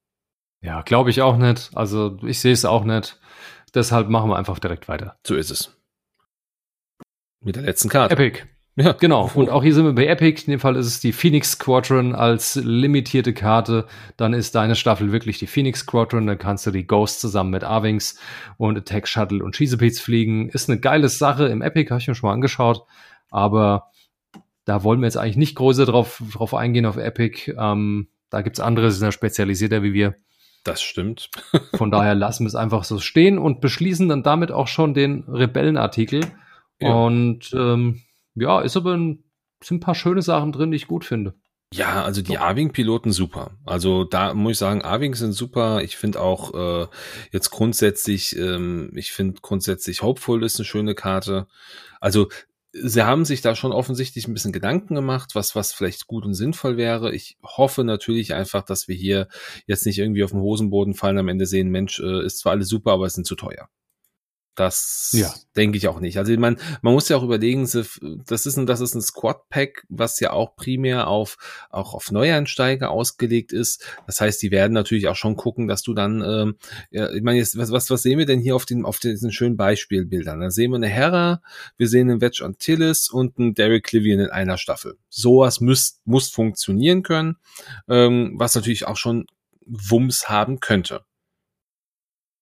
[0.63, 1.71] Ja, glaube ich auch nicht.
[1.75, 3.21] Also ich sehe es auch nicht.
[3.73, 5.17] Deshalb machen wir einfach direkt weiter.
[5.25, 5.77] So ist es.
[7.45, 8.15] Mit der letzten Karte.
[8.15, 8.43] Epic.
[8.77, 9.31] Ja, genau.
[9.35, 10.43] Und auch hier sind wir bei Epic.
[10.47, 13.87] In dem Fall ist es die Phoenix Squadron als limitierte Karte.
[14.17, 16.27] Dann ist deine Staffel wirklich die Phoenix Squadron.
[16.27, 18.19] Dann kannst du die Ghost zusammen mit Arwings
[18.57, 20.49] und Attack Shuttle und Cheesepeats fliegen.
[20.49, 21.47] Ist eine geile Sache.
[21.47, 22.85] Im Epic habe ich mir schon mal angeschaut.
[23.31, 23.91] Aber
[24.65, 27.55] da wollen wir jetzt eigentlich nicht größer drauf, drauf eingehen auf Epic.
[27.57, 30.17] Ähm, da gibt's andere, die sind ja spezialisierter wie wir.
[30.65, 31.31] Das stimmt.
[31.75, 35.25] Von daher lassen wir es einfach so stehen und beschließen dann damit auch schon den
[35.29, 36.23] Rebellenartikel.
[36.85, 36.93] Ja.
[36.93, 38.03] Und ähm,
[38.35, 39.25] ja, ist aber ein,
[39.63, 41.35] sind ein paar schöne Sachen drin, die ich gut finde.
[41.73, 43.57] Ja, also die Arwing-Piloten super.
[43.65, 45.83] Also da muss ich sagen, Arwing sind super.
[45.83, 46.87] Ich finde auch äh,
[47.33, 51.49] jetzt grundsätzlich, ähm, ich finde grundsätzlich Hopeful ist eine schöne Karte.
[52.01, 52.29] Also
[52.73, 56.35] sie haben sich da schon offensichtlich ein bisschen Gedanken gemacht, was, was vielleicht gut und
[56.35, 57.13] sinnvoll wäre.
[57.13, 59.27] Ich hoffe natürlich einfach, dass wir hier
[59.67, 62.69] jetzt nicht irgendwie auf den Hosenboden fallen, am Ende sehen, Mensch, äh, ist zwar alles
[62.69, 63.69] super, aber es sind zu teuer.
[64.55, 65.35] Das ja.
[65.57, 66.17] denke ich auch nicht.
[66.19, 69.85] Also man, man muss ja auch überlegen, das ist ein, das ist ein Squad Pack,
[69.89, 71.37] was ja auch primär auf
[71.71, 73.85] auch auf Neueinsteiger ausgelegt ist.
[74.07, 76.57] Das heißt, die werden natürlich auch schon gucken, dass du dann, ähm,
[76.91, 79.33] ja, ich meine, jetzt, was, was, was sehen wir denn hier auf den auf diesen
[79.33, 80.41] schönen Beispielbildern?
[80.41, 81.43] Da sehen wir eine Hera,
[81.77, 84.99] wir sehen einen Wedge Antilles und einen Derek Livian in einer Staffel.
[85.09, 87.39] Sowas muss muss funktionieren können,
[87.89, 89.27] ähm, was natürlich auch schon
[89.67, 91.05] Wumms haben könnte.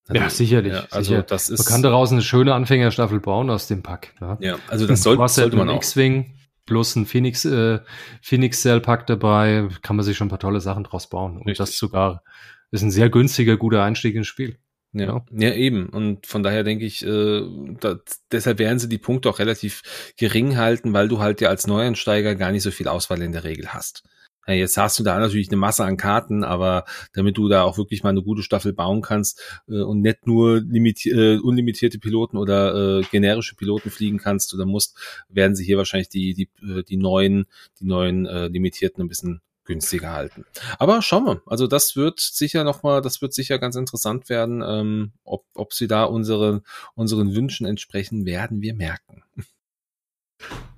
[0.09, 0.73] Also, ja, sicherlich.
[0.73, 1.23] Ja, also sicher.
[1.23, 1.59] das ist.
[1.61, 4.15] Man kann daraus eine schöne Anfängerstaffel bauen aus dem Pack.
[4.21, 5.77] Ja, ja also das soll, sollte man auch.
[5.77, 6.35] X-Wing
[6.67, 7.81] plus ein Phoenix, äh,
[8.21, 11.33] Phoenix Cell Pack dabei, kann man sich schon ein paar tolle Sachen draus bauen.
[11.33, 11.59] Und Richtig.
[11.59, 12.23] das sogar
[12.71, 14.59] ist ein sehr günstiger, guter Einstieg ins Spiel.
[14.95, 15.89] Ja, ja, eben.
[15.89, 17.43] Und von daher denke ich, äh,
[17.81, 17.97] da,
[18.31, 22.35] deshalb werden sie die Punkte auch relativ gering halten, weil du halt ja als Neueinsteiger
[22.35, 24.03] gar nicht so viel Auswahl in der Regel hast.
[24.47, 27.79] Ja, jetzt hast du da natürlich eine Masse an Karten, aber damit du da auch
[27.79, 33.01] wirklich mal eine gute Staffel bauen kannst äh, und nicht nur äh, unlimitierte Piloten oder
[33.01, 36.97] äh, generische Piloten fliegen kannst oder musst, werden sie hier wahrscheinlich die die äh, die
[36.97, 37.47] neuen
[37.81, 40.45] die neuen äh, limitierten ein bisschen günstiger halten.
[40.79, 41.43] Aber schauen wir.
[41.47, 45.73] Also das wird sicher noch mal, das wird sicher ganz interessant werden, ähm, ob ob
[45.73, 46.63] sie da unsere
[46.97, 49.23] unseren Wünschen entsprechen, werden wir merken.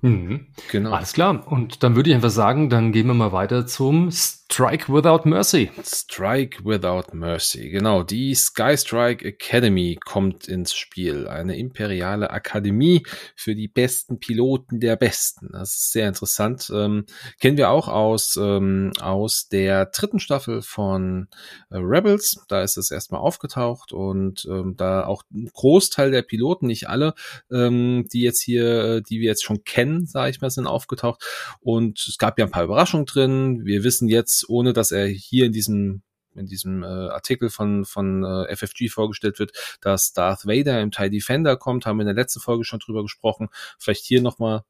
[0.01, 0.47] Mhm.
[0.71, 0.91] Genau.
[0.91, 1.51] Alles klar.
[1.51, 4.11] Und dann würde ich einfach sagen, dann gehen wir mal weiter zum
[4.51, 5.71] Strike Without Mercy.
[5.83, 8.03] Strike Without Mercy, genau.
[8.03, 11.27] Die Sky Strike Academy kommt ins Spiel.
[11.27, 13.03] Eine imperiale Akademie
[13.35, 15.49] für die besten Piloten der Besten.
[15.51, 16.71] Das ist sehr interessant.
[16.73, 17.05] Ähm,
[17.41, 21.27] kennen wir auch aus, ähm, aus der dritten Staffel von
[21.71, 22.39] äh, Rebels.
[22.47, 27.13] Da ist es erstmal aufgetaucht und ähm, da auch ein Großteil der Piloten, nicht alle,
[27.51, 31.25] ähm, die jetzt hier, die wir jetzt schon kennen, sage ich mal, sind aufgetaucht.
[31.59, 33.65] Und es gab ja ein paar Überraschungen drin.
[33.65, 36.01] Wir wissen jetzt, ohne dass er hier in diesem
[36.35, 41.09] in diesem äh, Artikel von, von äh, FFG vorgestellt wird, dass Darth Vader im TIE
[41.09, 43.47] Defender kommt, haben wir in der letzten Folge schon drüber gesprochen.
[43.79, 44.63] Vielleicht hier nochmal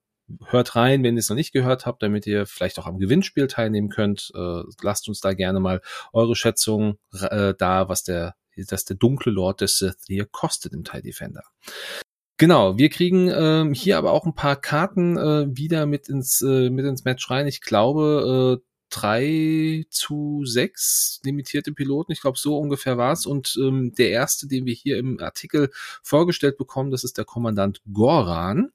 [0.45, 3.47] hört rein, wenn ihr es noch nicht gehört habt, damit ihr vielleicht auch am Gewinnspiel
[3.47, 4.31] teilnehmen könnt.
[4.35, 5.81] Äh, lasst uns da gerne mal
[6.13, 10.83] eure Schätzung äh, da, was der, dass der dunkle Lord des Sith hier kostet im
[10.83, 11.43] TIE Defender.
[12.37, 16.69] Genau, wir kriegen ähm, hier aber auch ein paar Karten äh, wieder mit ins, äh,
[16.69, 17.47] mit ins Match rein.
[17.47, 22.11] Ich glaube, äh, drei zu sechs limitierte Piloten.
[22.11, 23.25] Ich glaube, so ungefähr war's.
[23.25, 25.69] Und ähm, der erste, den wir hier im Artikel
[26.03, 28.71] vorgestellt bekommen, das ist der Kommandant Goran.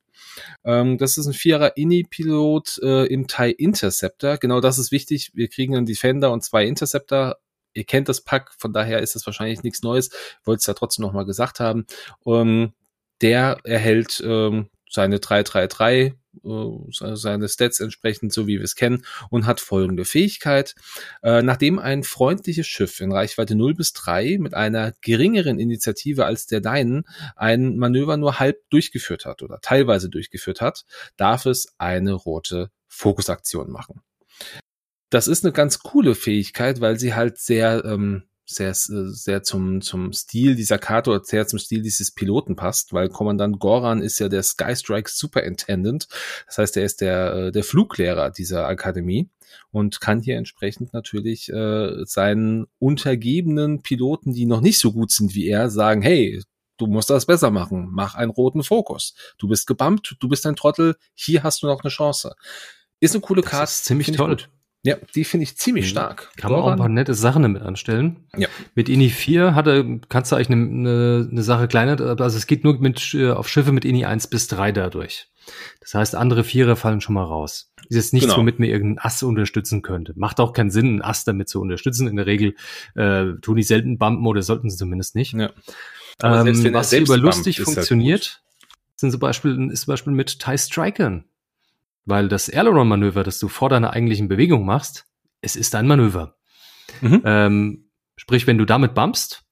[0.64, 4.36] Ähm, das ist ein Vierer Inni-Pilot äh, im TIE Interceptor.
[4.38, 5.32] Genau das ist wichtig.
[5.34, 7.36] Wir kriegen einen Defender und zwei Interceptor.
[7.72, 10.10] Ihr kennt das Pack, von daher ist das wahrscheinlich nichts Neues.
[10.44, 11.86] Wollte es ja trotzdem nochmal gesagt haben.
[12.26, 12.72] Ähm,
[13.20, 19.46] der erhält ähm, seine 333 äh, seine Stats entsprechend, so wie wir es kennen, und
[19.46, 20.74] hat folgende Fähigkeit.
[21.22, 26.46] Äh, nachdem ein freundliches Schiff in Reichweite 0 bis 3 mit einer geringeren Initiative als
[26.46, 27.04] der deinen
[27.36, 30.84] ein Manöver nur halb durchgeführt hat oder teilweise durchgeführt hat,
[31.16, 34.02] darf es eine rote Fokusaktion machen.
[35.10, 40.12] das ist eine ganz coole Fähigkeit, weil sie halt sehr, ähm, sehr, sehr zum, zum
[40.12, 44.28] Stil dieser Karte oder sehr zum Stil dieses Piloten passt, weil Kommandant Goran ist ja
[44.28, 46.08] der Sky Strike Superintendent.
[46.46, 49.28] Das heißt, er ist der, äh, der Fluglehrer dieser Akademie
[49.70, 55.34] und kann hier entsprechend natürlich äh, seinen untergebenen Piloten, die noch nicht so gut sind
[55.34, 56.42] wie er, sagen, hey,
[56.76, 59.14] du musst das besser machen, mach einen roten Fokus.
[59.38, 62.34] Du bist gebammt, du bist ein Trottel, hier hast du noch eine Chance.
[63.00, 63.72] Ist eine coole Karte.
[63.72, 64.38] ziemlich toll.
[64.82, 65.90] Ja, die finde ich ziemlich mhm.
[65.90, 66.30] stark.
[66.36, 68.24] Kann man auch ein paar nette Sachen damit anstellen.
[68.36, 68.48] Ja.
[68.74, 72.64] Mit INI 4 hatte, kannst du eigentlich eine, eine, eine Sache kleiner, also es geht
[72.64, 75.28] nur mit, äh, auf Schiffe mit INI 1 bis 3 dadurch.
[75.80, 77.72] Das heißt, andere Vierer fallen schon mal raus.
[77.88, 78.38] Ist jetzt nichts, genau.
[78.38, 80.14] womit mir irgendein Ass unterstützen könnte.
[80.16, 82.06] Macht auch keinen Sinn, einen Ass damit zu unterstützen.
[82.06, 82.54] In der Regel
[82.94, 85.34] äh, tun die selten bumpen oder sollten sie zumindest nicht.
[85.34, 85.50] Ja.
[86.22, 90.58] Ähm, was über lustig halt funktioniert, halt sind zum Beispiel, ist zum Beispiel mit TIE
[90.58, 91.24] Strikern.
[92.10, 95.06] Weil das Aileron-Manöver, das du vor deiner eigentlichen Bewegung machst,
[95.40, 96.36] es ist ein Manöver.
[97.00, 97.22] Mhm.
[97.24, 99.44] Ähm, sprich, wenn du damit bumpst,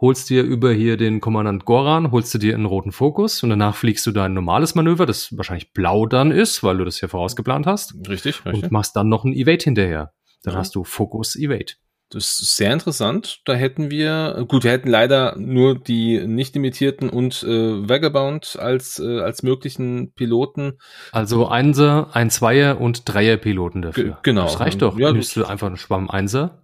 [0.00, 3.74] holst dir über hier den Kommandant Goran, holst du dir einen roten Fokus und danach
[3.74, 7.66] fliegst du dein normales Manöver, das wahrscheinlich blau dann ist, weil du das ja vorausgeplant
[7.66, 7.94] hast.
[8.08, 8.64] Richtig, richtig.
[8.64, 10.12] Und machst dann noch ein Evade hinterher.
[10.42, 10.60] Dann ja.
[10.60, 11.74] hast du Fokus Evade.
[12.12, 13.40] Das ist sehr interessant.
[13.46, 18.98] Da hätten wir, gut, wir hätten leider nur die nicht limitierten und äh, Vagabond als,
[18.98, 20.78] äh, als möglichen Piloten.
[21.10, 24.04] Also Einser, ein Zweier und Dreier Piloten dafür.
[24.04, 24.42] G genau.
[24.42, 24.98] Das reicht doch.
[24.98, 26.62] Ja, Nimmst du einfach einen Schwamm Einser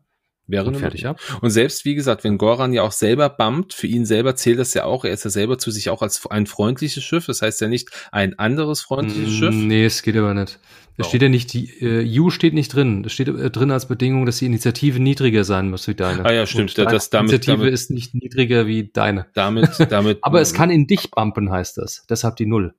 [0.48, 1.20] Wäre und fertig ab.
[1.42, 4.72] Und selbst, wie gesagt, wenn Goran ja auch selber bumpt, für ihn selber zählt das
[4.72, 7.60] ja auch, er ist ja selber zu sich auch als ein freundliches Schiff, das heißt
[7.60, 9.54] ja nicht ein anderes freundliches mm, Schiff.
[9.54, 10.58] Nee, es geht aber nicht.
[11.04, 11.08] Oh.
[11.08, 13.02] steht ja nicht, die äh, U steht nicht drin.
[13.02, 16.24] Da steht äh, drin als Bedingung, dass die Initiative niedriger sein muss wie deine.
[16.24, 16.76] Ah ja, stimmt.
[16.78, 19.26] Und das, damit, Initiative damit, ist nicht niedriger wie deine.
[19.34, 20.18] Damit, damit.
[20.22, 22.04] aber es kann in dich bumpen, heißt das.
[22.08, 22.74] Deshalb die Null.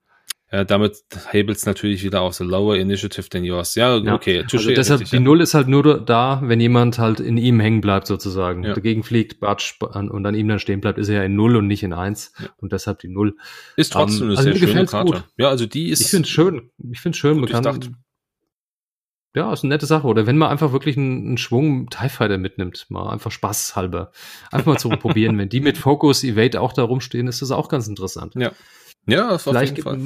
[0.51, 3.75] Ja, damit hebelt's natürlich wieder auf the lower initiative than yours.
[3.75, 4.37] Ja, okay.
[4.37, 5.21] Ja, also deshalb, richtig, die ja.
[5.21, 8.63] Null ist halt nur da, wenn jemand halt in ihm hängen bleibt, sozusagen.
[8.63, 8.73] Ja.
[8.73, 11.67] Dagegen fliegt, batsch, und an ihm dann stehen bleibt, ist er ja in Null und
[11.67, 12.33] nicht in Eins.
[12.39, 12.47] Ja.
[12.57, 13.35] Und deshalb die Null.
[13.75, 15.11] Ist trotzdem um, eine also sehr schöne Karte.
[15.11, 15.23] Gut.
[15.37, 16.01] Ja, also die ist.
[16.01, 16.71] Ich finde schön.
[16.91, 17.39] Ich finde schön.
[17.39, 17.95] Man kann,
[19.35, 20.07] ja, ist eine nette Sache.
[20.07, 24.11] Oder wenn man einfach wirklich einen, einen Schwung TIE Fighter mitnimmt, mal einfach Spaß halber.
[24.51, 25.37] Einfach mal zu probieren.
[25.37, 28.35] Wenn die mit Focus Evade auch da rumstehen, ist das auch ganz interessant.
[28.35, 28.51] Ja.
[29.05, 29.99] Ja, auf Vielleicht jeden Fall.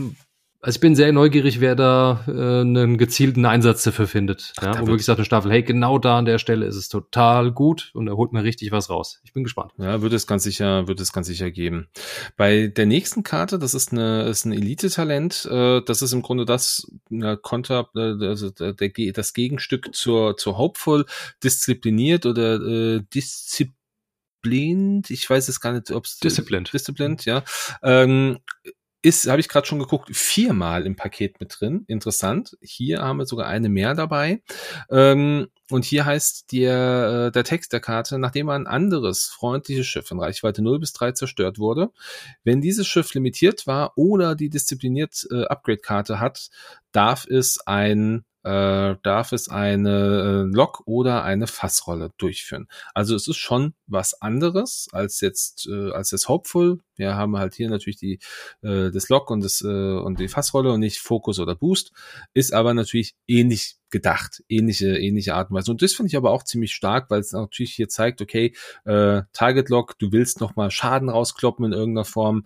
[0.63, 4.53] Also ich bin sehr neugierig, wer da äh, einen gezielten Einsatz dafür findet.
[4.55, 6.87] Ach, ja, wo wirklich sagt eine Staffel, hey, genau da an der Stelle ist es
[6.87, 9.19] total gut und er holt mir richtig was raus.
[9.25, 9.73] Ich bin gespannt.
[9.77, 11.89] Ja, wird es ganz sicher, wird es ganz sicher geben.
[12.37, 15.49] Bei der nächsten Karte, das ist eine, ist ein Elite-Talent.
[15.51, 20.37] Äh, das ist im Grunde das äh, Konter, äh, also der, der, das Gegenstück zur
[20.37, 21.05] zur Hopeful,
[21.43, 25.09] diszipliniert oder äh, diszipliniert.
[25.09, 26.71] Ich weiß es gar nicht, ob es diszipliniert.
[26.71, 27.43] Diszipliniert, ja.
[27.81, 28.39] Ähm,
[29.03, 31.83] ist, habe ich gerade schon geguckt, viermal im Paket mit drin.
[31.87, 32.57] Interessant.
[32.61, 34.41] Hier haben wir sogar eine mehr dabei.
[34.89, 40.09] Ähm, und hier heißt der, äh, der Text der Karte, nachdem ein anderes freundliches Schiff
[40.09, 41.91] in Reichweite 0 bis 3 zerstört wurde,
[42.45, 46.49] wenn dieses Schiff limitiert war oder die diszipliniert äh, Upgrade-Karte hat,
[46.93, 52.67] darf es ein äh, darf es eine äh, Lok oder eine Fassrolle durchführen.
[52.93, 56.79] Also es ist schon was anderes als jetzt äh, als das Hopeful.
[56.95, 58.19] Wir haben halt hier natürlich die
[58.61, 61.93] äh, das Lok und das äh, und die Fassrolle und nicht Fokus oder Boost.
[62.33, 65.71] Ist aber natürlich ähnlich gedacht, ähnliche ähnliche Art und Weise.
[65.71, 68.53] Und das finde ich aber auch ziemlich stark, weil es natürlich hier zeigt, okay,
[68.85, 72.45] äh, Target Lock, du willst noch mal Schaden rauskloppen in irgendeiner Form.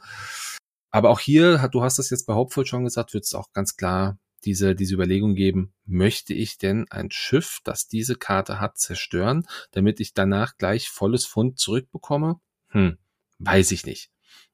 [0.91, 3.75] Aber auch hier, du hast das jetzt bei Hopeful schon gesagt, wird es auch ganz
[3.77, 9.45] klar diese, diese Überlegung geben, möchte ich denn ein Schiff, das diese Karte hat, zerstören,
[9.71, 12.39] damit ich danach gleich volles Fund zurückbekomme?
[12.69, 12.97] Hm,
[13.39, 14.09] weiß ich nicht.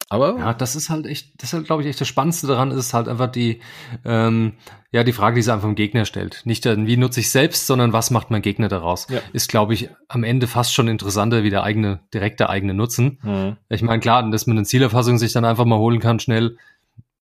[0.09, 2.71] Aber ja, das ist halt echt, das ist halt, glaube ich, echt das Spannendste daran
[2.71, 3.61] ist halt einfach die,
[4.05, 4.53] ähm,
[4.91, 6.41] ja, die Frage, die sie einfach vom Gegner stellt.
[6.45, 9.07] Nicht, wie nutze ich selbst, sondern was macht mein Gegner daraus?
[9.09, 9.21] Ja.
[9.31, 13.19] Ist, glaube ich, am Ende fast schon interessanter wie der eigene, direkte eigene Nutzen.
[13.23, 13.57] Mhm.
[13.69, 16.57] Ich meine, klar, dass man eine Zielerfassung sich dann einfach mal holen kann, schnell,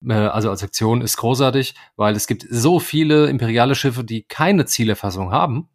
[0.06, 4.66] äh, also als Aktion ist großartig, weil es gibt so viele imperiale Schiffe, die keine
[4.66, 5.68] Zielerfassung haben.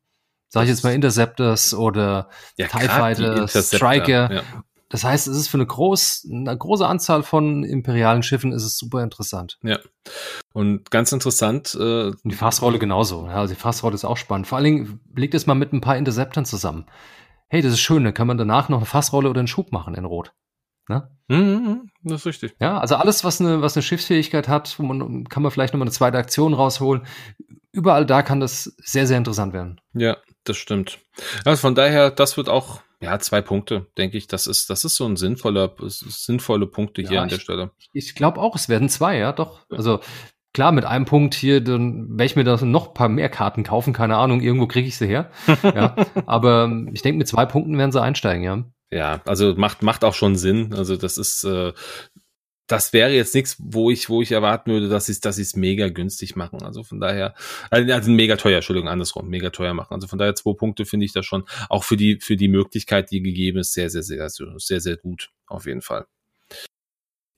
[0.50, 4.34] Sag ich jetzt mal Interceptors oder ja, TIE Fighter, Striker.
[4.34, 4.44] Ja.
[4.90, 8.78] Das heißt, es ist für eine, groß, eine große Anzahl von imperialen Schiffen ist es
[8.78, 9.58] super interessant.
[9.62, 9.80] Ja.
[10.54, 11.76] Und ganz interessant.
[11.76, 13.28] Äh, die Fassrolle genauso.
[13.28, 14.48] Ja, also die Fassrolle ist auch spannend.
[14.48, 16.86] Vor allen Dingen legt es mal mit ein paar Interceptern zusammen.
[17.50, 19.96] Hey, das ist schön, dann kann man danach noch eine Fassrolle oder einen Schub machen
[19.96, 20.34] in Rot.
[20.88, 21.10] Ne?
[21.28, 22.56] Mhm, das ist richtig.
[22.60, 25.88] Ja, also alles, was eine, was eine Schiffsfähigkeit hat, wo man, kann man vielleicht nochmal
[25.88, 27.06] eine zweite Aktion rausholen.
[27.72, 29.82] Überall da kann das sehr, sehr interessant werden.
[29.94, 31.00] Ja, das stimmt.
[31.44, 34.28] Also von daher, das wird auch, ja, zwei Punkte, denke ich.
[34.28, 37.72] Das ist, das ist so ein sinnvoller, sinnvolle Punkte hier ja, an der Stelle.
[37.78, 39.66] Ich, ich glaube auch, es werden zwei, ja, doch.
[39.70, 40.00] Also
[40.54, 43.64] klar, mit einem Punkt hier, dann werde ich mir da noch ein paar mehr Karten
[43.64, 45.30] kaufen, keine Ahnung, irgendwo kriege ich sie her.
[45.62, 48.64] ja, aber ähm, ich denke, mit zwei Punkten werden sie einsteigen, ja.
[48.92, 50.74] Ja, also macht, macht auch schon Sinn.
[50.74, 51.74] Also das ist, äh,
[52.68, 55.56] das wäre jetzt nichts, wo ich, wo ich erwarten würde, dass sie dass sie es
[55.56, 56.62] mega günstig machen.
[56.64, 57.34] Also von daher,
[57.70, 59.94] also mega teuer, Entschuldigung, andersrum, mega teuer machen.
[59.94, 63.12] Also von daher zwei Punkte finde ich das schon auch für die, für die Möglichkeit,
[63.12, 65.32] die gegeben ist, sehr, sehr, sehr, sehr, sehr gut.
[65.48, 66.08] Auf jeden Fall.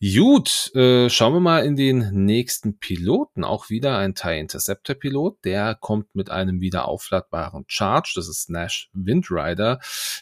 [0.02, 3.44] Gut, äh, schauen wir mal in den nächsten Piloten.
[3.44, 5.44] Auch wieder ein TIE Interceptor Pilot.
[5.44, 8.14] Der kommt mit einem wieder aufladbaren Charge.
[8.16, 9.82] Das ist Nash Windrider.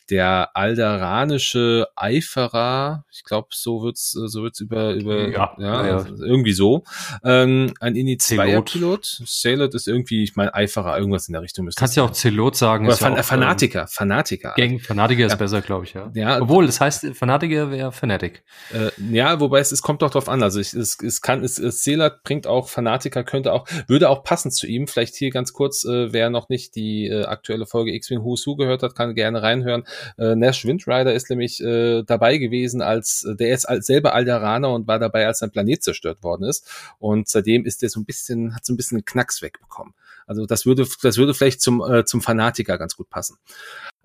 [0.10, 3.06] Der alderanische Eiferer.
[3.12, 6.06] Ich glaube, so wird's, so wird's über, über, ja, ja, ja.
[6.22, 6.84] irgendwie so.
[7.24, 9.22] Ähm, ein Ini 2 Pilot.
[9.28, 11.80] Sailot ist irgendwie, ich meine, Eiferer, irgendwas in der Richtung müsste.
[11.80, 12.88] Kannst ja auch Zelot sagen.
[12.88, 14.56] Oder Fan auch, Fanatiker, ähm, Fanatiker.
[14.58, 16.10] Gang, Fanatiker ist besser, glaube ich, ja.
[16.16, 16.42] ja.
[16.42, 18.44] Obwohl, das heißt, Fanatiker wäre Fanatic.
[18.74, 20.44] Äh, ja, wobei es, es kommt doch drauf an.
[20.44, 24.24] Also ich, es, es kann, es, es Seeler bringt auch Fanatiker, könnte auch, würde auch
[24.24, 24.88] passen zu ihm.
[24.88, 28.56] Vielleicht hier ganz kurz, äh, wer noch nicht die äh, aktuelle Folge X-Wing Who's Who
[28.56, 29.84] gehört hat, kann gerne reinhören.
[30.18, 34.88] Äh, Nash Windrider ist nämlich äh, dabei gewesen, als der ist als, selber Alderaner und
[34.88, 36.70] war dabei, als sein Planet zerstört worden ist.
[37.00, 39.94] Und seitdem ist der so ein bisschen, hat so ein bisschen einen Knacks wegbekommen.
[40.26, 43.38] Also das würde, das würde vielleicht zum, äh, zum Fanatiker ganz gut passen.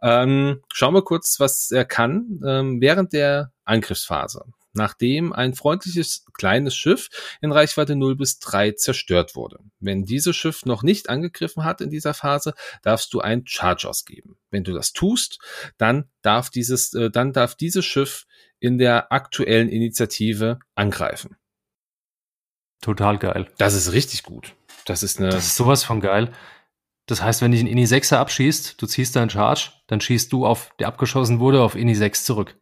[0.01, 6.75] Ähm, schauen wir kurz, was er kann ähm, während der Angriffsphase nachdem ein freundliches kleines
[6.75, 7.09] Schiff
[7.41, 9.59] in Reichweite 0 bis 3 zerstört wurde.
[9.81, 14.37] Wenn dieses Schiff noch nicht angegriffen hat in dieser Phase, darfst du ein Charge ausgeben.
[14.51, 15.39] Wenn du das tust,
[15.79, 18.27] dann darf dieses, äh, dann darf dieses Schiff
[18.59, 21.37] in der aktuellen Initiative angreifen.
[22.81, 23.49] Total geil.
[23.59, 24.55] Das ist richtig gut.
[24.87, 25.31] Das ist eine.
[25.31, 26.33] Das ist sowas von geil.
[27.07, 30.47] Das heißt, wenn dich ein Ini 6er abschießt, du ziehst deinen Charge, dann schießt du
[30.47, 32.57] auf, der abgeschossen wurde, auf Ini 6 zurück.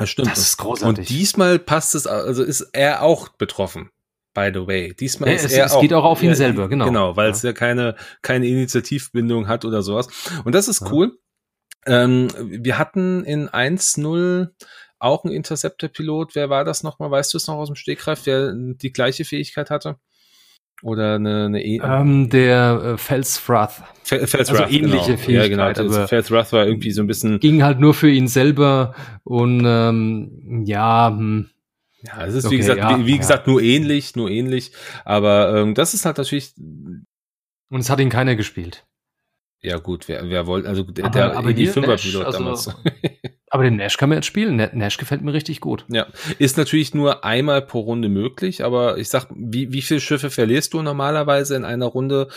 [0.00, 0.28] Das stimmt.
[0.28, 0.98] Das ist großartig.
[0.98, 3.90] Und diesmal passt es, also ist er auch betroffen.
[4.32, 4.94] By the way.
[4.94, 5.82] Diesmal ja, ist es, er es auch.
[5.82, 6.86] geht auch auf ihn ja, selber, genau.
[6.86, 7.32] Genau, weil ja.
[7.32, 10.08] es ja keine, keine Initiativbindung hat oder sowas.
[10.44, 11.18] Und das ist cool.
[11.84, 14.48] Ähm, wir hatten in 1.0
[14.98, 16.34] auch einen Interceptor-Pilot.
[16.34, 17.10] Wer war das nochmal?
[17.10, 19.98] Weißt du es noch aus dem Stegreif, der die gleiche Fähigkeit hatte?
[20.82, 23.82] Oder eine, eine e ähm, der äh, Felswrath.
[24.02, 25.18] Felswrath, also ähnliche genau.
[25.18, 25.50] Fähigkeit.
[25.50, 25.94] Ja, genau.
[25.94, 27.38] Aber Felswrath war irgendwie so ein bisschen.
[27.38, 31.08] Ging halt nur für ihn selber und ähm, ja.
[31.08, 31.50] Hm.
[32.02, 34.72] Ja, es ist okay, wie gesagt, ja, wie, wie gesagt, nur ähnlich, nur ähnlich.
[35.04, 36.54] Aber ähm, das ist halt natürlich.
[36.56, 38.86] Und es hat ihn keiner gespielt.
[39.62, 42.74] Ja, gut, wer, wer wollte, also der, aber, der aber die Fünfer-Pilot also, damals.
[43.50, 44.56] Aber den Nash kann man jetzt spielen.
[44.72, 45.84] Nash gefällt mir richtig gut.
[45.88, 46.06] Ja,
[46.38, 50.72] ist natürlich nur einmal pro Runde möglich, aber ich sag, wie, wie viele Schiffe verlierst
[50.72, 52.28] du normalerweise in einer Runde?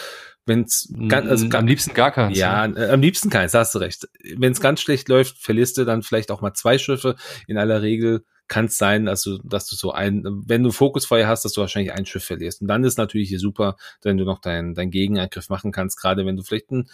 [0.45, 2.37] Wenn's ganz, also am liebsten gar keins.
[2.37, 2.87] Ja, ne?
[2.87, 4.09] äh, am liebsten keins, da hast du recht.
[4.35, 7.15] Wenn es ganz schlecht läuft, verlierst du dann vielleicht auch mal zwei Schiffe.
[7.47, 11.27] In aller Regel kann es sein, dass du, dass du so ein, wenn du Fokusfeuer
[11.27, 12.61] hast, dass du wahrscheinlich ein Schiff verlierst.
[12.61, 16.23] Und dann ist natürlich hier super, wenn du noch deinen dein Gegenangriff machen kannst, gerade
[16.27, 16.87] wenn du vielleicht ein,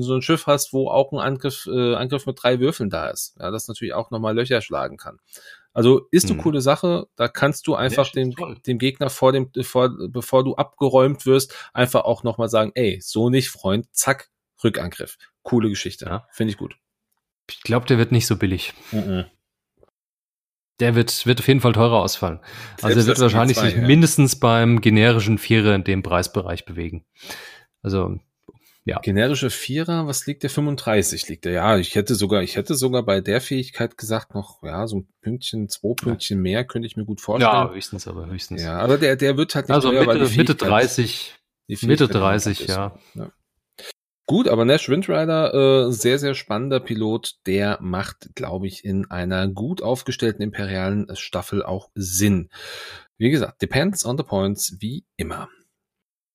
[0.00, 3.36] so ein Schiff hast, wo auch ein Angriff, äh, Angriff mit drei Würfeln da ist.
[3.38, 5.20] Ja, das natürlich auch nochmal Löcher schlagen kann.
[5.72, 6.42] Also ist eine hm.
[6.42, 7.06] coole Sache.
[7.14, 8.34] Da kannst du einfach ja, dem,
[8.66, 13.30] dem Gegner vor dem, vor, bevor du abgeräumt wirst, einfach auch nochmal sagen, ey, so
[13.30, 14.28] nicht, Freund, zack,
[14.64, 15.18] Rückangriff.
[15.44, 16.06] Coole Geschichte.
[16.06, 16.26] Ja.
[16.32, 16.74] Finde ich gut.
[17.48, 18.72] Ich glaube, der wird nicht so billig.
[18.90, 19.26] Mhm.
[20.80, 22.40] Der wird, wird auf jeden Fall teurer ausfallen.
[22.82, 23.82] Also er wird wahrscheinlich sich ja.
[23.82, 27.04] mindestens beim generischen Vierer in dem Preisbereich bewegen.
[27.82, 28.18] Also
[28.86, 28.98] ja.
[29.00, 30.50] Generische Vierer, was liegt der?
[30.50, 31.52] 35 liegt der.
[31.52, 35.08] Ja, ich hätte sogar, ich hätte sogar bei der Fähigkeit gesagt noch, ja, so ein
[35.22, 37.50] Pünktchen, zwei Pünktchen mehr könnte ich mir gut vorstellen.
[37.50, 38.62] Ja, höchstens, aber höchstens.
[38.62, 41.34] Ja, aber der, der wird halt nicht Also teuer, Mitte, Mitte 30,
[41.80, 42.98] Mitte 30, ja.
[43.14, 43.32] ja.
[44.26, 45.52] Gut, aber Nash Windrider,
[45.86, 51.62] äh, sehr, sehr spannender Pilot, der macht, glaube ich, in einer gut aufgestellten imperialen Staffel
[51.62, 52.48] auch Sinn.
[53.18, 55.50] Wie gesagt, depends on the points, wie immer.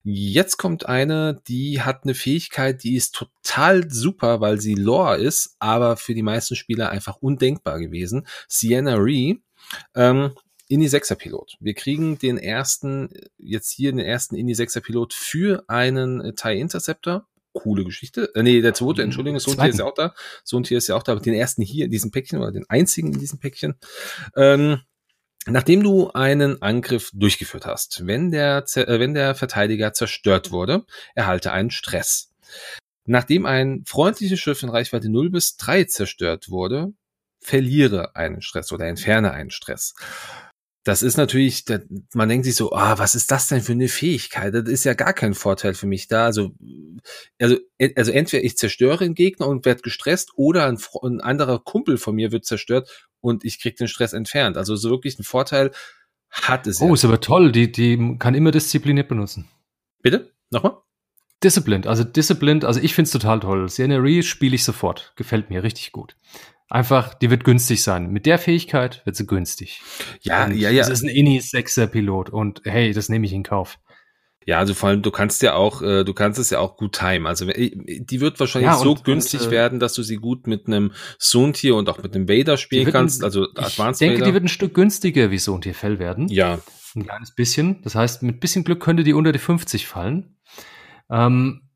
[0.03, 5.55] Jetzt kommt eine, die hat eine Fähigkeit, die ist total super, weil sie Lore ist,
[5.57, 8.27] aber für die meisten Spieler einfach undenkbar gewesen.
[8.47, 9.37] Sienna Ree,
[9.95, 10.35] ähm,
[10.67, 11.57] Indie 6er Pilot.
[11.59, 17.27] Wir kriegen den ersten, jetzt hier den ersten Indie 6er Pilot für einen TIE Interceptor
[17.53, 18.31] coole Geschichte.
[18.35, 20.13] Äh, nee, der zweite, Entschuldigung, das Sohntier ist ja auch da.
[20.43, 23.13] Sohntier ist ja auch da, aber den ersten hier in diesem Päckchen oder den einzigen
[23.13, 23.75] in diesem Päckchen.
[24.35, 24.81] Ähm,
[25.45, 30.85] Nachdem du einen Angriff durchgeführt hast, wenn der, äh, wenn der Verteidiger zerstört wurde,
[31.15, 32.33] erhalte einen Stress.
[33.05, 36.93] Nachdem ein freundliches Schiff in Reichweite 0 bis 3 zerstört wurde,
[37.39, 39.95] verliere einen Stress oder entferne einen Stress
[40.83, 41.65] das ist natürlich,
[42.13, 44.53] man denkt sich so, ah, was ist das denn für eine Fähigkeit?
[44.53, 46.25] Das ist ja gar kein Vorteil für mich da.
[46.25, 46.51] Also,
[47.39, 47.57] also,
[47.95, 52.15] also entweder ich zerstöre einen Gegner und werde gestresst oder ein, ein anderer Kumpel von
[52.15, 54.55] mir wird zerstört und ich kriege den Stress entfernt.
[54.57, 55.71] Also so wirklich ein Vorteil
[56.29, 56.79] Hat es.
[56.79, 57.51] Oh, ist aber toll.
[57.51, 59.49] Die, die kann immer diszipliniert benutzen.
[60.01, 60.31] Bitte?
[60.49, 60.77] Nochmal?
[61.43, 63.69] Disciplined, also Disciplined, also ich finde es total toll.
[63.69, 65.13] Sienna spiele ich sofort.
[65.15, 66.15] Gefällt mir richtig gut.
[66.69, 68.11] Einfach, die wird günstig sein.
[68.11, 69.81] Mit der Fähigkeit wird sie günstig.
[70.21, 70.81] Ja, und ja, ja.
[70.81, 73.79] Es ist ein Inni-6er-Pilot und hey, das nehme ich in Kauf.
[74.45, 76.97] Ja, also vor allem, du kannst ja auch, äh, du kannst es ja auch gut
[76.97, 77.27] timen.
[77.27, 80.47] Also äh, die wird wahrscheinlich ja, so günstig und, äh, werden, dass du sie gut
[80.47, 83.23] mit einem Soontier und auch mit einem Vader spielen kannst.
[83.23, 84.25] Also Advanced Ich denke, Vader.
[84.25, 86.27] die wird ein Stück günstiger wie Soontier Fell werden.
[86.29, 86.59] Ja.
[86.95, 87.81] Ein kleines bisschen.
[87.83, 90.37] Das heißt, mit bisschen Glück könnte die unter die 50 fallen.
[91.11, 91.69] Ähm,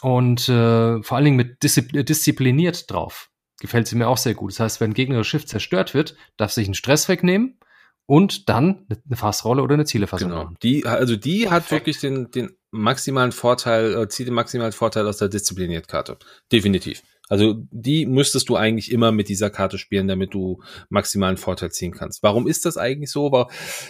[0.00, 3.30] und äh, vor allen Dingen mit Diszi diszipliniert drauf.
[3.60, 4.52] Gefällt sie mir auch sehr gut.
[4.52, 7.58] Das heißt, wenn ein gegnerisches Schiff zerstört wird, darf sich einen Stress wegnehmen
[8.06, 10.44] und dann eine Fassrolle oder eine Zielefassung genau.
[10.44, 10.56] machen.
[10.62, 15.18] Die, also die hat wirklich den, den maximalen Vorteil, äh, zieht den maximalen Vorteil aus
[15.18, 16.18] der Diszipliniert-Karte.
[16.50, 17.02] Definitiv.
[17.28, 20.60] Also die müsstest du eigentlich immer mit dieser Karte spielen, damit du
[20.90, 22.22] maximalen Vorteil ziehen kannst.
[22.22, 23.24] Warum ist das eigentlich so?
[23.26, 23.48] Aber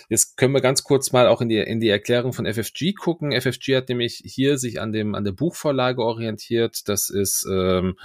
[0.09, 3.33] jetzt können wir ganz kurz mal auch in die, in die Erklärung von FFG gucken.
[3.33, 6.89] FFG hat nämlich hier sich an dem an der Buchvorlage orientiert.
[6.89, 7.97] Das ist ähm,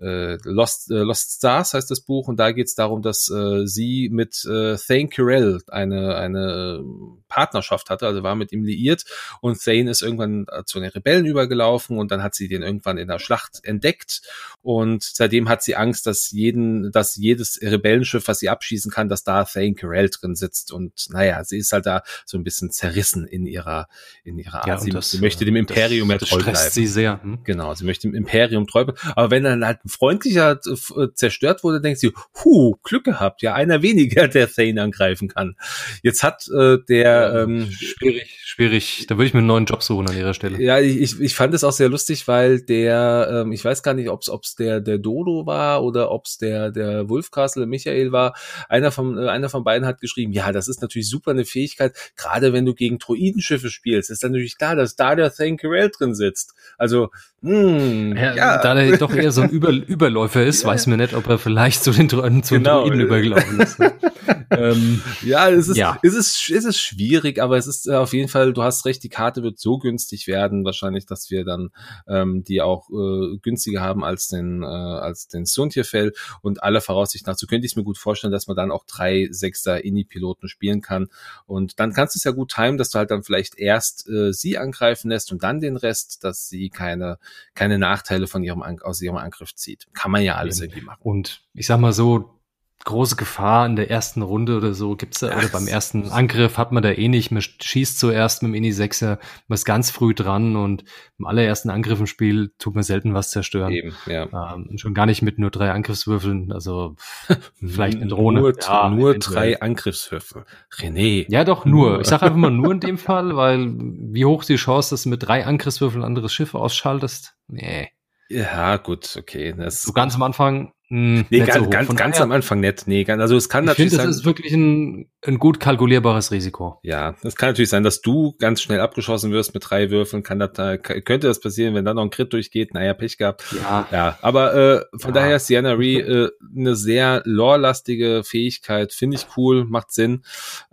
[0.00, 3.66] äh, Lost, äh, Lost Stars heißt das Buch und da geht es darum, dass äh,
[3.66, 6.82] sie mit äh, Thane Kirell eine eine
[7.28, 9.04] Partnerschaft hatte, also war mit ihm liiert
[9.40, 13.08] und Thane ist irgendwann zu den Rebellen übergelaufen und dann hat sie den irgendwann in
[13.08, 14.22] der Schlacht entdeckt
[14.62, 19.24] und seitdem hat sie Angst, dass jeden, dass jedes Rebellenschiff, was sie abschießen kann, dass
[19.24, 20.72] da Thane Carell drin sitzt.
[20.72, 23.88] Und naja, sie ist halt da so ein bisschen zerrissen in ihrer,
[24.22, 24.66] in ihrer Art.
[24.68, 26.70] Ja, sie, das, sie, möchte dem Imperium das, mehr treu bleiben.
[26.70, 27.20] sie sehr.
[27.22, 27.40] Hm?
[27.42, 29.00] Genau, sie möchte dem Imperium treu bleiben.
[29.16, 32.12] Aber wenn dann halt ein freundlicher äh, zerstört wurde, denkt sie,
[32.44, 35.56] hu, Glück gehabt, ja, einer weniger, der Thane angreifen kann.
[36.02, 39.06] Jetzt hat äh, der ja, ähm, schwierig, schwierig.
[39.08, 40.60] Da würde ich mir einen neuen Job suchen an ihrer Stelle.
[40.60, 44.10] Ja, ich, ich fand es auch sehr lustig, weil der, ähm, ich weiß gar nicht,
[44.10, 48.34] ob es der, der Dodo war oder ob es der, der Wolfcastle Michael war.
[48.68, 51.96] Einer von, äh, einer von beiden hat geschrieben, ja, das ist natürlich super eine Fähigkeit,
[52.14, 56.14] gerade wenn du gegen Droidenschiffe spielst, ist dann natürlich klar, dass da der Thankerel drin
[56.14, 56.52] sitzt.
[56.76, 57.08] Also,
[57.42, 58.62] mh, hm, ja, ja.
[58.62, 60.68] Da er doch eher so ein Über Überläufer ist, ja.
[60.68, 62.82] weiß mir nicht, ob er vielleicht zu den, zu genau.
[62.82, 63.78] Droiden übergelaufen ist.
[64.50, 65.98] ähm, ja, es ist, ja.
[66.02, 69.02] Es, ist, es ist schwierig, aber es ist äh, auf jeden Fall, du hast recht,
[69.02, 71.70] die Karte wird so günstig werden, wahrscheinlich, dass wir dann
[72.06, 76.12] ähm, die auch äh, günstiger haben als den, äh, als den Suntierfell
[76.42, 78.84] und aller Voraussicht nach, so könnte ich es mir gut vorstellen, dass man dann auch
[78.86, 81.08] drei Sechster Inni-Piloten spielen kann
[81.46, 84.32] und dann kannst du es ja gut timen, dass du halt dann vielleicht erst äh,
[84.32, 87.18] sie angreifen lässt und dann den Rest, dass sie keine,
[87.54, 89.86] keine Nachteile von ihrem, aus ihrem Angriff zieht.
[89.94, 91.00] Kann man ja alles irgendwie machen.
[91.02, 92.41] Und ich sag mal so,
[92.84, 96.72] große Gefahr in der ersten Runde oder so gibt's da, oder beim ersten Angriff hat
[96.72, 97.30] man da eh nicht.
[97.30, 99.18] Man schießt zuerst mit dem Ini 6 man
[99.48, 100.84] ist ganz früh dran und
[101.18, 103.72] im allerersten Angriff im Spiel tut man selten was zerstören.
[103.72, 104.54] Eben, ja.
[104.54, 106.96] Ähm, schon gar nicht mit nur drei Angriffswürfeln, also
[107.54, 108.40] vielleicht eine Drohne.
[108.40, 110.44] Nur, ja, nur drei Angriffswürfel.
[110.76, 111.26] René.
[111.28, 112.00] Ja, doch, nur.
[112.00, 115.08] Ich sage einfach mal nur in dem Fall, weil wie hoch die Chance, dass du
[115.08, 117.34] mit drei Angriffswürfeln ein anderes Schiff ausschaltest?
[117.48, 117.90] Nee.
[118.28, 119.54] Ja, gut, okay.
[119.56, 122.86] Das so ganz am Anfang hm, nee, ganz, so ganz, ganz am Anfang nicht.
[122.86, 124.08] Nee, ganz, also es kann ich natürlich find, sein.
[124.08, 126.80] Das ist wirklich ein, ein gut kalkulierbares Risiko.
[126.82, 130.22] Ja, es kann natürlich sein, dass du ganz schnell abgeschossen wirst mit drei Würfeln.
[130.22, 130.50] Kann das,
[130.82, 132.74] könnte das passieren, wenn dann noch ein Crit durchgeht.
[132.74, 133.42] Naja, Pech gehabt.
[133.56, 133.88] Ja.
[133.90, 135.20] Ja, aber äh, von ja.
[135.22, 138.92] daher ist Sienna Ree äh, eine sehr lore-lastige Fähigkeit.
[138.92, 140.24] Finde ich cool, macht Sinn.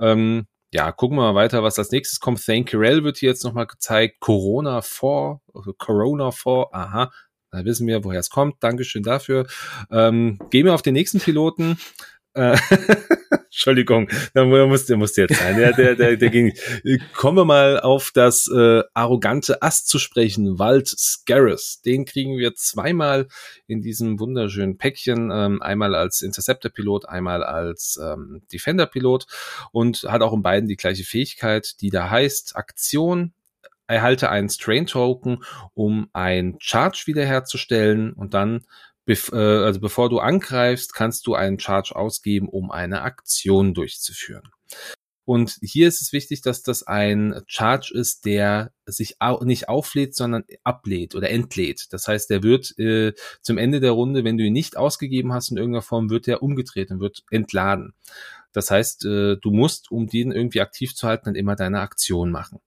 [0.01, 2.45] Ähm, ja, gucken wir mal weiter, was als nächstes kommt.
[2.45, 4.20] Thank Kirell wird hier jetzt nochmal gezeigt.
[4.20, 7.11] Corona 4, also Corona 4, aha,
[7.52, 8.56] da wissen wir, woher es kommt.
[8.62, 9.47] Dankeschön dafür.
[9.91, 11.78] Ähm, gehen wir auf den nächsten Piloten.
[12.34, 12.58] Äh,
[13.52, 15.58] Entschuldigung, da musste, musste jetzt sein.
[15.58, 16.54] Der, der, der, der ging.
[17.16, 20.60] Kommen wir mal auf das äh, arrogante Ast zu sprechen.
[20.60, 21.82] Wald Scarus.
[21.82, 23.28] Den kriegen wir zweimal
[23.66, 25.32] in diesem wunderschönen Päckchen.
[25.34, 29.26] Ähm, einmal als Interceptor-Pilot, einmal als ähm, Defender-Pilot
[29.72, 33.34] und hat auch in beiden die gleiche Fähigkeit, die da heißt Aktion
[33.90, 38.66] erhalte einen Strain Token, um ein Charge wiederherzustellen und dann,
[39.06, 44.52] bev äh, also bevor du angreifst, kannst du einen Charge ausgeben, um eine Aktion durchzuführen.
[45.26, 50.16] Und hier ist es wichtig, dass das ein Charge ist, der sich au nicht auflädt,
[50.16, 51.86] sondern ablädt oder entlädt.
[51.92, 55.52] Das heißt, der wird äh, zum Ende der Runde, wenn du ihn nicht ausgegeben hast
[55.52, 57.94] in irgendeiner Form, wird er umgedreht und wird entladen.
[58.54, 62.32] Das heißt, äh, du musst, um den irgendwie aktiv zu halten, dann immer deine Aktion
[62.32, 62.60] machen.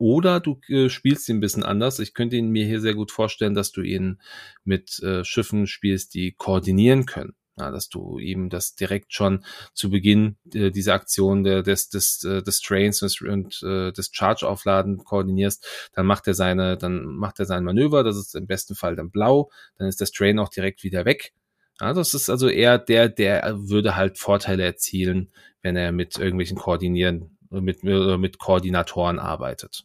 [0.00, 1.98] Oder du äh, spielst ihn ein bisschen anders.
[1.98, 4.18] Ich könnte ihn mir hier sehr gut vorstellen, dass du ihn
[4.64, 7.34] mit äh, Schiffen spielst, die koordinieren können.
[7.58, 9.44] Ja, dass du ihm das direkt schon
[9.74, 15.04] zu Beginn äh, dieser Aktion der, des, des, äh, des Trains und äh, des Charge-Aufladen
[15.04, 18.96] koordinierst, dann macht er seine, dann macht er sein Manöver, das ist im besten Fall
[18.96, 21.34] dann blau, dann ist das Train auch direkt wieder weg
[21.80, 25.30] Ja, das ist also eher der, der würde halt Vorteile erzielen,
[25.62, 29.84] wenn er mit irgendwelchen Koordinieren, mit, mit Koordinatoren arbeitet.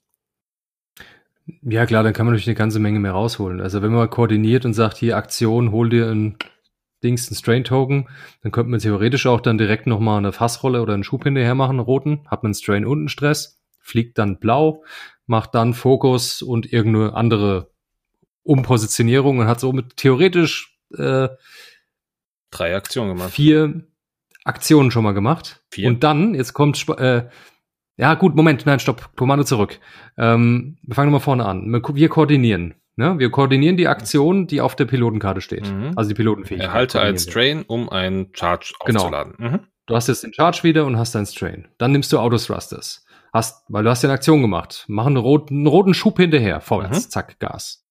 [1.61, 3.61] Ja, klar, dann kann man natürlich eine ganze Menge mehr rausholen.
[3.61, 6.37] Also wenn man koordiniert und sagt, hier Aktion, hol dir ein
[7.03, 8.09] Dings, ein Strain-Token,
[8.41, 11.77] dann könnte man theoretisch auch dann direkt nochmal eine Fassrolle oder einen Schub hinterher machen,
[11.77, 14.83] einen roten, hat man Strain und einen Stress, fliegt dann blau,
[15.27, 17.71] macht dann Fokus und irgendeine andere
[18.41, 21.29] Umpositionierung und hat somit theoretisch äh,
[22.49, 23.31] drei Aktionen gemacht.
[23.31, 23.83] Vier
[24.43, 25.63] Aktionen schon mal gemacht.
[25.69, 25.87] Vier.
[25.87, 27.27] Und dann, jetzt kommt äh,
[27.97, 29.79] ja, gut, Moment, nein, stopp, Kommando zurück.
[30.17, 31.71] Ähm, wir fangen nochmal vorne an.
[31.95, 32.75] Wir koordinieren.
[32.97, 33.19] Ne?
[33.19, 35.71] Wir koordinieren die Aktion, die auf der Pilotenkarte steht.
[35.71, 35.93] Mhm.
[35.95, 36.69] Also die Pilotenfähigkeit.
[36.69, 39.01] Erhalte ein Strain, um einen Charge genau.
[39.01, 39.33] aufzuladen.
[39.37, 39.59] Mhm.
[39.85, 41.67] Du hast jetzt den Charge wieder und hast deinen Strain.
[41.77, 43.05] Dann nimmst du Autothrusters.
[43.33, 44.85] Hast, weil du hast ja eine Aktion gemacht.
[44.87, 46.61] Mach einen roten, einen roten Schub hinterher.
[46.61, 47.05] Vorwärts.
[47.05, 47.09] Mhm.
[47.09, 47.85] Zack, Gas.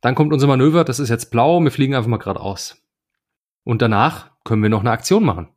[0.00, 0.84] Dann kommt unser Manöver.
[0.84, 1.60] Das ist jetzt blau.
[1.60, 2.80] Wir fliegen einfach mal geradeaus.
[3.64, 5.48] Und danach können wir noch eine Aktion machen.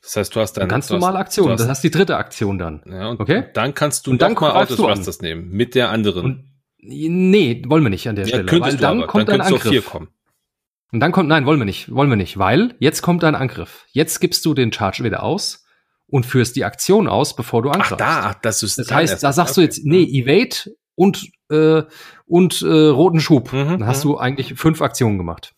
[0.00, 1.50] Das heißt, du hast dann ganz normale Aktion.
[1.50, 2.82] Hast, das heißt die dritte Aktion dann.
[2.86, 3.44] Ja, und okay.
[3.54, 6.24] Dann kannst du und dann mal Autothrusters nehmen mit der anderen.
[6.24, 6.44] Und,
[6.78, 9.06] nee, wollen wir nicht an der ja, Stelle, weil dann aber.
[9.08, 9.94] kommt dann ein Angriff.
[9.94, 13.86] Und dann kommt, nein, wollen wir nicht, wollen wir nicht, weil jetzt kommt ein Angriff.
[13.92, 15.64] Jetzt gibst du den Charge wieder aus
[16.06, 17.94] und führst die Aktion aus, bevor du angreifst.
[17.94, 19.62] Ach, da, das ist das heißt, da sagst okay.
[19.62, 21.82] du jetzt, nee, Evade und äh,
[22.26, 23.52] und äh, roten Schub.
[23.52, 24.10] Mhm, dann hast mhm.
[24.10, 25.54] du eigentlich fünf Aktionen gemacht.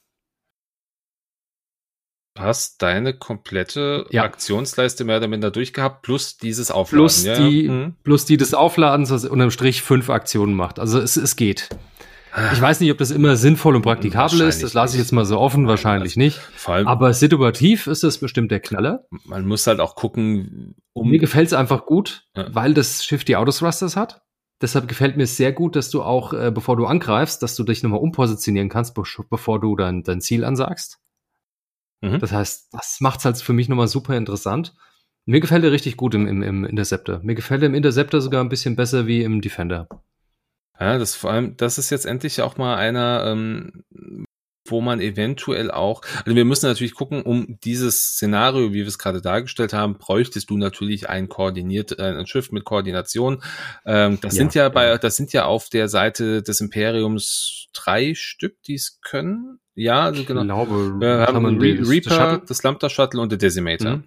[2.36, 4.24] Hast deine komplette ja.
[4.24, 7.04] Aktionsleiste mehr oder minder durchgehabt, plus dieses Aufladen.
[7.04, 7.94] Plus, ja, die, mhm.
[8.02, 10.80] plus die des Aufladens, was unterm Strich fünf Aktionen macht.
[10.80, 11.68] Also es, es geht.
[12.52, 14.62] Ich weiß nicht, ob das immer sinnvoll und praktikabel ist.
[14.62, 16.38] Das lasse ich jetzt mal so offen, wahrscheinlich nicht.
[16.56, 19.06] Vor allem, Aber situativ ist das bestimmt der Knaller.
[19.24, 20.74] Man muss halt auch gucken.
[20.92, 22.52] Um mir gefällt es einfach gut, ja.
[22.52, 24.22] weil das Schiff die Autothrusters hat.
[24.60, 27.82] Deshalb gefällt mir sehr gut, dass du auch, äh, bevor du angreifst, dass du dich
[27.82, 30.98] nochmal umpositionieren kannst, be bevor du dein, dein Ziel ansagst.
[32.04, 32.18] Mhm.
[32.18, 34.74] Das heißt, das macht's halt für mich nochmal super interessant.
[35.26, 37.20] Mir gefällt er richtig gut im, im, im Interceptor.
[37.22, 39.88] Mir gefällt er im Interceptor sogar ein bisschen besser wie im Defender.
[40.78, 43.84] Ja, das vor allem, das ist jetzt endlich auch mal einer, ähm,
[44.66, 48.98] wo man eventuell auch, also wir müssen natürlich gucken, um dieses Szenario, wie wir es
[48.98, 53.42] gerade dargestellt haben, bräuchtest du natürlich ein koordiniert, äh, ein Schiff mit Koordination.
[53.84, 58.14] Ähm, das ja, sind ja bei, das sind ja auf der Seite des Imperiums drei
[58.14, 59.58] Stück, die es können.
[59.74, 60.42] Ja, also genau.
[60.42, 63.96] Ich glaube, wir haben Re Reaper, das Lambda Shuttle und der Decimator.
[63.96, 64.04] Mhm.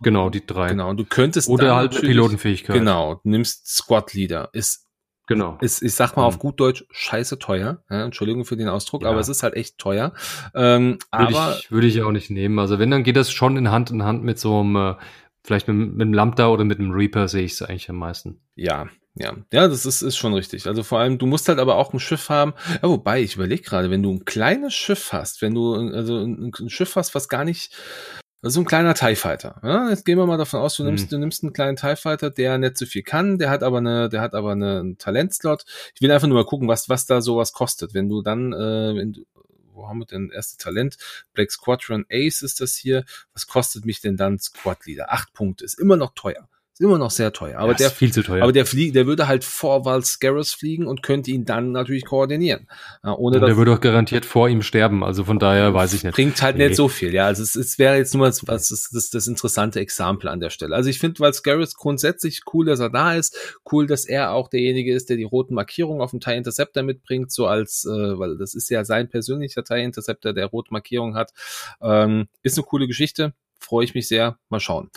[0.00, 0.68] Genau, die drei.
[0.68, 2.76] Genau, und du könntest oder halt Pilotenfähigkeit.
[2.76, 4.87] Genau, nimmst Squad Leader, ist
[5.28, 5.58] Genau.
[5.60, 6.40] Ist, ich sag mal auf mhm.
[6.40, 7.82] gut Deutsch, scheiße teuer.
[7.90, 9.10] Ja, Entschuldigung für den Ausdruck, ja.
[9.10, 10.14] aber es ist halt echt teuer.
[10.54, 12.58] Ähm, würde aber ich, würde ich auch nicht nehmen.
[12.58, 14.94] Also wenn, dann geht das schon in Hand in Hand mit so einem, äh,
[15.44, 18.40] vielleicht mit, mit einem Lambda oder mit einem Reaper sehe ich es eigentlich am meisten.
[18.54, 20.66] Ja, ja, ja, das ist, ist schon richtig.
[20.66, 22.54] Also vor allem, du musst halt aber auch ein Schiff haben.
[22.82, 26.52] Ja, wobei, ich überlege gerade, wenn du ein kleines Schiff hast, wenn du also ein,
[26.58, 27.74] ein Schiff hast, was gar nicht
[28.40, 29.60] das ist so ein kleiner TIE Fighter.
[29.64, 31.10] Ja, jetzt gehen wir mal davon aus, du nimmst, mhm.
[31.10, 34.08] du nimmst einen kleinen TIE Fighter, der nicht so viel kann, der hat aber eine,
[34.08, 35.64] der hat aber eine, einen Talentslot.
[35.94, 37.94] Ich will einfach nur mal gucken, was, was da sowas kostet.
[37.94, 39.26] Wenn du dann, äh, wenn du,
[39.72, 40.98] wo haben wir denn erste Talent?
[41.32, 43.04] Black Squadron Ace ist das hier.
[43.32, 45.12] Was kostet mich denn dann Squad Leader?
[45.12, 45.64] Acht Punkte.
[45.64, 46.48] Ist immer noch teuer.
[46.78, 47.58] Ist immer noch sehr teuer.
[47.58, 48.44] Aber der, viel zu teuer.
[48.44, 52.68] Aber der fliegt, der würde halt vor Valscaris fliegen und könnte ihn dann natürlich koordinieren.
[53.02, 55.02] Ja, ohne und der würde auch garantiert vor ihm sterben.
[55.02, 56.14] Also von daher weiß ich nicht.
[56.14, 56.68] Bringt halt nee.
[56.68, 57.12] nicht so viel.
[57.12, 60.50] Ja, also es, es wäre jetzt nur was das, das, das interessante Exempel an der
[60.50, 60.76] Stelle.
[60.76, 63.58] Also ich finde Valscaris grundsätzlich cool, dass er da ist.
[63.72, 67.32] Cool, dass er auch derjenige ist, der die roten Markierungen auf dem TIE Interceptor mitbringt,
[67.32, 71.32] so als, äh, weil das ist ja sein persönlicher TIE Interceptor, der rote Markierungen hat.
[71.82, 74.38] Ähm, ist eine coole Geschichte freue ich mich sehr.
[74.48, 74.90] Mal schauen.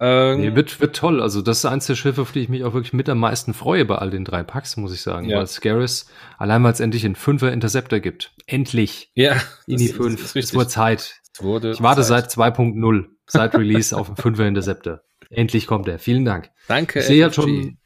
[0.00, 1.20] Ähm, nee, wird, wird toll.
[1.20, 3.54] Also das ist eins der Schiffe, auf die ich mich auch wirklich mit am meisten
[3.54, 5.28] freue bei all den drei Packs, muss ich sagen.
[5.28, 5.38] Ja.
[5.38, 6.06] Weil Scaris,
[6.38, 8.32] allein weil es endlich einen Fünfer Interceptor gibt.
[8.46, 9.10] Endlich.
[9.14, 9.36] Ja.
[9.66, 10.34] In die fünf.
[10.34, 11.20] Es wurde Zeit.
[11.32, 12.30] Es wurde ich warte Zeit.
[12.30, 15.00] seit 2.0, seit Release auf einen Fünfer Interceptor.
[15.30, 15.98] Endlich kommt er.
[15.98, 16.50] Vielen Dank.
[16.68, 17.00] Danke.
[17.00, 17.78] Ich sehe halt schon,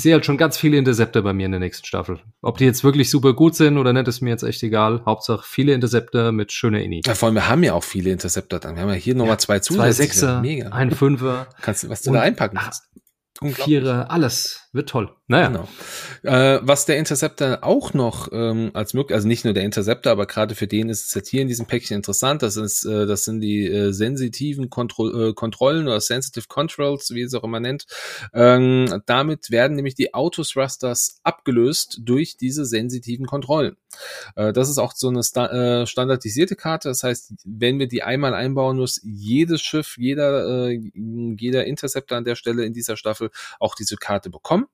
[0.00, 2.20] ich sehe halt schon ganz viele Interceptor bei mir in der nächsten Staffel.
[2.40, 5.02] Ob die jetzt wirklich super gut sind oder nicht, ist mir jetzt echt egal.
[5.04, 7.02] Hauptsache viele Interceptor mit schöner Ini.
[7.04, 8.76] Ja, vor allem, wir haben ja auch viele Interceptor dann.
[8.76, 9.92] Wir haben ja hier nochmal ja, zwei zusätzliche.
[9.92, 10.70] Zwei Sechser, Mega.
[10.70, 11.48] ein Fünfer.
[11.60, 12.88] Kannst du, was du da einpacken kannst.
[13.42, 14.69] Vierer, alles.
[14.72, 15.10] Wird toll.
[15.26, 15.48] Naja.
[15.48, 15.68] Genau.
[16.22, 20.26] Äh, was der Interceptor auch noch ähm, als möglich, also nicht nur der Interceptor, aber
[20.26, 22.42] gerade für den ist es jetzt hier in diesem Päckchen interessant.
[22.42, 27.22] Das ist, äh, das sind die äh, sensitiven Kontro äh, Kontrollen oder Sensitive Controls, wie
[27.22, 27.86] es auch immer nennt.
[28.32, 33.76] Ähm, damit werden nämlich die Autothrusters abgelöst durch diese sensitiven Kontrollen.
[34.36, 35.46] Äh, das ist auch so eine sta
[35.82, 36.88] äh, standardisierte Karte.
[36.88, 42.36] Das heißt, wenn wir die einmal einbauen, muss jedes Schiff, jeder, jeder Interceptor an der
[42.36, 44.68] Stelle in dieser Staffel auch diese Karte bekommen bekommen.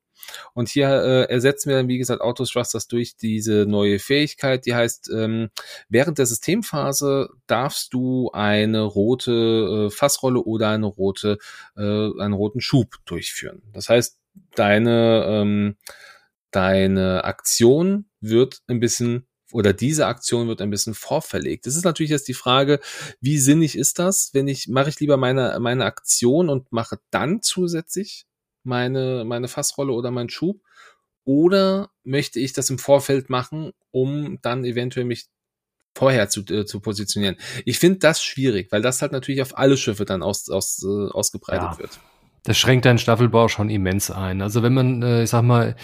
[0.55, 5.11] Und hier äh, ersetzen wir dann, wie gesagt, Autothrusters durch diese neue Fähigkeit, die heißt,
[5.15, 5.51] ähm,
[5.89, 11.39] während der Systemphase darfst du eine rote äh, Fassrolle oder eine rote,
[11.77, 13.63] äh, einen roten Schub durchführen.
[13.73, 14.19] Das heißt,
[14.55, 15.77] deine, ähm,
[16.51, 21.67] deine Aktion wird ein bisschen oder diese Aktion wird ein bisschen vorverlegt.
[21.67, 22.81] Das ist natürlich jetzt die Frage,
[23.21, 27.43] wie sinnig ist das, wenn ich, mache ich lieber meine, meine Aktion und mache dann
[27.43, 28.27] zusätzlich
[28.67, 30.61] meine, meine Fassrolle oder meinen Schub?
[31.25, 35.27] Oder möchte ich das im Vorfeld machen, um dann eventuell mich
[35.95, 37.37] vorher zu, äh, zu positionieren?
[37.65, 41.11] Ich finde das schwierig, weil das halt natürlich auf alle Schiffe dann aus, aus, äh,
[41.11, 41.79] ausgebreitet ja.
[41.79, 41.99] wird.
[42.45, 44.41] Das schränkt deinen Staffelbau schon immens ein.
[44.41, 45.75] Also wenn man, äh, ich sag mal,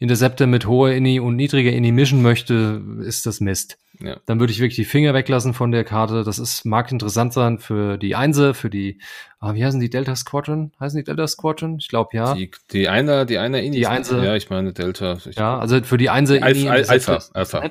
[0.00, 3.78] Interceptor mit hoher Inni und niedriger Inni mischen möchte, ist das Mist.
[4.00, 4.18] Ja.
[4.26, 6.22] Dann würde ich wirklich die Finger weglassen von der Karte.
[6.22, 9.00] Das ist, mag interessant sein für die Einse, für die,
[9.40, 10.72] ah, wie heißen die Delta Squadron?
[10.78, 11.78] Heißen die Delta Squadron?
[11.78, 12.34] Ich glaube ja.
[12.34, 13.76] Die, die einer, die einer Inni.
[13.76, 14.24] Die Einse.
[14.24, 15.18] Ja, ich meine Delta.
[15.28, 16.68] Ich ja, also für die Einse Inni.
[16.68, 17.18] Alpha, Alpha.
[17.34, 17.70] Alpha.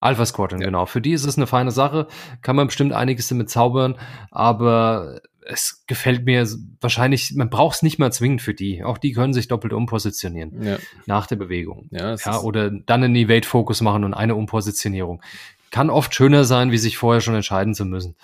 [0.00, 0.66] Alpha Squadron, ja.
[0.66, 0.86] genau.
[0.86, 2.06] Für die ist es eine feine Sache.
[2.40, 3.98] Kann man bestimmt einiges damit zaubern,
[4.30, 5.20] aber
[5.50, 6.46] es gefällt mir
[6.80, 8.84] wahrscheinlich, man braucht es nicht mal zwingend für die.
[8.84, 10.78] Auch die können sich doppelt umpositionieren ja.
[11.06, 11.88] nach der Bewegung.
[11.90, 15.22] Ja, ja oder dann einen Evade-Fokus machen und eine Umpositionierung.
[15.70, 18.16] Kann oft schöner sein, wie sich vorher schon entscheiden zu müssen.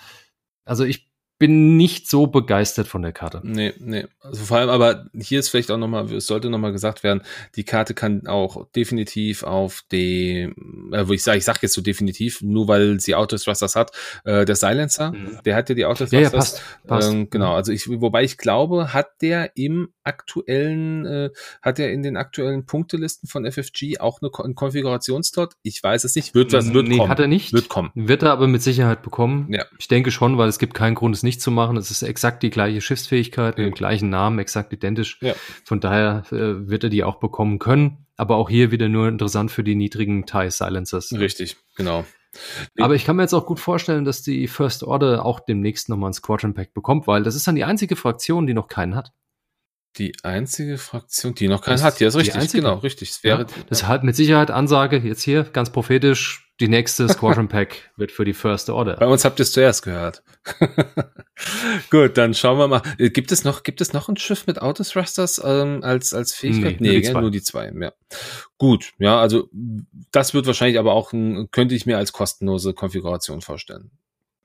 [0.65, 1.06] Also ich
[1.39, 3.41] bin nicht so begeistert von der Karte.
[3.43, 4.07] Nee, nee.
[4.21, 7.21] Also vor allem, aber hier ist vielleicht auch nochmal, es sollte nochmal gesagt werden,
[7.55, 11.81] die Karte kann auch definitiv auf dem, äh, wo ich sage, ich sage jetzt so
[11.81, 13.91] definitiv, nur weil sie Autothrusters hat,
[14.25, 15.39] äh, der Silencer, mhm.
[15.45, 16.11] der hat ja die Autothrusters.
[16.11, 17.11] Ja, ja, passt, passt.
[17.11, 21.29] Ähm, genau, also ich, wobei ich glaube, hat der im aktuellen, äh,
[21.61, 25.53] hat er in den aktuellen Punktelisten von FFG auch eine, einen Konfigurationsslot?
[25.61, 26.33] Ich weiß es nicht.
[26.33, 27.09] Wird das, wird nee, kommen.
[27.09, 27.53] hat er nicht.
[27.53, 27.91] Wird kommen.
[27.93, 29.47] Wird er aber mit Sicherheit bekommen.
[29.51, 29.65] Ja.
[29.77, 31.77] Ich denke schon, weil es gibt keinen Grund, es nicht zu machen.
[31.77, 33.65] Es ist exakt die gleiche Schiffsfähigkeit, ja.
[33.65, 35.19] den gleichen Namen, exakt identisch.
[35.21, 35.35] Ja.
[35.63, 38.05] Von daher äh, wird er die auch bekommen können.
[38.15, 41.13] Aber auch hier wieder nur interessant für die niedrigen TIE Silencers.
[41.13, 42.03] Richtig, genau.
[42.79, 46.09] Aber ich kann mir jetzt auch gut vorstellen, dass die First Order auch demnächst nochmal
[46.09, 49.13] ein Squadron Pack bekommt, weil das ist dann die einzige Fraktion, die noch keinen hat.
[49.97, 53.09] Die einzige Fraktion, die noch keinen hat, ja, ist richtig, genau, richtig.
[53.09, 57.07] Es wäre, ja, das ist halt mit Sicherheit Ansage jetzt hier, ganz prophetisch, die nächste
[57.09, 58.95] Squadron Pack wird für die First Order.
[58.95, 60.23] Bei uns habt ihr es zuerst gehört.
[61.91, 62.81] Gut, dann schauen wir mal.
[62.97, 66.81] Äh, gibt es noch, gibt es noch ein Schiff mit Autothrusters ähm, als, als Fähigkeit?
[66.81, 67.71] Nee, nee nur, die nur, die zwei.
[67.79, 67.93] Ja.
[68.57, 69.49] Gut, ja, also
[70.11, 73.91] das wird wahrscheinlich aber auch, ein, könnte ich mir als kostenlose Konfiguration vorstellen.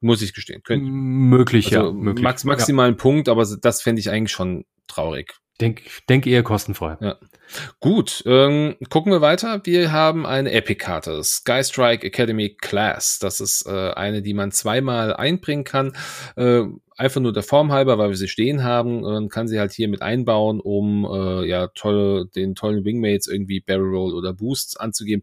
[0.01, 0.63] Muss ich gestehen.
[0.65, 0.85] Könnte.
[0.85, 1.93] Möglich, also ja.
[1.93, 2.25] Möglich.
[2.25, 3.01] Max, maximalen ja.
[3.01, 5.37] Punkt, aber das fände ich eigentlich schon traurig.
[5.63, 6.97] Denk, denk eher kostenfrei.
[7.01, 7.17] Ja.
[7.79, 9.61] Gut, ähm, gucken wir weiter.
[9.63, 13.21] Wir haben eine Epic-Karte, Sky Strike Academy Class.
[13.21, 15.93] Das ist äh, eine, die man zweimal einbringen kann.
[16.35, 16.63] Äh,
[16.97, 19.03] einfach nur der Form halber, weil wir sie stehen haben.
[19.03, 23.61] Man kann sie halt hier mit einbauen, um äh, ja tolle, den tollen Wingmates irgendwie
[23.61, 25.23] Barrel Roll oder Boosts anzugeben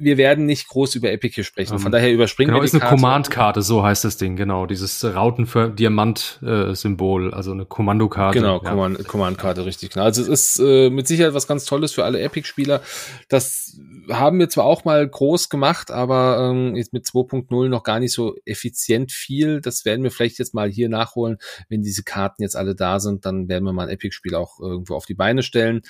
[0.00, 1.78] wir werden nicht groß über Epic hier sprechen.
[1.78, 4.66] Von ähm, daher überspringen genau, wir die ist eine Command-Karte, so heißt das Ding, genau.
[4.66, 8.38] Dieses Rauten für Diamant-Symbol, also eine Kommandokarte.
[8.38, 9.02] Genau, ja.
[9.04, 10.04] Command-Karte, richtig genau.
[10.04, 12.80] Also es ist äh, mit Sicherheit was ganz Tolles für alle Epic-Spieler.
[13.28, 13.78] Das
[14.10, 18.12] haben wir zwar auch mal groß gemacht, aber ähm, jetzt mit 2.0 noch gar nicht
[18.12, 19.60] so effizient viel.
[19.60, 23.24] Das werden wir vielleicht jetzt mal hier nachholen, wenn diese Karten jetzt alle da sind.
[23.24, 25.82] Dann werden wir mal ein Epic-Spiel auch irgendwo auf die Beine stellen.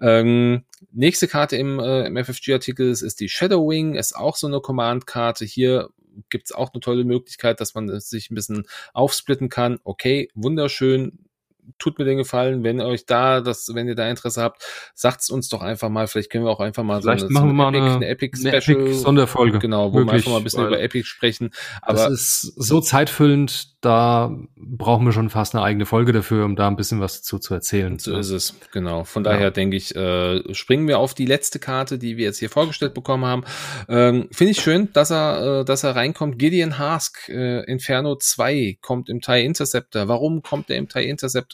[0.00, 4.46] Ähm, nächste Karte im, äh, im FFG-Artikel ist, ist die Shadow Wing, ist auch so
[4.46, 5.44] eine Command-Karte.
[5.44, 5.90] Hier
[6.28, 9.78] gibt's auch eine tolle Möglichkeit, dass man sich ein bisschen aufsplitten kann.
[9.84, 11.29] Okay, wunderschön
[11.78, 14.64] tut mir den Gefallen, wenn euch da, das, wenn ihr da Interesse habt,
[14.94, 16.06] sagt's uns doch einfach mal.
[16.06, 18.36] Vielleicht können wir auch einfach mal Vielleicht so eine, machen wir mal Epic, eine, Epic
[18.36, 19.58] Special eine Epic Sonderfolge.
[19.58, 21.50] Genau, wo Möglich, wir einfach mal ein bisschen über Epic sprechen.
[21.82, 26.54] Aber das ist so zeitfüllend, da brauchen wir schon fast eine eigene Folge dafür, um
[26.54, 27.98] da ein bisschen was zu, zu erzählen.
[27.98, 29.04] So ist es, genau.
[29.04, 29.50] Von daher ja.
[29.50, 33.24] denke ich, äh, springen wir auf die letzte Karte, die wir jetzt hier vorgestellt bekommen
[33.24, 33.44] haben.
[33.88, 36.38] Ähm, Finde ich schön, dass er, äh, dass er reinkommt.
[36.38, 40.08] Gideon Hask, äh, Inferno 2 kommt im TIE Interceptor.
[40.08, 41.49] Warum kommt er im TIE Interceptor?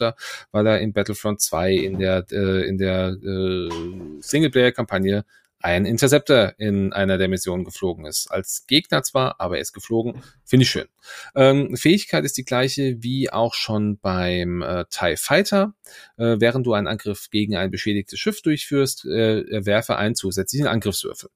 [0.51, 3.69] Weil er in Battlefront 2 in der, äh, in der äh,
[4.21, 5.25] Singleplayer-Kampagne
[5.59, 8.27] ein Interceptor in einer der Missionen geflogen ist.
[8.27, 10.21] Als Gegner zwar, aber er ist geflogen.
[10.45, 10.87] Finde ich schön.
[11.35, 15.73] Ähm, Fähigkeit ist die gleiche wie auch schon beim äh, TIE Fighter.
[16.17, 21.29] Äh, während du einen Angriff gegen ein beschädigtes Schiff durchführst, äh, werfe einen zusätzlichen Angriffswürfel.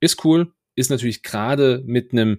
[0.00, 2.38] Ist cool, ist natürlich gerade mit einem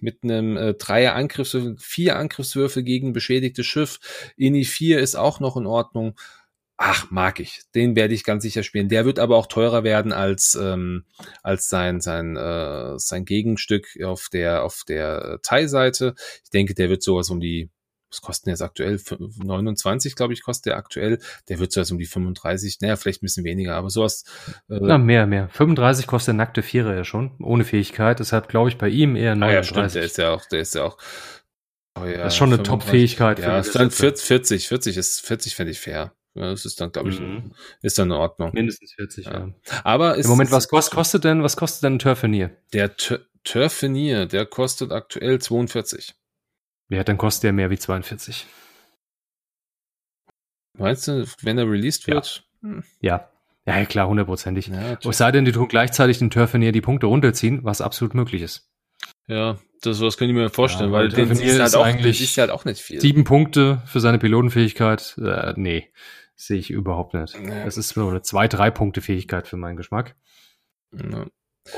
[0.00, 3.98] mit einem äh, Dreier Angriffswürfel, vier Angriffswürfel gegen beschädigtes Schiff.
[4.36, 6.14] Ini 4 ist auch noch in Ordnung
[6.76, 7.62] ach, mag ich.
[7.74, 8.88] Den werde ich ganz sicher spielen.
[8.88, 11.04] Der wird aber auch teurer werden als, ähm,
[11.42, 16.14] als sein, sein, äh, sein Gegenstück auf der, auf der Thai-Seite.
[16.44, 17.70] Ich denke, der wird sowas um die
[18.10, 19.00] was kosten jetzt aktuell?
[19.18, 21.18] 29, glaube ich, kostet der aktuell.
[21.48, 24.24] Der wird so um die 35, naja, vielleicht ein bisschen weniger, aber sowas.
[24.68, 25.48] Äh, Na, mehr, mehr.
[25.50, 28.20] 35 kostet der nackte Vierer ja schon, ohne Fähigkeit.
[28.20, 29.42] Deshalb glaube ich bei ihm eher 39.
[29.42, 30.98] Ah, ja, stimmt, der ist ja auch, der ist ja auch.
[31.98, 33.38] Oh ja, das ist schon eine Top-Fähigkeit.
[33.38, 36.12] Ja, ist dann 40, 40 ist, 40 fände ich fair.
[36.34, 37.54] Ja, das ist dann, glaube ich, mhm.
[37.80, 38.50] ist dann in Ordnung.
[38.52, 39.32] Mindestens 40, ja.
[39.32, 39.52] ja.
[39.84, 42.54] Aber ist, Im Moment, was kostet, kostet denn, was kostet denn ein Turfenier?
[42.74, 42.94] Der
[43.44, 46.14] Turfenier, der kostet aktuell 42.
[46.88, 48.46] Ja, dann kostet der mehr wie 42.
[50.78, 52.44] Meinst du, wenn er released wird?
[52.62, 52.84] Ja, hm.
[53.00, 53.30] ja.
[53.64, 54.68] ja klar, hundertprozentig.
[54.68, 58.42] Ja, es sei denn, die tun gleichzeitig den Turfenier die Punkte runterziehen, was absolut möglich
[58.42, 58.70] ist.
[59.26, 62.38] Ja, das was kann ich mir vorstellen, ja, weil den ist halt, auch, eigentlich ist
[62.38, 63.00] halt auch nicht viel.
[63.00, 65.90] Sieben Punkte für seine Pilotenfähigkeit, äh, nee,
[66.36, 67.34] sehe ich überhaupt nicht.
[67.34, 67.64] Ja.
[67.64, 70.16] Das ist nur eine zwei, drei Punkte Fähigkeit für meinen Geschmack.
[70.92, 71.26] Ja.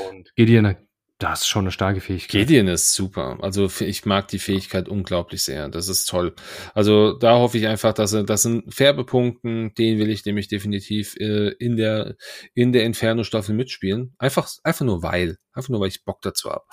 [0.09, 0.75] Und Gideon
[1.19, 2.47] das ist schon eine starke Fähigkeit.
[2.47, 3.37] Gideon ist super.
[3.41, 5.67] Also ich mag die Fähigkeit unglaublich sehr.
[5.67, 6.33] Das ist toll.
[6.73, 11.17] Also da hoffe ich einfach, dass er, das sind Färbepunkten, den will ich nämlich definitiv
[11.17, 12.15] äh, in der
[12.53, 14.15] in der Inferno Staffel mitspielen.
[14.17, 16.63] Einfach einfach nur weil, einfach nur weil ich Bock dazu habe.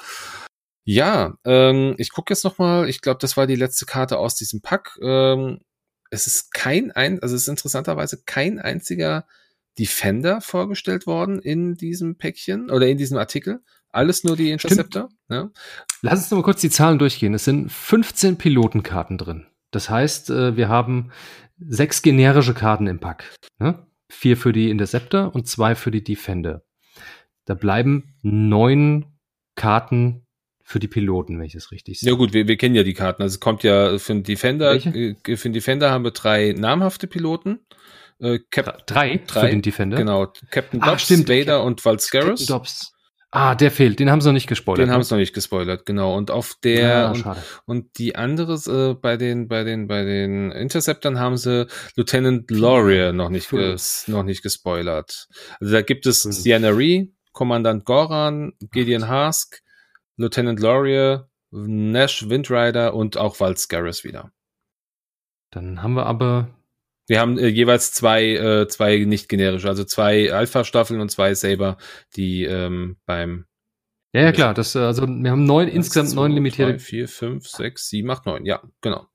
[0.85, 2.89] Ja, ähm, ich gucke jetzt noch mal.
[2.89, 4.97] Ich glaube, das war die letzte Karte aus diesem Pack.
[5.03, 5.59] Ähm,
[6.11, 9.27] es ist kein ein, also es ist interessanterweise kein einziger
[9.77, 13.61] Defender vorgestellt worden in diesem Päckchen oder in diesem Artikel.
[13.97, 15.09] Alles nur die Interceptor?
[15.31, 15.51] Ja.
[16.03, 17.35] Lass uns noch mal kurz die Zahlen durchgehen.
[17.35, 19.47] Es sind 15 Pilotenkarten drin.
[19.71, 21.11] Das heißt, äh, wir haben
[21.59, 23.35] sechs generische Karten im Pack.
[23.59, 23.87] Ne?
[24.09, 26.63] Vier für die Interceptor und zwei für die Defender.
[27.47, 29.07] Da bleiben neun
[29.55, 30.27] Karten
[30.63, 32.11] für die Piloten, wenn ich das richtig sehe.
[32.11, 33.23] Ja gut, wir, wir kennen ja die Karten.
[33.23, 34.91] Also es kommt ja für den Defender, Welche?
[34.91, 37.61] Äh, für den Defender haben wir drei namhafte Piloten.
[38.19, 39.97] Äh, Cap drei, drei für den Defender?
[39.97, 42.41] Genau, Captain Dobbs, Vader und Valscaris.
[42.41, 42.96] Captain Dobbs.
[43.33, 43.99] Ah, der fehlt.
[43.99, 44.79] Den haben sie noch nicht gespoilert.
[44.79, 44.95] Den ne?
[44.95, 46.17] haben sie noch nicht gespoilert, genau.
[46.17, 47.27] Und auf der ja, und,
[47.67, 51.67] und, die andere äh, bei den bei den bei den Interceptern haben sie
[51.97, 55.29] Lieutenant Laurier noch nicht ges, noch nicht gespoilert.
[55.61, 59.61] Also da gibt es Sienna Ree, Kommandant Goran, Gideon Hask,
[60.17, 64.31] Lieutenant Laurier, Nash Windrider und auch Valscaris wieder.
[65.51, 66.56] Dann haben wir aber
[67.07, 71.77] wir haben äh, jeweils zwei, äh, zwei nicht generische, also zwei Alpha-Staffeln und zwei Saber,
[72.17, 73.47] die ähm, beim
[74.13, 74.55] ja, ja, klar.
[74.55, 76.73] Das, also wir haben neun, insgesamt neun limitierte.
[76.73, 78.47] Drei, vier, fünf, sechs, sieben, acht, neun.
[78.47, 79.07] Ja, genau.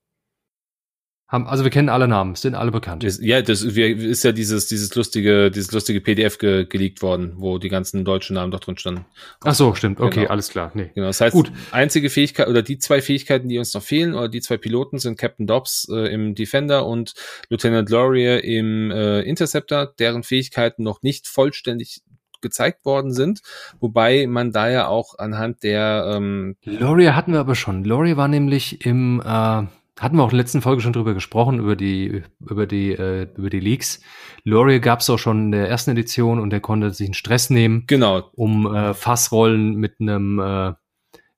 [1.32, 3.04] Haben, also wir kennen alle Namen, sind alle bekannt.
[3.22, 7.70] Ja, das ist ja dieses, dieses lustige, dieses lustige PDF ge geleakt worden, wo die
[7.70, 9.06] ganzen deutschen Namen doch drin standen.
[9.40, 10.02] Ach so, stimmt.
[10.02, 10.30] Okay, genau.
[10.30, 10.72] alles klar.
[10.74, 10.92] Nee.
[10.94, 11.08] Genau.
[11.08, 11.50] Das heißt, Gut.
[11.72, 15.18] einzige Fähigkeit oder die zwei Fähigkeiten, die uns noch fehlen, oder die zwei Piloten sind
[15.18, 17.14] Captain Dobbs äh, im Defender und
[17.48, 22.02] Lieutenant Laurier im äh, Interceptor, deren Fähigkeiten noch nicht vollständig
[22.42, 23.40] gezeigt worden sind,
[23.80, 27.86] wobei man da ja auch anhand der ähm Laurier hatten wir aber schon.
[27.86, 29.64] Laurier war nämlich im äh
[30.02, 33.28] hatten wir auch in der letzten Folge schon drüber gesprochen, über die, über die, äh,
[33.36, 34.02] über die Leaks.
[34.44, 37.52] Laurier gab es auch schon in der ersten Edition und der konnte sich einen Stress
[37.52, 38.32] nehmen, genau.
[38.34, 40.74] um äh, Fassrollen mit einem äh,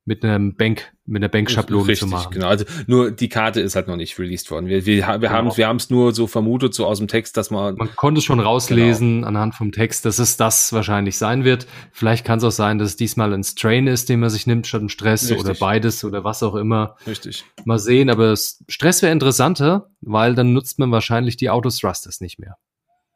[0.05, 2.33] mit einem Bank, mit einer Bankschablone zu machen.
[2.33, 4.67] Genau, also nur die Karte ist halt noch nicht released worden.
[4.67, 5.31] Wir, wir, wir genau.
[5.31, 7.75] haben wir haben es nur so vermutet, so aus dem Text, dass man.
[7.75, 9.27] Man konnte es schon rauslesen genau.
[9.27, 11.67] anhand vom Text, dass es das wahrscheinlich sein wird.
[11.91, 14.67] Vielleicht kann es auch sein, dass es diesmal ein Strain ist, den man sich nimmt,
[14.67, 15.39] statt ein Stress Richtig.
[15.39, 16.97] oder beides oder was auch immer.
[17.07, 17.45] Richtig.
[17.63, 22.57] Mal sehen, aber Stress wäre interessanter, weil dann nutzt man wahrscheinlich die Autothrusters nicht mehr.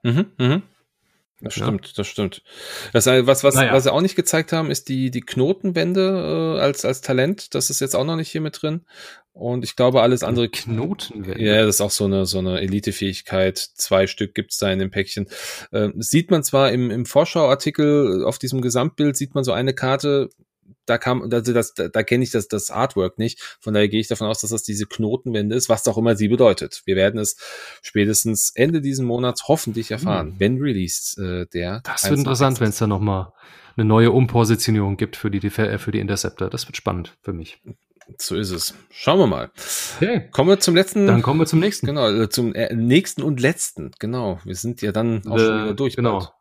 [0.04, 0.62] Mhm, mhm.
[1.40, 1.94] Das stimmt, ja.
[1.96, 2.42] das stimmt.
[2.94, 3.72] Das, was, was, naja.
[3.72, 7.54] was sie auch nicht gezeigt haben, ist die, die Knotenwände äh, als, als Talent.
[7.54, 8.86] Das ist jetzt auch noch nicht hier mit drin.
[9.34, 10.50] Und ich glaube, alles andere.
[10.50, 11.44] Knotenwände?
[11.44, 13.60] Ja, das ist auch so eine, so eine Elite-Fähigkeit.
[13.60, 15.28] Zwei Stück gibt's da in dem Päckchen.
[15.72, 20.30] Äh, sieht man zwar im, im Vorschauartikel auf diesem Gesamtbild, sieht man so eine Karte,
[20.88, 23.40] da kam, also das, da, da kenne ich das, das Artwork nicht.
[23.60, 26.30] Von daher gehe ich davon aus, dass das diese Knotenwende ist, was auch immer sie
[26.30, 26.82] bedeutet.
[26.86, 27.38] Wir werden es
[27.84, 30.40] spätestens Ende diesen Monats hoffentlich erfahren, hm.
[30.40, 31.82] wenn released äh, der.
[31.84, 33.34] Das wird interessant, wenn es da nochmal
[33.76, 36.50] eine neue Umpositionierung gibt für die, äh, für die Interceptor.
[36.50, 37.62] Das wird spannend für mich.
[38.18, 38.74] So ist es.
[38.90, 39.52] Schauen wir mal.
[39.98, 40.30] Okay.
[40.32, 41.08] Kommen wir zum letzten.
[41.08, 41.86] Dann kommen wir zum nächsten.
[41.86, 43.92] Genau, äh, zum äh, nächsten und letzten.
[44.00, 44.40] Genau.
[44.46, 45.96] Wir sind ja dann auch The, schon wieder durch.
[45.96, 46.32] Genau.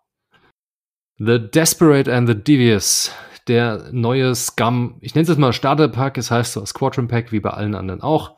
[1.19, 3.11] The Desperate and the Devious
[3.49, 7.41] der neue Scum, ich nenne es jetzt mal Starter-Pack, es heißt so Squadron Pack, wie
[7.41, 8.37] bei allen anderen auch.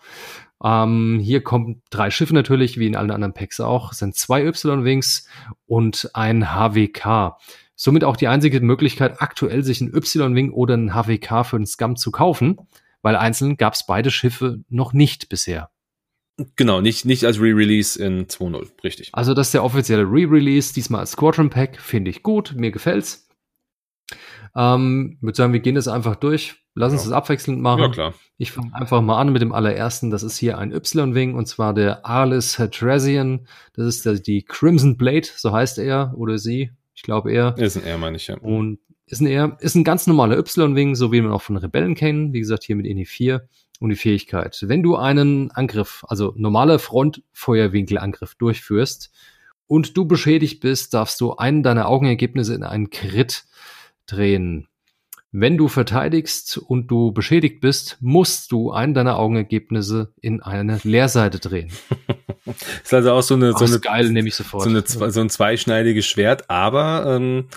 [0.62, 4.44] Ähm, hier kommen drei Schiffe natürlich, wie in allen anderen Packs auch, es sind zwei
[4.44, 5.28] Y-Wings
[5.66, 7.36] und ein HWK.
[7.76, 11.96] Somit auch die einzige Möglichkeit, aktuell sich ein Y-Wing oder ein HWK für den Scum
[11.96, 12.58] zu kaufen,
[13.02, 15.70] weil einzeln gab es beide Schiffe noch nicht bisher.
[16.56, 19.10] Genau, nicht, nicht als Re-Release in 2.0, richtig.
[19.12, 23.27] Also das ist der offizielle Re-Release, diesmal als Squadron Pack, finde ich gut, mir gefällt's.
[24.56, 26.56] Ähm, würde sagen, wir gehen das einfach durch.
[26.74, 27.10] Lass uns ja.
[27.10, 27.80] das abwechselnd machen.
[27.80, 28.14] Ja, klar.
[28.36, 30.10] Ich fange einfach mal an mit dem allerersten.
[30.10, 33.46] Das ist hier ein Y-Wing und zwar der Arlis Hadrasian.
[33.74, 36.70] Das ist der, die Crimson Blade, so heißt er oder sie.
[36.94, 37.56] Ich glaube er.
[37.58, 38.38] Ist ein R, meine ich, ja.
[38.38, 41.94] Und ist ein R, ist ein ganz normaler Y-Wing, so wie man auch von Rebellen
[41.94, 42.32] kennen.
[42.32, 43.48] Wie gesagt, hier mit INI 4
[43.80, 44.58] und die Fähigkeit.
[44.62, 49.10] Wenn du einen Angriff, also normale Frontfeuerwinkelangriff durchführst
[49.66, 53.44] und du beschädigt bist, darfst du einen deiner Augenergebnisse in einen Crit
[54.10, 54.68] drehen.
[55.30, 61.38] Wenn du verteidigst und du beschädigt bist, musst du einen deiner Augenergebnisse in eine Leerseite
[61.38, 61.70] drehen.
[62.82, 64.64] ist also auch so eine, Ach, so eine geil, nehme ich sofort.
[64.64, 67.48] So, eine, so ein zweischneidiges Schwert, aber ähm,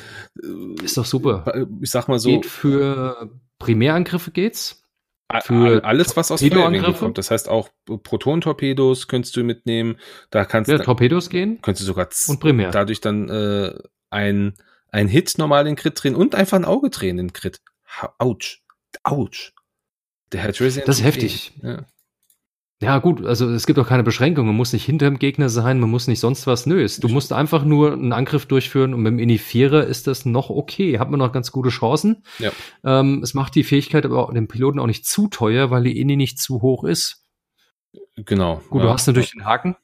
[0.84, 1.66] ist doch super.
[1.82, 2.30] Ich sag mal so.
[2.30, 4.84] Geht für Primärangriffe geht's.
[5.44, 7.18] Für alles, was aus Feuerwinkel kommt.
[7.18, 9.96] Das heißt auch Proton-Torpedos könntest du mitnehmen.
[10.30, 11.62] Da kannst ja, Torpedos gehen.
[11.62, 12.72] Könntest du sogar und primär.
[12.72, 13.74] dadurch dann äh,
[14.10, 14.56] ein
[14.92, 17.62] ein Hit normal den Crit drehen und einfach ein Auge drehen den Crit.
[18.18, 18.62] Autsch.
[19.04, 19.54] Autsch.
[20.32, 21.54] Der hat Das ist heftig.
[21.62, 21.86] Ja.
[22.82, 24.48] Ja, gut, also es gibt auch keine Beschränkung.
[24.48, 26.66] Man muss nicht hinter dem Gegner sein, man muss nicht sonst was.
[26.66, 30.50] Nö, du musst einfach nur einen Angriff durchführen und mit dem Inifierer ist das noch
[30.50, 30.98] okay.
[30.98, 32.24] Hat man noch ganz gute Chancen.
[32.40, 32.52] Ja.
[32.84, 36.00] Ähm, es macht die Fähigkeit aber auch dem Piloten auch nicht zu teuer, weil die
[36.00, 37.24] Ini nicht zu hoch ist.
[38.16, 38.64] Genau.
[38.72, 38.88] Gut, ja.
[38.88, 39.76] du hast natürlich den Haken,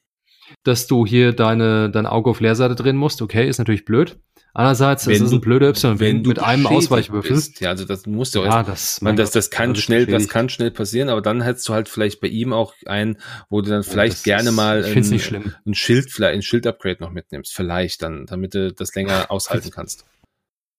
[0.64, 3.22] dass du hier deine, dein Auge auf Leerseite drehen musst.
[3.22, 4.18] Okay, ist natürlich blöd.
[4.54, 7.36] Andererseits, wenn das ist ein blöder Y, wenn du mit einem Ausweichwürfel.
[7.36, 10.48] Bist, ja, also das musst du ja, das, man, das, das kann schnell, das kann
[10.48, 13.18] schnell passieren, aber dann hättest du halt vielleicht bei ihm auch einen,
[13.50, 17.10] wo du dann vielleicht ja, gerne ist, mal ein, ein Schild, vielleicht ein Schild-Upgrade noch
[17.10, 20.04] mitnimmst, vielleicht dann, damit du das länger aushalten kannst.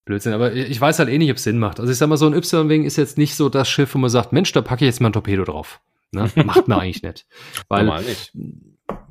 [0.06, 1.80] Blödsinn, aber ich weiß halt eh nicht, ob es Sinn macht.
[1.80, 4.10] Also ich sag mal, so ein Y-Wing ist jetzt nicht so das Schiff, wo man
[4.10, 5.80] sagt, Mensch, da packe ich jetzt mal ein Torpedo drauf.
[6.12, 6.30] Ne?
[6.44, 7.28] Macht man eigentlich nicht.
[7.68, 8.32] Weil, Normal nicht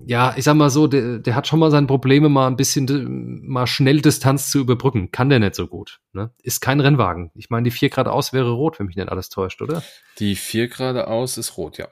[0.09, 3.46] ja, ich sag mal so, der, der hat schon mal seine Probleme, mal ein bisschen
[3.46, 5.10] mal schnell Distanz zu überbrücken.
[5.10, 6.00] Kann der nicht so gut.
[6.14, 6.30] Ne?
[6.42, 7.30] Ist kein Rennwagen.
[7.34, 9.82] Ich meine, die vier geradeaus wäre rot, wenn mich nicht alles täuscht, oder?
[10.18, 11.88] Die vier geradeaus ist rot, ja.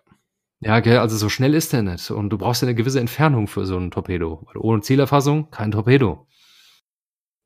[0.60, 2.10] Ja, gell, also so schnell ist der nicht.
[2.10, 4.46] Und du brauchst ja eine gewisse Entfernung für so ein Torpedo.
[4.46, 6.26] Weil ohne Zielerfassung kein Torpedo.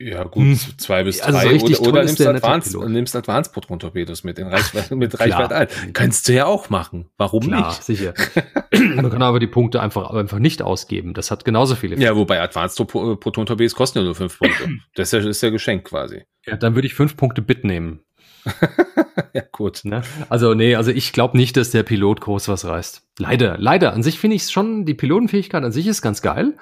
[0.03, 0.59] Ja, gut, hm.
[0.79, 1.59] zwei bis also drei.
[1.59, 5.69] So oder, oder nimmst, Advanced, nimmst Advanced Proton-Torpedos mit, in Reichweite, mit Reichweite ein.
[5.93, 7.11] Kannst du ja auch machen.
[7.19, 7.85] Warum Klar, nicht?
[7.85, 8.15] sicher.
[8.73, 11.13] Man kann aber die Punkte einfach, einfach nicht ausgeben.
[11.13, 11.97] Das hat genauso viele.
[11.97, 14.69] Ja, wobei Advanced Proton-Torpedos kosten ja nur fünf Punkte.
[14.95, 16.23] Das ist ja, ist ja Geschenk quasi.
[16.47, 18.01] Ja, dann würde ich fünf Punkte Bit nehmen.
[19.35, 19.83] ja, gut.
[19.85, 20.03] Ne?
[20.29, 23.03] Also, nee, also ich glaube nicht, dass der Pilot groß was reißt.
[23.19, 23.93] Leider, leider.
[23.93, 26.57] An sich finde ich es schon, die Pilotenfähigkeit an sich ist ganz geil.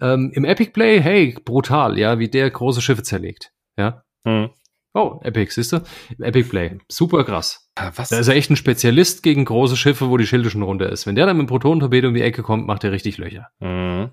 [0.00, 3.52] Ähm, Im Epic Play, hey, brutal, ja, wie der große Schiffe zerlegt.
[3.76, 4.04] Ja.
[4.24, 4.50] Mhm.
[4.92, 5.82] Oh, Epic, siehst du?
[6.18, 6.78] Epic Play.
[6.88, 7.70] Super krass.
[7.94, 8.08] Was?
[8.08, 11.06] Da ist er echt ein Spezialist gegen große Schiffe, wo die Schilde schon runter ist.
[11.06, 13.48] Wenn der dann mit dem Protonentorpedo um die Ecke kommt, macht er richtig Löcher.
[13.60, 14.10] Mhm.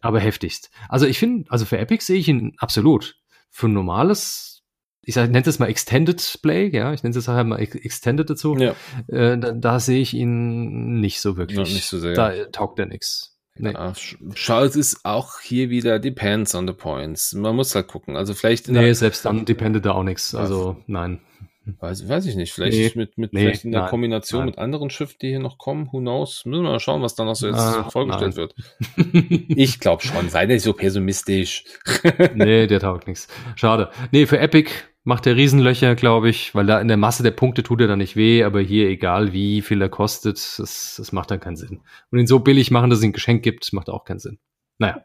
[0.00, 0.70] Aber heftigst.
[0.88, 3.16] Also ich finde, also für Epic sehe ich ihn absolut.
[3.50, 4.64] Für ein normales,
[5.02, 8.56] ich sag, nenne es mal Extended Play, ja, ich nenne es halt mal Extended dazu.
[8.56, 8.74] Ja.
[9.06, 11.58] Äh, da, da sehe ich ihn nicht so wirklich.
[11.58, 12.14] Ja, nicht so sehr.
[12.14, 13.31] Da taugt er nix.
[13.54, 13.72] Nee.
[13.72, 13.92] Ja,
[14.34, 17.34] schau, es ist auch hier wieder depends on the points.
[17.34, 18.16] Man muss halt gucken.
[18.16, 18.68] Also vielleicht.
[18.68, 20.34] Nee, selbst dann dependet da auch nichts.
[20.34, 21.20] Also nein.
[21.64, 22.52] Weiß, weiß ich nicht.
[22.52, 24.46] Vielleicht nee, mit, mit nee, vielleicht in der nein, Kombination nein.
[24.46, 25.88] mit anderen Schiffen, die hier noch kommen.
[25.92, 26.44] Who knows?
[26.44, 28.48] Müssen wir mal schauen, was da noch so jetzt ah, vorgestellt nein.
[28.96, 29.48] wird.
[29.48, 30.28] ich glaube schon.
[30.28, 31.64] Sei nicht so pessimistisch.
[32.34, 33.28] nee, der taugt nichts.
[33.54, 33.90] Schade.
[34.10, 34.72] Nee, für Epic
[35.04, 37.98] macht er Riesenlöcher, glaube ich, weil da in der Masse der Punkte tut er dann
[37.98, 41.80] nicht weh, aber hier, egal wie viel er kostet, das, das macht dann keinen Sinn.
[42.10, 44.38] Und ihn so billig machen, dass es ein Geschenk gibt, macht auch keinen Sinn.
[44.78, 45.04] Naja.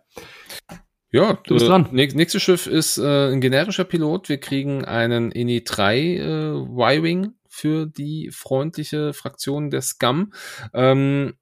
[1.12, 1.88] Ja, du bist äh, dran.
[1.92, 4.30] Nächstes Schiff ist äh, ein generischer Pilot.
[4.30, 6.20] Wir kriegen einen INI 3 äh,
[6.56, 10.34] Y-Wing für die freundliche Fraktion der Scum.
[10.74, 11.36] Ähm,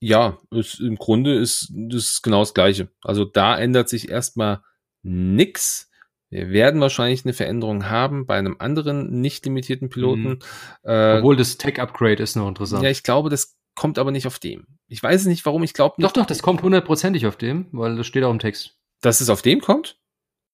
[0.00, 2.88] ja, ist, im Grunde ist das genau das Gleiche.
[3.02, 4.62] Also da ändert sich erstmal
[5.02, 5.90] nix.
[6.30, 10.28] Wir werden wahrscheinlich eine Veränderung haben bei einem anderen nicht limitierten Piloten.
[10.28, 10.38] Mhm.
[10.82, 12.82] Äh, Obwohl das Tech-Upgrade ist noch interessant.
[12.82, 14.66] Ja, ich glaube, das kommt aber nicht auf dem.
[14.88, 15.62] Ich weiß nicht, warum.
[15.62, 18.77] Ich glaube Doch, doch, das kommt hundertprozentig auf dem, weil das steht auch im Text.
[19.00, 19.98] Dass es auf dem kommt?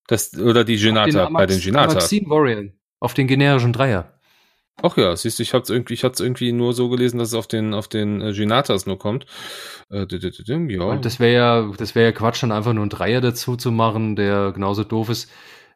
[0.07, 1.95] Das, oder die Genata, bei den Genata.
[1.95, 2.71] Maxine Warrior.
[3.01, 4.15] Auf den generischen Dreier.
[4.83, 7.35] Ach ja, siehst du, ich hatte irgendwie, ich hatte irgendwie nur so gelesen, dass es
[7.35, 9.25] auf den, auf den äh, Genatas nur kommt.
[9.91, 10.83] Äh, ja.
[10.85, 13.71] Und das wäre ja, das wäre ja Quatsch, dann einfach nur einen Dreier dazu zu
[13.71, 15.31] machen, der genauso doof ist.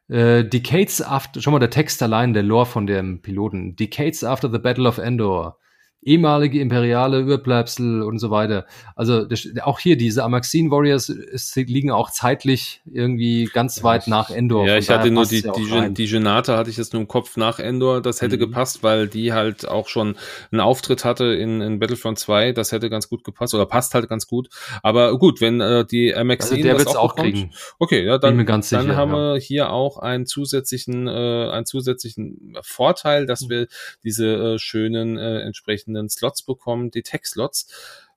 [0.09, 3.75] Äh, Decades after, schon mal der Text allein, der Lore von dem Piloten.
[3.75, 5.59] Decades after the Battle of Endor.
[6.01, 8.65] Ehemalige imperiale Überbleibsel und so weiter.
[8.95, 14.07] Also das, auch hier diese Amaxine Warriors es, liegen auch zeitlich irgendwie ganz ja, weit
[14.07, 14.65] nach Endor.
[14.65, 17.59] Ja, ich hatte nur die, die, die Genata hatte ich jetzt nur im Kopf nach
[17.59, 18.01] Endor.
[18.01, 18.41] Das hätte mhm.
[18.41, 20.15] gepasst, weil die halt auch schon
[20.51, 22.53] einen Auftritt hatte in, in Battlefront 2.
[22.53, 24.47] Das hätte ganz gut gepasst oder passt halt ganz gut.
[24.81, 27.51] Aber gut, wenn äh, die Amaxine also das auch, auch kriegen.
[27.77, 29.33] Okay, ja, dann, dann sicher, haben ja.
[29.33, 33.49] wir hier auch einen zusätzlichen, äh, einen zusätzlichen Vorteil, dass mhm.
[33.49, 33.67] wir
[34.03, 37.67] diese äh, schönen äh, entsprechenden entsprechenden Slots bekommen, die Tech-Slots.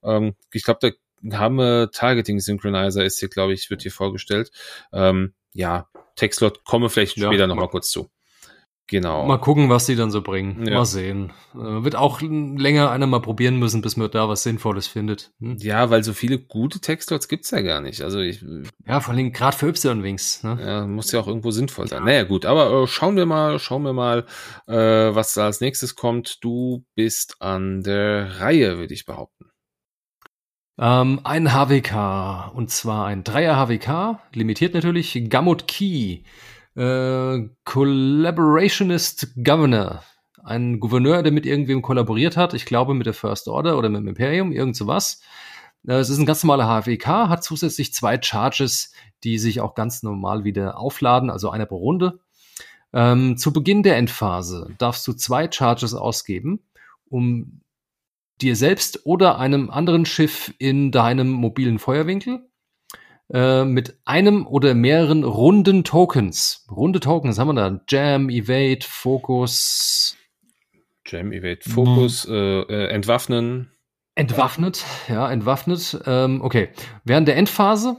[0.02, 0.94] Ähm, ich glaube,
[1.32, 4.50] haben wir Targeting Synchronizer ist hier, glaube ich, wird hier vorgestellt.
[4.92, 8.10] Ähm, ja, Tech-Slot komme vielleicht ja, später nochmal kurz zu.
[8.88, 9.26] Genau.
[9.26, 10.66] Mal gucken, was die dann so bringen.
[10.66, 10.74] Ja.
[10.74, 11.32] Mal sehen.
[11.54, 15.32] Äh, wird auch länger einer mal probieren müssen, bis man da was Sinnvolles findet.
[15.40, 15.56] Hm?
[15.58, 18.02] Ja, weil so viele gute Textlots gibt's ja gar nicht.
[18.02, 18.44] Also ich.
[18.86, 20.42] Ja, vor allem gerade für Y-Wings.
[20.42, 20.58] Ne?
[20.60, 22.00] Ja, muss ja auch irgendwo sinnvoll sein.
[22.00, 22.04] Ja.
[22.04, 24.26] Naja, gut, aber äh, schauen wir mal, schauen wir mal,
[24.66, 26.38] äh, was da als nächstes kommt.
[26.42, 29.46] Du bist an der Reihe, würde ich behaupten.
[30.78, 36.22] Ähm, ein HWK, und zwar ein Dreier HWK, limitiert natürlich, Gamut Key.
[36.74, 40.02] Äh, Collaborationist Governor.
[40.42, 42.54] Ein Gouverneur, der mit irgendwem kollaboriert hat.
[42.54, 45.20] Ich glaube mit der First Order oder mit dem Imperium, irgend sowas.
[45.86, 48.92] Äh, es ist ein ganz normaler HWK, hat zusätzlich zwei Charges,
[49.24, 52.20] die sich auch ganz normal wieder aufladen, also einer pro Runde.
[52.92, 56.60] Ähm, zu Beginn der Endphase darfst du zwei Charges ausgeben,
[57.08, 57.60] um
[58.40, 62.48] dir selbst oder einem anderen Schiff in deinem mobilen Feuerwinkel
[63.30, 66.66] äh, mit einem oder mehreren runden Tokens.
[66.70, 67.80] Runde Tokens haben wir da.
[67.88, 70.16] Jam, Evade, Focus.
[71.06, 72.32] Jam, Evade, Focus, hm.
[72.32, 73.70] äh, äh, Entwaffnen.
[74.14, 75.98] Entwaffnet, ja, entwaffnet.
[76.06, 76.68] Ähm, okay.
[77.04, 77.96] Während der Endphase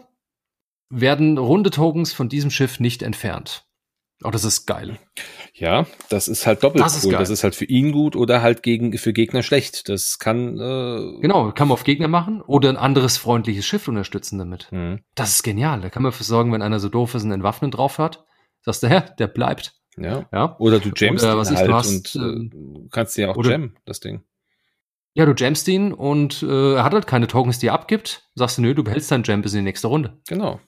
[0.89, 3.65] werden runde Tokens von diesem Schiff nicht entfernt.
[4.23, 4.99] Oh, das ist geil.
[5.53, 7.13] Ja, das ist halt doppelt das cool.
[7.13, 9.87] Ist das ist halt für ihn gut oder halt gegen, für Gegner schlecht.
[9.89, 10.59] Das kann.
[10.59, 14.67] Äh genau, kann man auf Gegner machen oder ein anderes freundliches Schiff unterstützen damit.
[14.71, 15.01] Mhm.
[15.15, 15.81] Das ist genial.
[15.81, 18.25] Da kann man für sorgen, wenn einer so doof ist und einen Waffen drauf hat,
[18.61, 19.73] sagst du, hä, der bleibt.
[19.97, 20.25] Ja.
[20.31, 20.55] ja.
[20.57, 23.35] Oder du jammst oder, was ihn halt du hast, und äh, ähm, kannst dir auch
[23.35, 24.23] oder, jammen, das Ding.
[25.13, 28.27] Ja, du jammst ihn und äh, er hat halt keine Tokens, die er abgibt.
[28.33, 30.17] Sagst du, nö, du behältst deinen Jam bis in die nächste Runde.
[30.27, 30.59] Genau.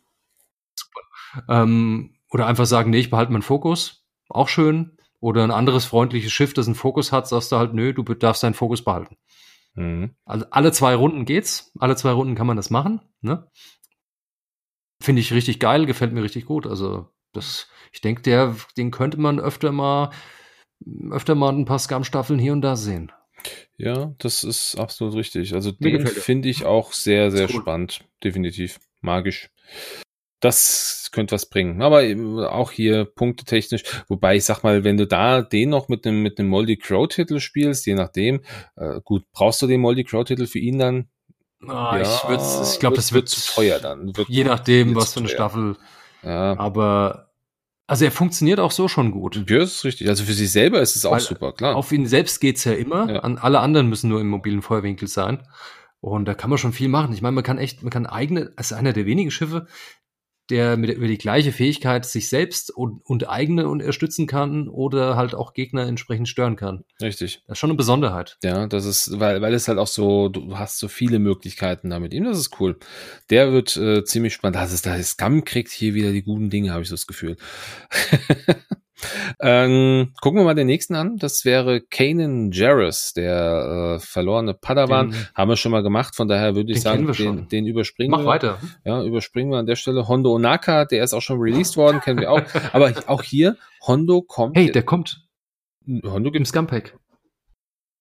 [0.76, 1.46] Super.
[1.50, 4.06] Ähm, oder einfach sagen, nee, ich behalte meinen Fokus.
[4.28, 4.98] Auch schön.
[5.22, 8.44] Oder ein anderes freundliches Schiff, das einen Fokus hat, sagst du halt, nö, du darfst
[8.44, 9.16] deinen Fokus behalten.
[9.76, 10.18] Mhm.
[10.26, 11.72] Also alle zwei Runden geht's.
[11.80, 13.00] Alle zwei Runden kann man das machen.
[13.22, 13.50] Ne?
[15.02, 16.68] Finde ich richtig geil, gefällt mir richtig gut.
[16.68, 20.10] Also das, ich denke, der, den könnte man öfter mal,
[21.12, 23.14] öfter mal ein paar Scum-Staffeln hier und da sehen.
[23.78, 25.54] Ja, das ist absolut richtig.
[25.54, 27.62] Also den finde ich auch sehr, sehr cool.
[27.62, 28.04] spannend.
[28.22, 28.82] Definitiv.
[29.00, 29.50] Magisch
[30.46, 31.82] das könnte was bringen.
[31.82, 32.04] Aber
[32.52, 36.40] auch hier punktetechnisch, wobei ich sag mal, wenn du da den noch mit einem mit
[36.40, 38.42] einem Moldy Crow Titel spielst, je nachdem,
[38.76, 41.08] äh, gut, brauchst du den Moldy Crow Titel für ihn dann?
[41.68, 44.16] Ah, ja, ich, ich glaube, das wird zu teuer dann.
[44.16, 45.78] Wird, je nachdem, was für eine Staffel.
[46.22, 46.58] Ja.
[46.58, 47.26] Aber
[47.88, 49.50] also er funktioniert auch so schon gut.
[49.50, 50.10] Ja, ist richtig.
[50.10, 51.76] Also für sich selber ist es auch Weil super, klar.
[51.76, 53.12] Auf ihn selbst geht's ja immer.
[53.12, 53.20] Ja.
[53.20, 55.44] An alle anderen müssen nur im mobilen Feuerwinkel sein.
[56.02, 57.14] Und da kann man schon viel machen.
[57.14, 59.68] Ich meine, man kann echt, man kann eigene, als einer der wenigen Schiffe,
[60.50, 65.34] der mit, über die gleiche Fähigkeit sich selbst und, und eigene unterstützen kann oder halt
[65.34, 66.84] auch Gegner entsprechend stören kann.
[67.02, 67.44] Richtig.
[67.48, 68.38] Das ist schon eine Besonderheit.
[68.44, 72.00] Ja, das ist, weil, weil es halt auch so, du hast so viele Möglichkeiten da
[72.00, 72.78] mit ihm, das ist cool.
[73.30, 74.58] Der wird äh, ziemlich spannend.
[74.58, 77.38] Das ist, das Scum kriegt hier wieder die guten Dinge, habe ich so das Gefühl.
[79.40, 81.18] Ähm, gucken wir mal den nächsten an.
[81.18, 85.12] Das wäre Kanan Jarrus, der äh, verlorene Padawan.
[85.12, 88.20] Den, Haben wir schon mal gemacht, von daher würde ich sagen, den, den, überspringen Mach
[88.20, 88.26] wir.
[88.26, 88.60] weiter.
[88.86, 90.08] Ja, überspringen wir an der Stelle.
[90.08, 92.42] Hondo Onaka, der ist auch schon released worden, kennen wir auch.
[92.74, 94.58] Aber auch hier, Hondo kommt.
[94.58, 95.22] Hey, der kommt.
[95.88, 96.98] Hondo gibt im Scumpack.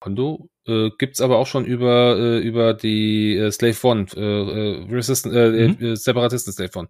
[0.04, 4.86] Hondo äh, gibt's aber auch schon über äh, über die äh, Slave One äh, äh,
[4.90, 5.92] Resistant äh, mhm.
[5.92, 6.88] äh, Separatisten Slave One.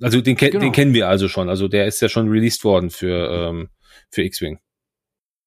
[0.00, 0.58] Also den, genau.
[0.58, 1.48] den kennen wir also schon.
[1.48, 3.68] Also der ist ja schon released worden für, ähm,
[4.10, 4.58] für X-Wing.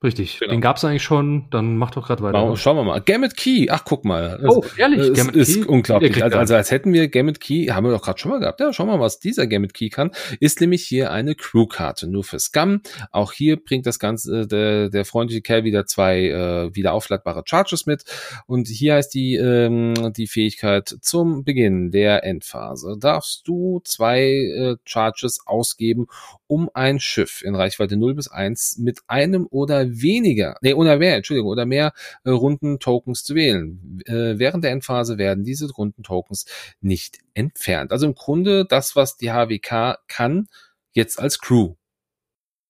[0.03, 0.51] Richtig, genau.
[0.51, 2.43] den gab's eigentlich schon, dann mach doch gerade weiter.
[2.43, 3.01] Mal, schauen wir mal.
[3.01, 4.43] Gamut Key, ach guck mal.
[4.47, 5.65] Oh, ehrlich, es, Gamut ist Key?
[5.67, 6.23] unglaublich.
[6.23, 8.59] Also, also als hätten wir Gamut Key, haben wir doch gerade schon mal gehabt.
[8.59, 10.09] Ja, schauen wir mal, was dieser Gamut Key kann.
[10.39, 12.81] Ist nämlich hier eine Crew-Karte, nur für Scum.
[13.11, 17.43] Auch hier bringt das Ganze, äh, der, der freundliche Kerl wieder zwei äh, wieder aufladbare
[17.45, 18.03] Charges mit.
[18.47, 22.97] Und hier heißt die, ähm, die Fähigkeit zum Beginn der Endphase.
[22.99, 26.07] Darfst du zwei äh, Charges ausgeben,
[26.51, 31.15] um ein Schiff in Reichweite 0 bis 1 mit einem oder weniger, nee, oder mehr,
[31.15, 31.93] Entschuldigung, oder mehr
[32.25, 34.01] äh, runden Tokens zu wählen.
[34.05, 36.45] Äh, während der Endphase werden diese runden Tokens
[36.81, 37.93] nicht entfernt.
[37.93, 40.49] Also im Grunde das, was die HWK kann,
[40.91, 41.75] jetzt als Crew.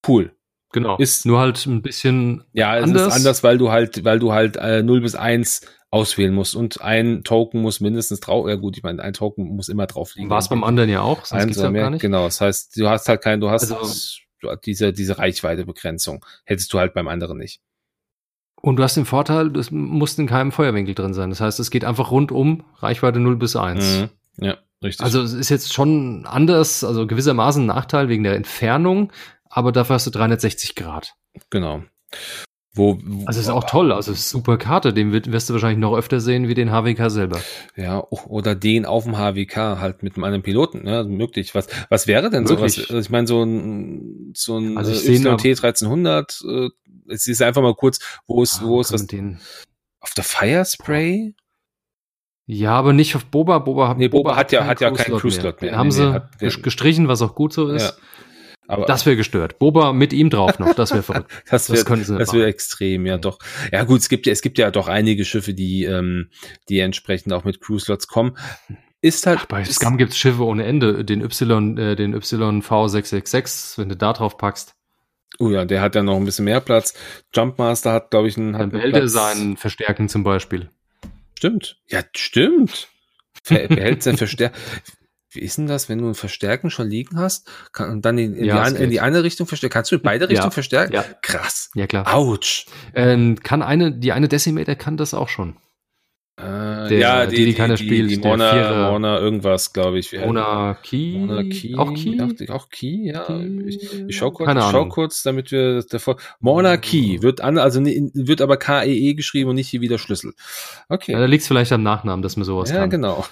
[0.07, 0.35] Cool.
[0.73, 0.97] Genau.
[0.97, 3.07] Ist nur halt ein bisschen ja, es anders.
[3.07, 5.61] ist anders, weil du halt, weil du halt äh, 0 bis 1
[5.91, 9.67] auswählen musst und ein Token muss mindestens drauf, ja gut, ich meine, ein Token muss
[9.67, 10.29] immer drauf liegen.
[10.29, 13.21] War es beim anderen ja auch, sonst ja mehr, Genau, das heißt, du hast halt
[13.21, 16.25] kein, du hast also, diese, diese Reichweitebegrenzung.
[16.45, 17.61] Hättest du halt beim anderen nicht.
[18.55, 21.29] Und du hast den Vorteil, das muss in keinem Feuerwinkel drin sein.
[21.29, 23.83] Das heißt, es geht einfach rundum Reichweite 0 bis 1.
[23.83, 24.09] Mhm.
[24.45, 25.03] Ja, richtig.
[25.03, 29.11] Also es ist jetzt schon anders, also gewissermaßen ein Nachteil wegen der Entfernung,
[29.49, 31.15] aber dafür hast du 360 Grad.
[31.49, 31.83] Genau.
[32.73, 36.21] Wo, wo, also ist auch toll, also super Karte, den wirst du wahrscheinlich noch öfter
[36.21, 37.41] sehen wie den HWK selber.
[37.75, 41.53] Ja, oder den auf dem HWK halt mit einem Piloten, ne, möglich.
[41.53, 42.75] Was, was wäre denn möglich.
[42.75, 42.89] sowas?
[42.89, 46.69] Also ich meine, so ein, so ein also ich YT 1300, äh,
[47.09, 49.05] es ist einfach mal kurz, wo ist, ah, wo ist was?
[49.05, 49.39] Den
[49.99, 51.35] auf der Firespray?
[52.45, 53.59] Ja, aber nicht auf Boba.
[53.59, 55.71] Boba, nee, Boba, Boba hat, ja, hat ja keinen Cruise-Slot mehr.
[55.71, 57.83] Den haben nee, sie nee, gestrichen, was auch gut so ist.
[57.83, 57.93] Ja.
[58.71, 59.59] Aber, das wäre gestört.
[59.59, 61.29] Boba mit ihm drauf noch, das wäre verrückt.
[61.49, 63.37] das wäre das, das wär extrem, ja doch.
[63.71, 66.29] Ja gut, es gibt ja, es gibt ja doch einige Schiffe, die, ähm,
[66.69, 68.37] die entsprechend auch mit Cruise-Slots kommen.
[69.01, 69.39] Ist halt.
[69.41, 71.03] Ach, bei Scum gibt's Schiffe ohne Ende.
[71.03, 74.75] Den Y, äh, den YV666, wenn du da drauf packst.
[75.37, 76.93] Oh ja, der hat ja noch ein bisschen mehr Platz.
[77.33, 78.53] Jumpmaster hat, glaube ich, einen.
[78.53, 80.69] Dann behält er seinen Verstärken zum Beispiel.
[81.37, 81.77] Stimmt.
[81.89, 82.87] Ja, stimmt.
[83.49, 84.57] Behält sein Verstärken.
[85.31, 88.35] Wie ist denn das, wenn du ein Verstärken schon liegen hast kann, und dann in,
[88.35, 89.73] in, ja, die, in die, eine Richtung verstärken?
[89.73, 90.93] Kannst du in beide Richtungen ja, verstärken?
[90.93, 91.05] Ja.
[91.21, 91.69] Krass.
[91.73, 92.13] Ja, klar.
[92.13, 92.65] Autsch.
[92.93, 95.55] Ähm, kann eine, die eine Decimator kann das auch schon.
[96.41, 98.09] Äh, der, ja, die, die, die keiner spielt.
[98.09, 100.11] Die Mona, Mona irgendwas, glaube ich.
[100.13, 101.17] Mona Key.
[101.19, 101.75] Mona Key.
[101.75, 102.19] Auch Key?
[102.19, 103.27] Auch, auch Key, ja.
[103.65, 106.17] Ich, ich schau kurz, ich schau kurz, damit wir davor.
[106.39, 110.33] Mona Key wird an, also wird aber K-E-E -E geschrieben und nicht hier wieder Schlüssel.
[110.89, 111.11] Okay.
[111.11, 112.83] Ja, da liegt es vielleicht am Nachnamen, dass man sowas ja, kann.
[112.83, 113.25] Ja, genau.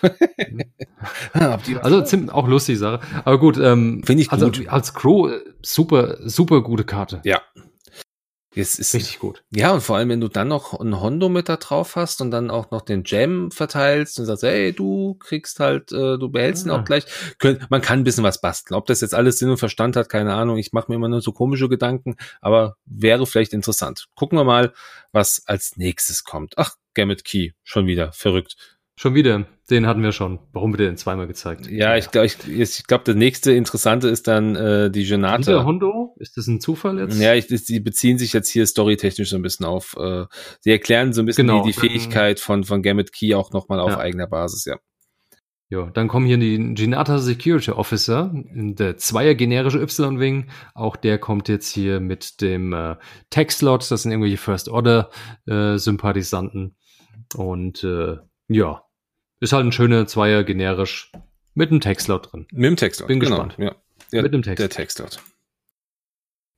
[1.82, 3.00] also ziemlich auch lustige Sache.
[3.26, 4.60] Aber gut, ähm, finde ich also gut.
[4.60, 7.22] Also als Crow äh, super, super gute Karte.
[7.24, 7.42] Ja,
[8.56, 9.44] Jetzt ist, Richtig gut.
[9.52, 12.32] Ja, und vor allem, wenn du dann noch ein Hondo mit da drauf hast und
[12.32, 16.66] dann auch noch den Jam verteilst und sagst, hey, du kriegst halt, äh, du behältst
[16.66, 16.74] ja.
[16.74, 17.06] ihn auch gleich.
[17.38, 18.76] Kön man kann ein bisschen was basteln.
[18.76, 20.58] Ob das jetzt alles Sinn und Verstand hat, keine Ahnung.
[20.58, 24.08] Ich mache mir immer nur so komische Gedanken, aber wäre vielleicht interessant.
[24.16, 24.74] Gucken wir mal,
[25.12, 26.58] was als nächstes kommt.
[26.58, 28.56] Ach, Gamut Key, schon wieder, verrückt.
[28.96, 29.46] Schon wieder.
[29.70, 30.40] Den hatten wir schon.
[30.52, 31.70] Warum wird der denn zweimal gezeigt?
[31.70, 35.48] Ja, ich glaube, ich, ich glaub, der nächste Interessante ist dann äh, die Genate.
[35.48, 36.16] Wieder Hondo?
[36.18, 37.20] Ist das ein Zufall jetzt?
[37.20, 39.96] Ja, ich, die beziehen sich jetzt hier storytechnisch so ein bisschen auf.
[40.00, 40.26] Äh,
[40.62, 43.80] sie erklären so ein bisschen genau, die, die Fähigkeit von von Gamut Key auch nochmal
[43.80, 44.00] auf ja.
[44.00, 44.78] eigener Basis, ja.
[45.72, 50.50] Ja, dann kommen hier die Genata Security Officer, der Zweier generische Y-Wing.
[50.74, 52.96] Auch der kommt jetzt hier mit dem äh,
[53.30, 53.92] Tech-Slot.
[53.92, 56.66] Das sind irgendwelche First-Order-Sympathisanten.
[56.66, 56.70] Äh,
[57.38, 58.16] Und äh,
[58.48, 58.82] ja,
[59.40, 61.12] ist halt ein schöner Zweier generisch
[61.54, 62.48] mit einem Textlot drin.
[62.52, 63.08] Mit dem Textlot.
[63.08, 63.56] Bin genau, gespannt.
[63.58, 63.76] Ja.
[64.12, 64.22] ja.
[64.22, 64.60] Mit dem Text.
[64.60, 65.20] Der Textlot.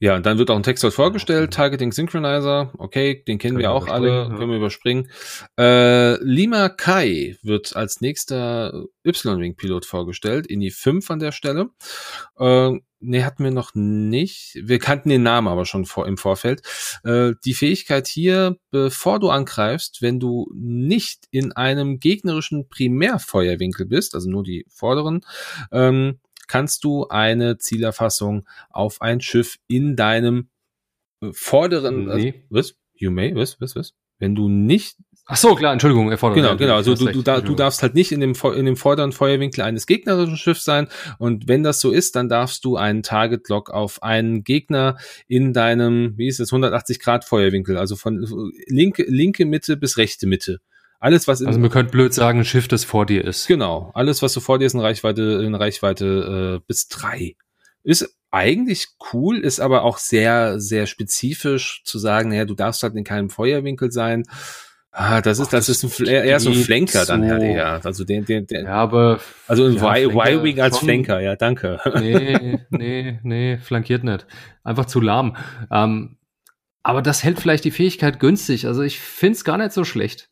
[0.01, 3.71] Ja, und dann wird auch ein Textlot vorgestellt, Targeting Synchronizer, okay, den kennen können wir
[3.71, 4.29] auch alle, ja.
[4.35, 5.11] können wir überspringen.
[5.59, 11.69] Äh, Lima Kai wird als nächster Y-Wing-Pilot vorgestellt, in die 5 an der Stelle.
[12.39, 14.57] Äh, nee, hatten wir noch nicht.
[14.59, 16.63] Wir kannten den Namen aber schon vor, im Vorfeld.
[17.03, 24.15] Äh, die Fähigkeit hier, bevor du angreifst, wenn du nicht in einem gegnerischen Primärfeuerwinkel bist,
[24.15, 25.21] also nur die vorderen,
[25.71, 30.49] ähm, kannst du eine Zielerfassung auf ein Schiff in deinem
[31.21, 32.11] äh, vorderen, nee.
[32.11, 32.75] also, was?
[32.93, 33.93] You may, was, was, was?
[34.19, 34.97] Wenn du nicht
[35.27, 36.43] Ach so, klar, Entschuldigung, erfordert.
[36.43, 36.75] Genau, genau.
[36.75, 39.85] Also du, du, da, du darfst halt nicht in dem, in dem vorderen Feuerwinkel eines
[39.85, 40.89] gegnerischen Schiffs sein.
[41.19, 44.97] Und wenn das so ist, dann darfst du einen Target Lock auf einen Gegner
[45.29, 50.27] in deinem, wie ist es, 180 Grad Feuerwinkel, also von linke, linke Mitte bis rechte
[50.27, 50.59] Mitte.
[51.01, 53.47] Alles, was in, Also man könnte blöd sagen, ein Schiff, das vor dir ist.
[53.47, 53.89] Genau.
[53.95, 57.35] Alles, was so vor dir ist, in Reichweite, in Reichweite äh, bis drei.
[57.83, 62.95] Ist eigentlich cool, ist aber auch sehr, sehr spezifisch zu sagen, naja, du darfst halt
[62.95, 64.25] in keinem Feuerwinkel sein.
[64.91, 67.13] Ah, das ist, Ach, das, das ist ein, eher so ein Flanker so.
[67.13, 67.83] dann halt eher.
[67.83, 69.19] Also den, den, den, ja, aber.
[69.47, 70.87] Also ein ja, Y-Wing als schon.
[70.87, 71.79] Flanker, ja, danke.
[71.99, 74.27] Nee, nee, nee, flankiert nicht.
[74.63, 75.35] Einfach zu lahm.
[75.71, 76.17] Ähm,
[76.83, 78.67] aber das hält vielleicht die Fähigkeit günstig.
[78.67, 80.30] Also ich find's gar nicht so schlecht.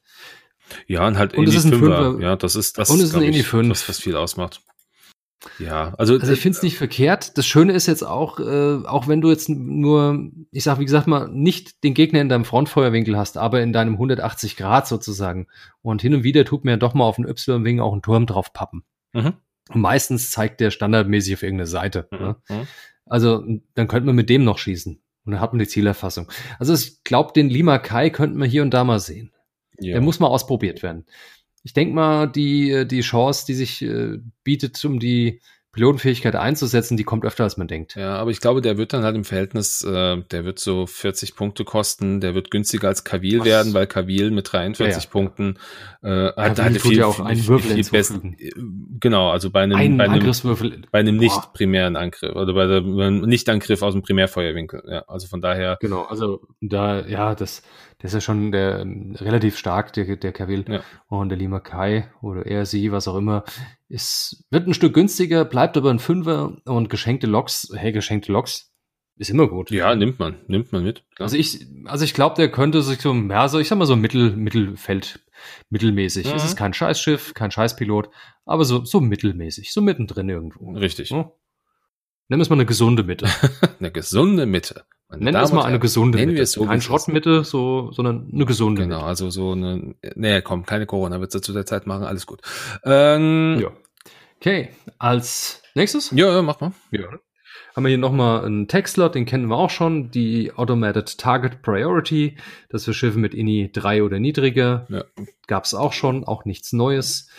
[0.87, 1.77] Ja, und halt und in die Fünfer.
[1.77, 2.21] Fünfer.
[2.21, 3.69] Ja, das ist das, und es ist ein Indie 5.
[3.69, 4.61] was, was viel ausmacht.
[5.57, 7.37] Ja, also, also ich finde es nicht verkehrt.
[7.37, 11.07] Das Schöne ist jetzt auch, äh, auch wenn du jetzt nur, ich sag wie gesagt
[11.07, 15.47] mal, nicht den Gegner in deinem Frontfeuerwinkel hast, aber in deinem 180 Grad sozusagen.
[15.81, 18.51] Und hin und wieder tut mir doch mal auf den Y-Wing auch einen Turm drauf
[18.51, 18.83] pappen.
[19.13, 19.33] Mhm.
[19.69, 22.07] Und meistens zeigt der standardmäßig auf irgendeine Seite.
[22.11, 22.17] Mhm.
[22.19, 22.35] Ne?
[22.49, 22.67] Mhm.
[23.05, 23.43] Also
[23.75, 25.01] dann könnte man mit dem noch schießen.
[25.25, 26.29] Und dann hat man die Zielerfassung.
[26.59, 29.31] Also ich glaube, den Lima Kai könnten wir hier und da mal sehen.
[29.81, 29.93] Ja.
[29.93, 31.05] Der muss mal ausprobiert werden
[31.63, 37.03] ich denke mal, die, die Chance, die sich äh, bietet, um die Pilotenfähigkeit einzusetzen, die
[37.03, 37.95] kommt öfter, als man denkt.
[37.95, 41.35] Ja, aber ich glaube, der wird dann halt im Verhältnis, äh, der wird so 40
[41.35, 45.09] Punkte kosten, der wird günstiger als Kavil werden, weil Kavil mit 43 ja, ja.
[45.09, 45.59] Punkten
[46.01, 48.51] äh, hat, hatte viel, ja auch einen Würfel viel, viel besten, äh,
[48.99, 50.81] Genau, also bei einem, ein bei einem, Angriffswürfel.
[50.91, 54.83] bei einem nicht primären Angriff oder bei einem Nicht-Angriff aus dem Primärfeuerwinkel.
[54.89, 55.77] Ja, also von daher.
[55.79, 57.61] Genau, also da, ja, das,
[57.99, 58.85] das ist ja schon der,
[59.19, 60.65] relativ stark, der, der Kavil.
[60.67, 60.81] Ja.
[61.07, 63.43] Und der Lima Kai oder er, sie, was auch immer,
[63.89, 68.71] ist, wird ein Stück günstiger, bleibt aber ein Fünfer und geschenkte Loks, hey, geschenkte Loks
[69.17, 69.69] ist immer gut.
[69.69, 71.03] Ja, nimmt man, nimmt man mit.
[71.15, 71.25] Klar.
[71.25, 73.97] Also ich, also ich glaube, der könnte sich so, ja, so, ich sag mal so
[73.97, 75.19] Mittel, Mittelfeld,
[75.69, 76.27] mittelmäßig.
[76.27, 76.35] Mhm.
[76.35, 78.09] Es ist kein Scheißschiff, kein Scheißpilot,
[78.45, 80.71] aber so, so mittelmäßig, so mittendrin irgendwo.
[80.71, 81.09] Richtig.
[81.09, 81.31] Ja?
[82.29, 83.27] Nennen wir es mal eine gesunde Mitte.
[83.79, 84.85] eine gesunde Mitte.
[85.11, 86.37] Nennen wir es mal eine gesunde Nennen Mitte.
[86.37, 88.99] Wir es so Kein Schrottmitte, so, sondern eine gesunde genau, Mitte.
[88.99, 92.41] Genau, also so eine, nee, komm, keine Corona-Witze zu der Zeit machen, alles gut.
[92.83, 93.71] Ähm, ja.
[94.39, 94.69] Okay,
[94.99, 96.11] als nächstes?
[96.11, 96.73] Ja, ja, mach mal.
[96.91, 97.07] Ja.
[97.75, 102.37] Haben wir hier nochmal einen Textlot, den kennen wir auch schon, die Automated Target Priority,
[102.69, 104.85] das für Schiffe mit INI 3 oder niedriger.
[104.89, 105.03] Ja.
[105.47, 107.29] Gab es auch schon, auch nichts Neues.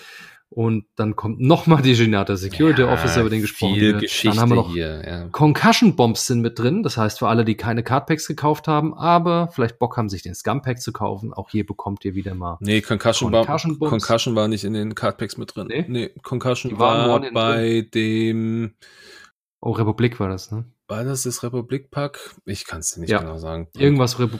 [0.53, 4.03] Und dann kommt nochmal die Genata Security ja, Officer, über den gesprochen viel wird.
[4.03, 5.29] Geschichte dann haben wir noch hier, ja.
[5.29, 6.83] Concussion Bombs sind mit drin.
[6.83, 10.35] Das heißt, für alle, die keine Cardpacks gekauft haben, aber vielleicht Bock haben, sich den
[10.35, 14.35] Scum Pack zu kaufen, auch hier bekommt ihr wieder mal Nee, Concussion, Concussion, Bomb, Concussion
[14.35, 15.69] war nicht in den Cardpacks mit drin.
[15.69, 18.73] Nee, nee Concussion war bei dem
[19.63, 20.65] Oh, Republik war das, ne?
[20.89, 22.35] War das das Republik-Pack?
[22.47, 23.19] Ich kann es nicht ja.
[23.19, 23.69] genau sagen.
[23.77, 24.39] Irgendwas Repu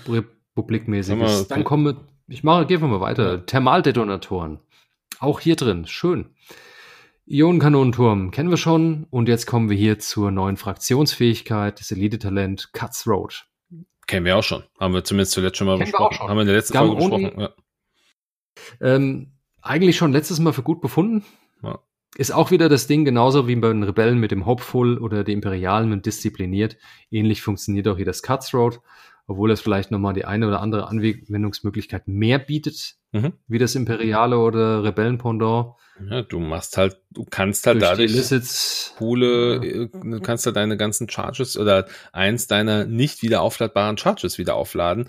[0.57, 1.49] Republikmäßiges.
[1.49, 1.97] Dann kommen wir,
[2.27, 3.45] ich mache, gehen wir mal weiter.
[3.45, 4.61] Thermaldetonatoren.
[5.21, 6.31] Auch hier drin, schön.
[7.27, 9.07] Ionenkanonenturm kennen wir schon.
[9.11, 13.47] Und jetzt kommen wir hier zur neuen Fraktionsfähigkeit, das Elite-Talent Cutthroat.
[14.07, 14.65] Kennen wir auch schon.
[14.81, 16.17] Haben wir zumindest zuletzt schon mal kennen besprochen.
[16.17, 16.29] Schon.
[16.29, 17.33] Haben wir in der letzten Folge besprochen.
[17.39, 17.51] Ja.
[18.81, 21.25] Ähm, eigentlich schon letztes Mal für gut befunden.
[21.63, 21.79] Ja.
[22.17, 25.35] Ist auch wieder das Ding, genauso wie bei den Rebellen mit dem Hopeful oder den
[25.35, 26.79] Imperialen mit Diszipliniert.
[27.11, 28.81] Ähnlich funktioniert auch hier das Cutthroat
[29.31, 33.35] obwohl es vielleicht nochmal die eine oder andere Anwendungsmöglichkeit mehr bietet, mhm.
[33.47, 35.75] wie das Imperiale oder Rebellenpendant.
[36.11, 40.17] Ja, du machst halt, du kannst halt Durch dadurch Illicits, coole, ja.
[40.17, 45.09] Äh, kannst halt deine ganzen Charges oder eins deiner nicht wieder aufladbaren Charges wieder aufladen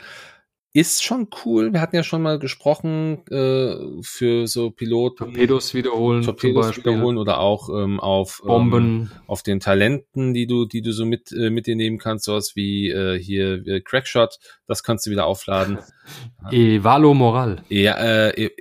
[0.73, 1.73] ist schon cool.
[1.73, 5.25] Wir hatten ja schon mal gesprochen äh, für so Piloten.
[5.25, 6.23] Torpedos wiederholen.
[6.23, 9.09] Torpedos wiederholen oder auch ähm, auf Bomben.
[9.11, 12.25] Ähm, auf den Talenten, die du, die du so mit, äh, mit dir nehmen kannst,
[12.25, 15.79] sowas wie äh, hier äh, Crackshot, das kannst du wieder aufladen.
[16.51, 17.63] Evalo Moral.
[17.67, 18.51] Ja, äh, e,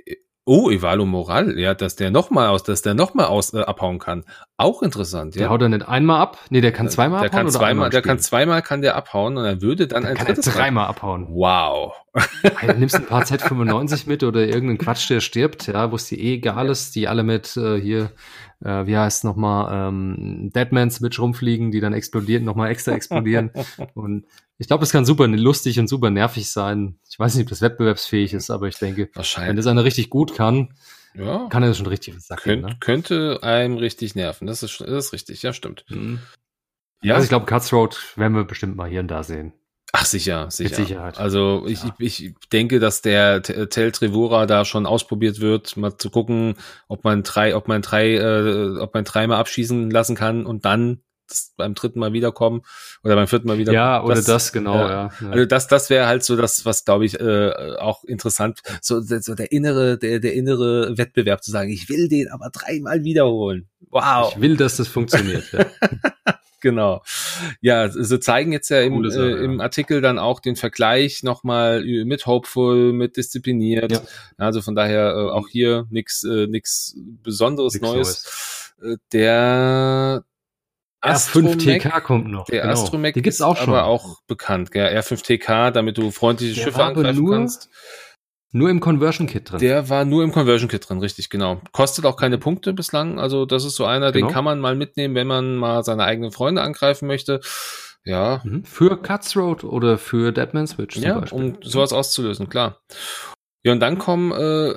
[0.43, 4.23] Oh, Evalo Moral, ja, dass der nochmal aus, dass der nochmal aus äh, abhauen kann.
[4.57, 5.41] Auch interessant, ja.
[5.41, 6.39] Der haut er nicht einmal ab?
[6.49, 7.43] Nee, der kann zweimal der abhauen.
[7.43, 10.25] Kann zweimal, der kann zweimal kann der abhauen und er würde dann der ein kann
[10.25, 11.27] drittes dreimal abhauen.
[11.29, 11.93] Wow.
[12.65, 16.17] Du nimmst ein paar Z95 mit oder irgendeinen Quatsch, der stirbt, ja, wo es dir
[16.17, 18.11] eh egal ist, die alle mit äh, hier
[18.63, 23.51] äh, wie heißt nochmal, ähm, Deadman Switch rumfliegen, die dann explodieren, nochmal extra explodieren.
[23.93, 24.25] und
[24.57, 26.99] ich glaube, es kann super lustig und super nervig sein.
[27.09, 30.35] Ich weiß nicht, ob das wettbewerbsfähig ist, aber ich denke, wenn das einer richtig gut
[30.35, 30.73] kann,
[31.15, 31.47] ja.
[31.49, 32.41] kann er das schon richtig sagen.
[32.41, 32.77] Könnt, ne?
[32.79, 34.47] Könnte einem richtig nerven.
[34.47, 35.85] Das ist, das ist richtig, ja, stimmt.
[35.89, 36.19] Mhm.
[37.01, 37.15] Ja.
[37.15, 39.53] Also ich glaube, Cutthroat werden wir bestimmt mal hier und da sehen.
[39.93, 40.79] Ach sicher, sicher.
[40.79, 41.19] Mit Sicherheit.
[41.19, 41.95] Also ich, ja.
[41.99, 46.55] ich, ich denke, dass der Tel Trevora da schon ausprobiert wird, mal zu gucken,
[46.87, 51.01] ob man drei, ob man drei, äh, ob man dreimal abschießen lassen kann und dann
[51.57, 52.61] beim dritten Mal wiederkommen
[53.03, 53.73] oder beim vierten Mal wieder.
[53.73, 55.11] Ja, oder das, das genau, ja.
[55.21, 55.29] ja.
[55.29, 59.35] Also das, das wäre halt so das, was glaube ich äh, auch interessant, so, so
[59.35, 63.69] der innere, der, der innere Wettbewerb zu sagen, ich will den aber dreimal wiederholen.
[63.89, 64.33] Wow.
[64.35, 65.51] Ich will, dass das funktioniert.
[65.51, 65.65] Ja.
[66.61, 67.03] genau.
[67.59, 71.83] Ja, sie zeigen jetzt ja im, Sache, äh, im Artikel dann auch den Vergleich nochmal
[71.83, 73.91] mit Hopeful, mit diszipliniert.
[73.91, 74.01] Ja.
[74.37, 78.73] Also von daher äh, auch hier nichts äh, nix Besonderes nix Neues.
[78.79, 78.93] Neues.
[78.93, 80.23] Äh, der
[81.03, 82.45] R5TK kommt noch.
[82.45, 82.73] Der genau.
[82.73, 83.69] Astromech gibt's auch schon.
[83.69, 84.71] aber auch bekannt.
[84.71, 84.95] Gell?
[84.97, 87.69] R5TK, damit du freundliche der Schiffe angreifen nur, kannst.
[88.53, 89.59] Nur im Conversion Kit drin.
[89.59, 91.61] Der war nur im Conversion Kit drin, richtig, genau.
[91.71, 93.19] Kostet auch keine Punkte bislang.
[93.19, 94.27] Also das ist so einer, genau.
[94.27, 97.39] den kann man mal mitnehmen, wenn man mal seine eigenen Freunde angreifen möchte.
[98.03, 98.41] Ja.
[98.43, 98.65] Mhm.
[98.65, 101.39] Für Cutthroat oder für Deadman Switch zum ja, Beispiel.
[101.39, 102.81] um sowas auszulösen, klar.
[103.63, 104.73] Ja, und dann kommen äh,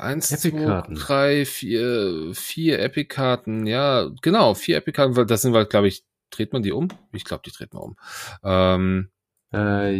[0.00, 3.66] eins, zwei, drei, vier, vier Epic-Karten.
[3.66, 5.26] Ja, genau, vier Epic-Karten.
[5.26, 6.88] Das sind, glaube ich, dreht man die um?
[7.12, 7.96] Ich glaube, die dreht man um.
[8.44, 9.10] Ähm,
[9.52, 9.92] äh,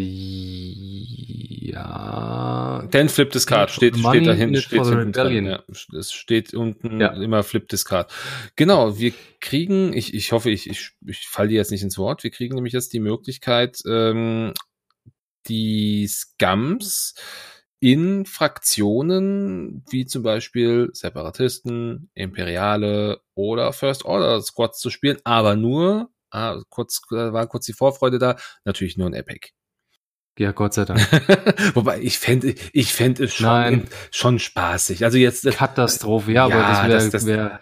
[1.72, 2.86] ja.
[2.90, 4.60] Then Flip Discard steht, steht da hinten.
[4.60, 5.62] Steht hinten dran, ja.
[5.98, 7.12] Es steht unten ja.
[7.12, 8.12] immer Flip Discard.
[8.56, 12.24] Genau, wir kriegen, ich, ich hoffe, ich, ich, ich falle dir jetzt nicht ins Wort,
[12.24, 14.52] wir kriegen nämlich jetzt die Möglichkeit, ähm,
[15.48, 17.14] die Scums
[17.80, 26.10] in Fraktionen wie zum Beispiel Separatisten, Imperiale oder First Order Squads zu spielen, aber nur,
[26.32, 29.50] ah, kurz, war kurz die Vorfreude da, natürlich nur in Epic.
[30.38, 31.00] Ja, Gott sei Dank.
[31.74, 35.04] Wobei ich fände, ich fände es schon, schon spaßig.
[35.04, 37.60] Also jetzt Katastrophe, ja, ja aber das wäre wär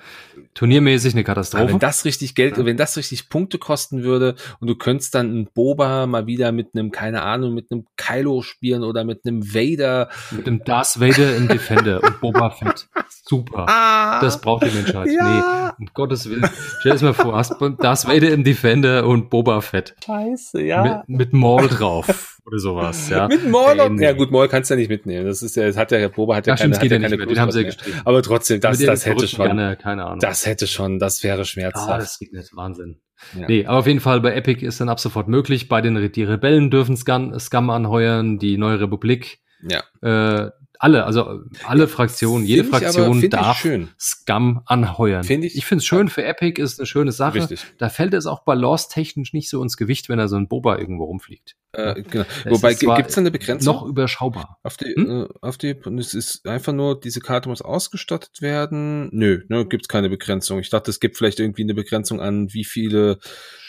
[0.55, 1.69] turniermäßig eine Katastrophe.
[1.69, 2.65] Wenn das richtig Geld, ja.
[2.65, 6.69] wenn das richtig Punkte kosten würde und du könntest dann einen Boba mal wieder mit
[6.75, 10.09] einem, keine Ahnung, mit einem Kylo spielen oder mit einem Vader.
[10.31, 12.89] Mit einem Darth Vader im Defender und Boba Fett.
[13.09, 13.67] Super.
[13.69, 15.09] Ah, das braucht die Menschheit.
[15.11, 15.75] Ja.
[15.79, 16.49] Nee, um Gottes Willen.
[16.81, 19.95] Stell dir mal vor, hast Darth Vader im Defender und Boba Fett.
[20.05, 21.05] Scheiße, ja.
[21.07, 23.29] Mit, mit Maul drauf oder sowas, ja.
[23.29, 23.77] mit Maul?
[24.01, 25.27] Ja, gut, Maul kannst du ja nicht mitnehmen.
[25.27, 27.27] Das ist ja, das hat ja, Boba hat ja, ja keine, stimmt, hat ja keine
[27.27, 28.01] Den haben sie ja gestrichen.
[28.05, 30.21] Aber trotzdem, das, das hätte schon, gerne, keine Ahnung.
[30.21, 31.91] das hätte schon, das wäre schmerzhaft.
[31.91, 33.01] Ah, das geht nicht, Wahnsinn.
[33.39, 33.47] Ja.
[33.47, 35.69] Nee, aber auf jeden Fall bei Epic ist dann ab sofort möglich.
[35.69, 39.41] Bei den die Rebellen dürfen Scum, Scum anheuern, die Neue Republik.
[39.63, 39.83] Ja.
[40.01, 40.51] Äh,
[40.81, 43.67] alle, also alle Fraktionen, jede Fraktion aber, darf
[43.99, 45.25] Scum anheuern.
[45.25, 47.35] Find ich ich finde es schön, für Epic ist eine schöne Sache.
[47.35, 47.67] Richtig.
[47.77, 51.05] Da fällt es auch balance-technisch nicht so ins Gewicht, wenn da so ein Boba irgendwo
[51.05, 51.55] rumfliegt.
[51.73, 52.25] Äh, genau.
[52.47, 53.75] Wobei, gibt es da eine Begrenzung?
[53.75, 54.59] Noch überschaubar.
[54.63, 55.25] Auf die, hm?
[55.25, 59.11] äh, auf die, es ist einfach nur, diese Karte muss ausgestattet werden.
[59.13, 60.61] Nö, ne, gibt es keine Begrenzung.
[60.61, 63.19] Ich dachte, es gibt vielleicht irgendwie eine Begrenzung an, wie viele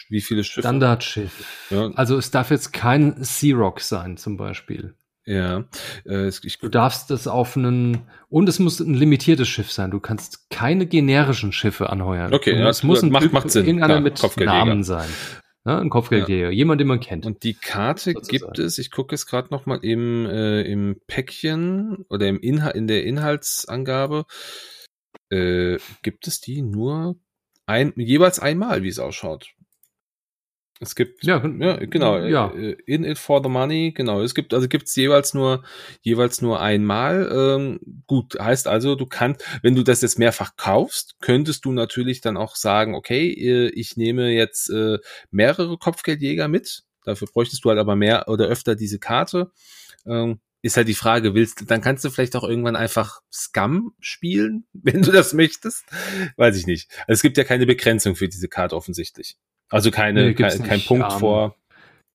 [0.08, 0.62] wie viele Schiffe.
[0.62, 1.32] Standardschiff.
[1.70, 1.90] Ja.
[1.96, 4.96] Also es darf jetzt kein Sea-Rock sein, zum Beispiel.
[5.26, 5.65] Ja.
[6.06, 9.91] Äh, ich, du darfst das auf einen und es muss ein limitiertes Schiff sein.
[9.91, 12.34] Du kannst keine generischen Schiffe anheuern.
[12.34, 13.65] Okay, ja, es muss ein macht, typ, macht Sinn.
[13.65, 15.10] Irgendeiner ja, mit Namen sein.
[15.64, 16.52] Ja, ein Kopfgeldjäger, ja.
[16.52, 17.27] jemand, den man kennt.
[17.27, 22.27] Und die Karte gibt es, ich gucke es gerade nochmal im, äh, im Päckchen oder
[22.27, 24.26] im Inhalt, in der Inhaltsangabe,
[25.30, 27.15] äh, gibt es die nur
[27.68, 29.53] ein, jeweils einmal, wie es ausschaut.
[30.82, 32.52] Es gibt, ja, ja genau, ja.
[32.56, 34.24] Äh, in it for the money, genau.
[34.24, 35.64] Es gibt, also gibt's jeweils nur,
[36.02, 37.30] jeweils nur einmal.
[37.32, 42.22] Ähm, gut, heißt also, du kannst, wenn du das jetzt mehrfach kaufst, könntest du natürlich
[42.22, 44.98] dann auch sagen, okay, äh, ich nehme jetzt äh,
[45.30, 46.84] mehrere Kopfgeldjäger mit.
[47.03, 49.52] Dafür bräuchtest du halt aber mehr oder öfter diese Karte.
[50.08, 53.94] Ähm, ist halt die Frage, willst du, dann kannst du vielleicht auch irgendwann einfach Scum
[53.99, 55.86] spielen, wenn du das möchtest.
[56.38, 56.90] Weiß ich nicht.
[57.02, 59.38] Also es gibt ja keine Begrenzung für diese Karte offensichtlich.
[59.72, 61.56] Also keine, nee, kein, kein Punkt um, vor.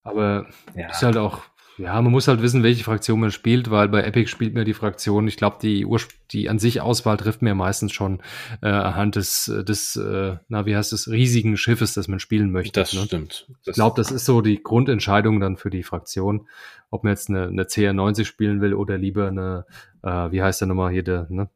[0.05, 0.47] Aber
[0.77, 0.89] ja.
[0.91, 1.43] ist halt auch,
[1.79, 4.73] ja, man muss halt wissen, welche Fraktion man spielt, weil bei Epic spielt man die
[4.73, 5.29] Fraktion.
[5.29, 5.87] Ich glaube, die,
[6.31, 8.23] die an sich Auswahl trifft mir meistens schon
[8.63, 12.81] äh, anhand des, des äh, na, wie heißt es, riesigen Schiffes, das man spielen möchte.
[12.81, 13.03] Das ne?
[13.03, 13.47] stimmt.
[13.65, 16.49] Das ich glaube, das ist so die Grundentscheidung dann für die Fraktion,
[16.91, 19.67] ob man jetzt eine, eine CR90 spielen will oder lieber eine,
[20.03, 21.51] äh, wie heißt der nochmal hier, der, ne?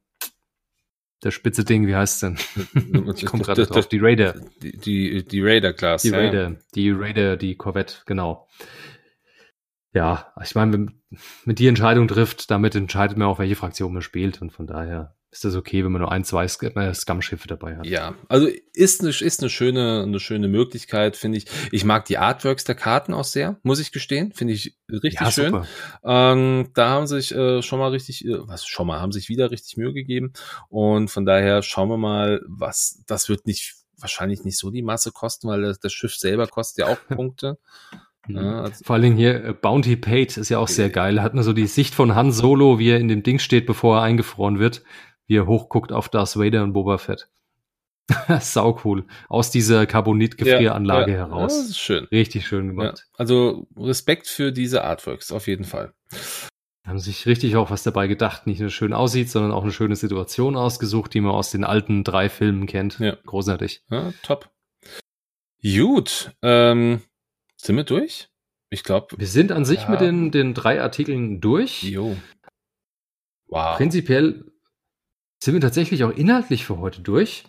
[1.23, 2.39] Der spitze Ding, wie heißt denn?
[3.15, 3.89] ich komme gerade drauf.
[3.89, 4.35] Die Raider.
[4.63, 6.03] Die, die, die Raider-Class.
[6.03, 6.19] Die ja.
[6.19, 8.49] Raider, die Raider, die Corvette, genau.
[9.93, 10.89] Ja, ich meine,
[11.45, 15.17] mit die Entscheidung trifft, damit entscheidet man auch, welche Fraktion man spielt und von daher
[15.33, 17.87] ist das okay, wenn man nur ein, zwei äh, Scum-Schiffe dabei hat.
[17.87, 21.47] Ja, also ist eine, ist eine schöne, eine schöne Möglichkeit, finde ich.
[21.71, 24.33] Ich mag die Artworks der Karten auch sehr, muss ich gestehen.
[24.33, 25.65] Finde ich richtig ja, schön.
[26.03, 29.53] Ähm, da haben sich äh, schon mal richtig, äh, was schon mal, haben sich wieder
[29.53, 30.33] richtig Mühe gegeben.
[30.69, 35.13] Und von daher schauen wir mal, was, das wird nicht, wahrscheinlich nicht so die Masse
[35.13, 37.59] kosten, weil das, das Schiff selber kostet ja auch Punkte.
[38.27, 38.37] Mhm.
[38.37, 41.19] Ja, also Vor allen Dingen hier äh, Bounty Paid ist ja auch sehr geil.
[41.19, 43.67] Er hat nur so die Sicht von Han Solo, wie er in dem Ding steht,
[43.67, 44.83] bevor er eingefroren wird
[45.31, 47.31] wie er hochguckt auf Darth Vader und Boba Fett.
[48.41, 49.07] Sau cool.
[49.29, 51.57] Aus dieser Carbonit-Gefrieranlage ja, ja, heraus.
[51.57, 52.07] das ist schön.
[52.07, 53.07] Richtig schön gemacht.
[53.17, 55.95] Also Respekt für diese Artworks, auf jeden Fall.
[56.85, 58.49] Haben sich richtig auch was dabei gedacht.
[58.49, 62.03] Nicht nur schön aussieht, sondern auch eine schöne Situation ausgesucht, die man aus den alten
[62.03, 62.99] drei Filmen kennt.
[62.99, 63.17] Ja.
[63.25, 63.85] Großartig.
[63.89, 64.51] Ja, top.
[65.63, 66.33] Gut.
[66.43, 67.03] Ähm,
[67.57, 68.31] sind wir durch?
[68.71, 69.17] Ich glaube.
[69.17, 71.85] Wir sind an sich mit den, den drei Artikeln durch.
[71.85, 72.17] Jo.
[73.47, 73.77] Wow.
[73.77, 74.51] Prinzipiell
[75.43, 77.45] sind wir tatsächlich auch inhaltlich für heute durch.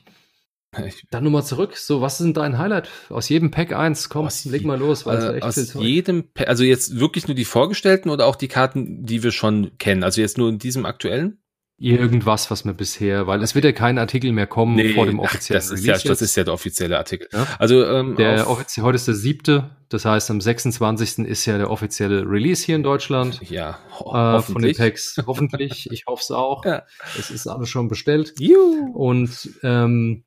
[0.86, 1.76] Ich Dann nochmal zurück.
[1.76, 4.08] So, was ist denn dein Highlight aus jedem Pack 1?
[4.08, 5.06] Komm, aus leg mal los.
[5.06, 8.48] Weil äh, echt aus jedem Pack, also jetzt wirklich nur die vorgestellten oder auch die
[8.48, 10.04] Karten, die wir schon kennen?
[10.04, 11.42] Also jetzt nur in diesem aktuellen?
[11.82, 15.20] Irgendwas, was mir bisher, weil es wird ja kein Artikel mehr kommen nee, vor dem
[15.20, 17.28] offiziellen das ist Ja, das ist ja der offizielle Artikel.
[17.34, 17.48] Ja?
[17.58, 21.26] Also ähm, der offiziell heute ist der siebte, das heißt am 26.
[21.26, 23.42] ist ja der offizielle Release hier in Deutschland.
[23.50, 25.18] Ja, ho äh, von den Packs.
[25.26, 26.64] Hoffentlich, ich hoffe es auch.
[26.66, 26.84] Ja.
[27.18, 28.36] Es ist alles schon bestellt.
[28.38, 28.92] Juhu.
[28.94, 30.24] Und ähm,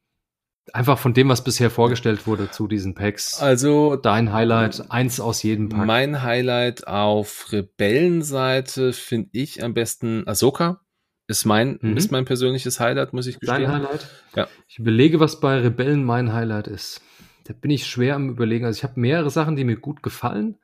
[0.73, 3.41] einfach von dem, was bisher vorgestellt wurde zu diesen Packs.
[3.41, 5.87] Also dein Highlight, eins aus jedem Pack.
[5.87, 10.81] Mein Highlight auf Rebellenseite finde ich am besten Ahsoka.
[11.27, 11.97] Ist mein, mhm.
[11.97, 13.63] ist mein persönliches Highlight, muss ich gestehen.
[13.63, 14.09] Dein Highlight?
[14.37, 14.49] Ja.
[14.69, 17.01] Ich überlege, was bei Rebellen mein Highlight ist.
[17.45, 18.65] Da bin ich schwer am überlegen.
[18.65, 20.59] Also ich habe mehrere Sachen, die mir gut gefallen.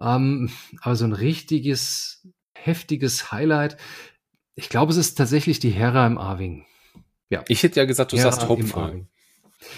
[0.00, 0.50] Ähm,
[0.82, 2.26] aber so ein richtiges
[2.64, 3.76] heftiges Highlight.
[4.54, 6.66] Ich glaube, es ist tatsächlich die Hera im Arwing.
[7.30, 7.44] Ja.
[7.48, 9.06] Ich hätte ja gesagt, du Hera sagst Hopeful.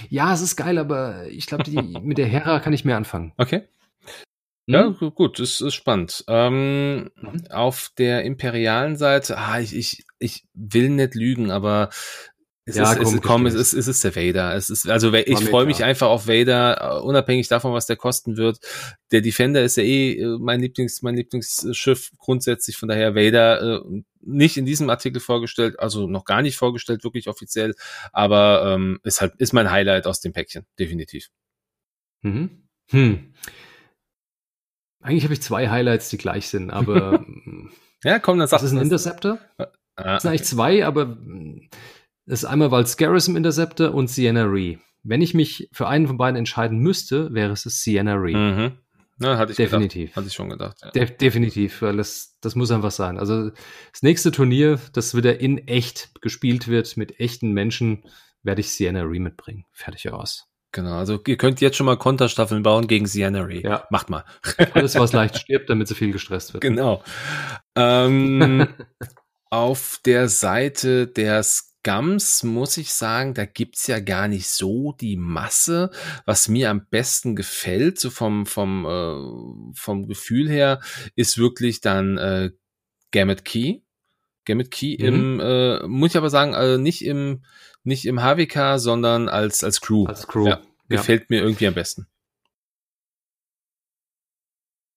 [0.09, 1.71] Ja, es ist geil, aber ich glaube,
[2.03, 3.33] mit der Hera kann ich mehr anfangen.
[3.37, 3.63] Okay.
[4.67, 5.15] Ja, hm?
[5.15, 6.25] gut, es ist spannend.
[6.29, 7.47] Ähm, mhm.
[7.51, 11.91] Auf der imperialen Seite, ah, ich, ich, ich will nicht lügen, aber
[12.65, 14.55] es ja, ist, komm, es, komm, es, ist, es ist der Vader.
[14.55, 18.37] Es ist, also ich freue mich einfach auf Vader, uh, unabhängig davon, was der kosten
[18.37, 18.61] wird.
[19.11, 22.77] Der Defender ist ja eh uh, mein Lieblings, mein Lieblingsschiff grundsätzlich.
[22.77, 27.27] Von daher Vader uh, nicht in diesem Artikel vorgestellt, also noch gar nicht vorgestellt, wirklich
[27.27, 27.75] offiziell,
[28.13, 31.31] aber ähm, ist halt ist mein Highlight aus dem Päckchen, definitiv.
[32.23, 32.69] Mhm.
[32.91, 33.35] Hm.
[35.03, 37.25] Eigentlich habe ich zwei Highlights, die gleich sind, aber
[38.05, 39.39] ja, komm, dann sag Das ist ein Interceptor.
[39.59, 39.67] Ah,
[39.97, 41.17] das sind eigentlich zwei, aber
[42.27, 44.79] das ist einmal Val's Garrison Interceptor und Sienna Ree.
[45.03, 48.35] Wenn ich mich für einen von beiden entscheiden müsste, wäre es Sienna Ree.
[48.35, 48.73] Mhm.
[49.19, 50.03] Ja, hatte ich definitiv.
[50.03, 50.79] Gedacht, hatte ich schon gedacht.
[50.83, 50.91] Ja.
[50.91, 53.19] De definitiv, weil das, das muss einfach sein.
[53.19, 58.05] Also das nächste Turnier, das wieder in echt gespielt wird, mit echten Menschen,
[58.43, 59.65] werde ich Sienna Ree mitbringen.
[59.73, 60.49] Fertig aus.
[60.73, 63.61] Genau, also ihr könnt jetzt schon mal Konterstaffeln bauen gegen Sienna Ree.
[63.61, 63.87] Ja.
[63.91, 64.25] Macht mal.
[64.75, 66.63] Alles, was leicht stirbt, damit sie viel gestresst wird.
[66.63, 67.03] Genau.
[67.77, 68.67] Ähm,
[69.51, 71.45] auf der Seite der
[71.85, 75.91] Gums muss ich sagen, da gibt's ja gar nicht so die Masse.
[76.25, 80.81] Was mir am besten gefällt, so vom, vom, äh, vom Gefühl her,
[81.17, 82.51] ist wirklich dann äh,
[83.11, 83.81] Gamut Key.
[84.45, 85.07] Gamut Key mhm.
[85.07, 87.43] im, äh, muss ich aber sagen, äh, nicht im,
[87.85, 90.07] nicht im HWK, sondern als, als Crew.
[90.07, 90.49] Als Crew.
[90.49, 91.27] Ja, gefällt ja.
[91.31, 92.07] mir irgendwie am besten.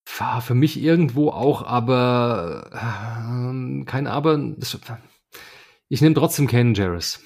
[0.08, 4.38] Für mich irgendwo auch, aber äh, kein Aber.
[4.38, 4.78] Das,
[5.90, 7.20] ich nehme trotzdem Kanan Jarrus.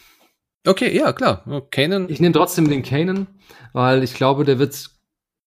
[0.65, 1.43] Okay, ja, klar.
[1.71, 2.09] Kanan.
[2.09, 3.27] Ich nehme trotzdem den Kanan,
[3.73, 4.89] weil ich glaube, der wird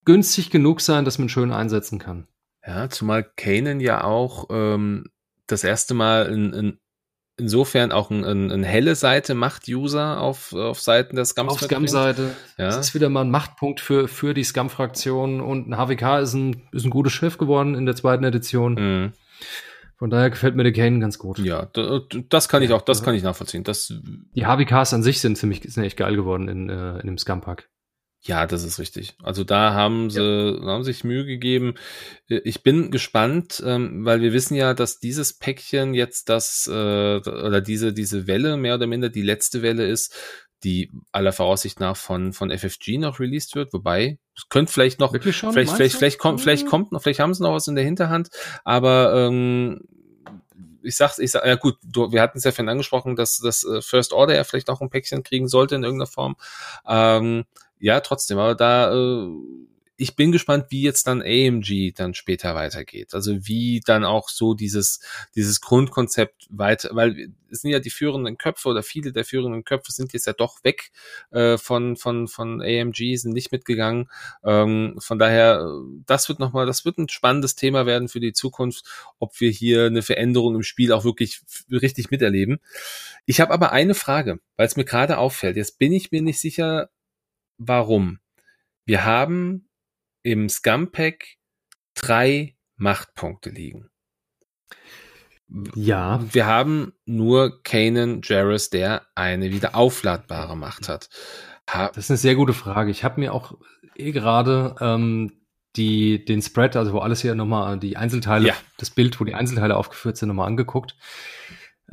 [0.05, 2.29] günstig genug sein, dass man schön einsetzen kann.
[2.65, 5.07] Ja, zumal Kanan ja auch ähm,
[5.47, 6.79] das erste Mal in, in,
[7.43, 11.49] insofern auch ein, ein, ein helle Seite macht User auf, auf Seiten der Scum.
[11.49, 12.31] Auf Scum-Seite.
[12.57, 12.67] Ja.
[12.67, 16.63] Das ist wieder mal ein Machtpunkt für, für die Scum-Fraktion und ein HWK ist ein,
[16.73, 18.75] ist ein gutes Schiff geworden in der zweiten Edition.
[18.75, 19.13] Mhm.
[19.97, 21.39] Von daher gefällt mir der Kane ganz gut.
[21.39, 21.69] Ja,
[22.29, 23.63] das kann ich auch, das kann ich nachvollziehen.
[23.63, 23.93] Das,
[24.35, 27.69] die HBKs an sich sind ziemlich, sind echt geil geworden in, äh, in dem Scum-Pack.
[28.25, 29.17] Ja, das ist richtig.
[29.21, 30.65] Also da haben sie ja.
[30.65, 31.75] haben sich Mühe gegeben.
[32.29, 36.73] Äh, ich bin gespannt, ähm, weil wir wissen ja, dass dieses Päckchen jetzt das äh,
[37.17, 40.15] oder diese diese Welle mehr oder minder die letzte Welle ist,
[40.63, 43.73] die aller Voraussicht nach von von FFG noch released wird.
[43.73, 47.35] Wobei es könnte vielleicht noch schon, vielleicht vielleicht vielleicht kommt vielleicht kommt noch vielleicht haben
[47.35, 48.29] sie noch was in der Hinterhand.
[48.63, 49.81] Aber ähm,
[50.85, 53.65] ich sag's, ich sag, ja gut, du, wir hatten es ja vorhin angesprochen, dass das
[53.65, 56.37] äh, First Order ja vielleicht auch ein Päckchen kriegen sollte in irgendeiner Form.
[56.87, 57.45] Ähm,
[57.83, 59.29] ja, trotzdem, aber da äh,
[59.97, 63.15] ich bin gespannt, wie jetzt dann AMG dann später weitergeht.
[63.15, 65.01] Also wie dann auch so dieses,
[65.37, 69.93] dieses Grundkonzept weiter, weil es sind ja die führenden Köpfe oder viele der führenden Köpfe
[69.93, 70.91] sind jetzt ja doch weg
[71.31, 74.11] äh, von, von, von AMG, sind nicht mitgegangen.
[74.45, 75.69] Ähm, von daher,
[76.07, 78.85] das wird nochmal, das wird ein spannendes Thema werden für die Zukunft,
[79.19, 82.59] ob wir hier eine Veränderung im Spiel auch wirklich richtig miterleben.
[83.27, 85.57] Ich habe aber eine Frage, weil es mir gerade auffällt.
[85.57, 86.89] Jetzt bin ich mir nicht sicher,
[87.59, 88.19] warum.
[88.85, 89.69] Wir haben
[90.23, 91.37] im Scumpack
[91.95, 93.91] drei Machtpunkte liegen.
[95.75, 96.21] Ja.
[96.33, 101.11] Wir haben nur Kanan Jarrus, der eine wieder aufladbare Macht hat.
[101.69, 102.91] Ha das ist eine sehr gute Frage.
[102.91, 103.59] Ich habe mir auch
[103.95, 105.43] eh gerade ähm,
[105.77, 108.55] die, den Spread, also wo alles hier nochmal die Einzelteile, ja.
[108.79, 110.97] das Bild, wo die Einzelteile aufgeführt sind, nochmal angeguckt.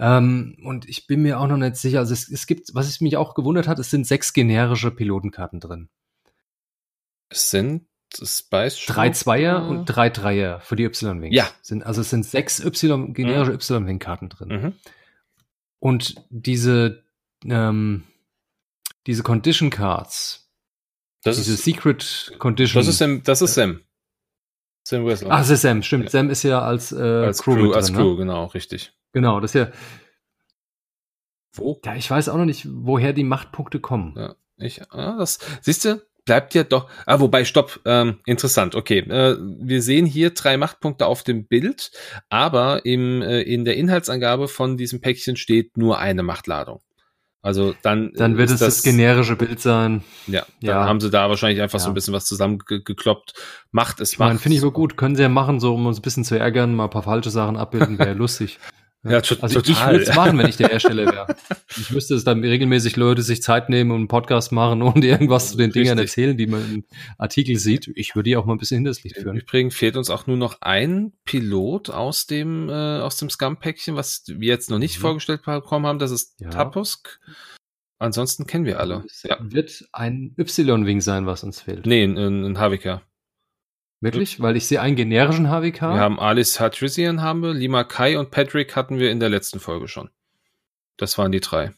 [0.01, 1.99] Ähm, und ich bin mir auch noch nicht sicher.
[1.99, 5.59] Also es, es gibt, was es mich auch gewundert hat, es sind sechs generische Pilotenkarten
[5.59, 5.89] drin.
[7.27, 11.35] Es sind Spice Drei Zweier und drei Dreier für die Y-Wings.
[11.35, 11.47] Ja.
[11.61, 13.83] Sind, also es sind sechs Y, generische mhm.
[13.83, 14.47] Y-Wing-Karten drin.
[14.47, 14.73] Mhm.
[15.79, 17.03] Und diese,
[17.43, 18.03] ähm,
[19.05, 20.49] diese Condition Cards,
[21.23, 22.79] das diese ist, Secret Condition.
[22.79, 23.81] Das ist Sam, das ist Sam.
[24.83, 25.29] Sam Wessler.
[25.31, 26.05] Ach, das ist Sam, stimmt.
[26.05, 26.09] Ja.
[26.09, 27.97] Sam ist ja als, äh, als Crew, Crew als ne?
[27.97, 28.17] Crew, ne?
[28.17, 28.93] genau, richtig.
[29.13, 29.71] Genau, das ist ja.
[31.53, 31.79] Wo?
[31.83, 34.13] Ja, ich weiß auch noch nicht, woher die Machtpunkte kommen.
[34.15, 38.99] Ja, ich, ja, das, siehst du, bleibt ja doch, ah, wobei, stopp, ähm, interessant, okay.
[38.99, 41.91] Äh, wir sehen hier drei Machtpunkte auf dem Bild,
[42.29, 46.81] aber im, äh, in der Inhaltsangabe von diesem Päckchen steht nur eine Machtladung.
[47.41, 48.11] Also dann.
[48.15, 50.03] Dann wird es das, das, generische Bild sein.
[50.27, 50.85] Ja, dann ja.
[50.85, 51.85] haben sie da wahrscheinlich einfach ja.
[51.85, 53.33] so ein bisschen was zusammengekloppt.
[53.71, 54.41] Macht es ich Macht.
[54.41, 56.75] Finde ich aber gut, können sie ja machen, so um uns ein bisschen zu ärgern,
[56.75, 58.59] mal ein paar falsche Sachen abbilden, wäre lustig.
[59.03, 59.61] Ja, also total.
[59.61, 61.35] ich würde es machen, wenn ich der Hersteller wäre.
[61.77, 65.51] ich wüsste, dass dann regelmäßig Leute sich Zeit nehmen und einen Podcast machen und irgendwas
[65.51, 65.83] zu den Richtig.
[65.83, 66.83] Dingern erzählen, die man im
[67.17, 67.89] Artikel sieht.
[67.95, 69.37] Ich würde die auch mal ein bisschen hinters Licht führen.
[69.37, 74.23] Übrigens fehlt uns auch nur noch ein Pilot aus dem, äh, aus dem Scum-Päckchen, was
[74.27, 75.01] wir jetzt noch nicht mhm.
[75.01, 75.99] vorgestellt bekommen haben.
[75.99, 76.49] Das ist ja.
[76.49, 77.21] Tapusk.
[77.99, 79.03] Ansonsten kennen wir alle.
[79.05, 79.37] Es ja.
[79.41, 81.85] wird ein Y-Wing sein, was uns fehlt.
[81.85, 83.01] Nee, ein, ein HWK.
[84.01, 84.39] Wirklich?
[84.39, 85.81] Weil ich sehe einen generischen HWK.
[85.81, 89.59] Wir haben Alice Hatrisian haben wir, Lima Kai und Patrick hatten wir in der letzten
[89.59, 90.09] Folge schon.
[90.97, 91.73] Das waren die drei.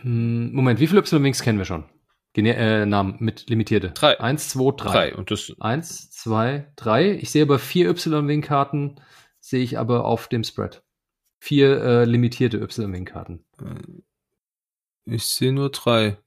[0.00, 1.84] Hm, Moment, wie viele Y-Wings kennen wir schon?
[2.32, 3.90] Gene äh, Namen mit limitierte.
[3.90, 4.20] Drei.
[4.20, 4.92] Eins, zwei, drei.
[4.92, 5.14] Drei.
[5.16, 7.12] Und das Eins, zwei, drei.
[7.12, 9.00] Ich sehe aber vier Y-Wing-Karten,
[9.40, 10.82] sehe ich aber auf dem Spread.
[11.40, 13.44] Vier äh, limitierte Y-Wing-Karten.
[15.06, 16.18] Ich sehe nur drei.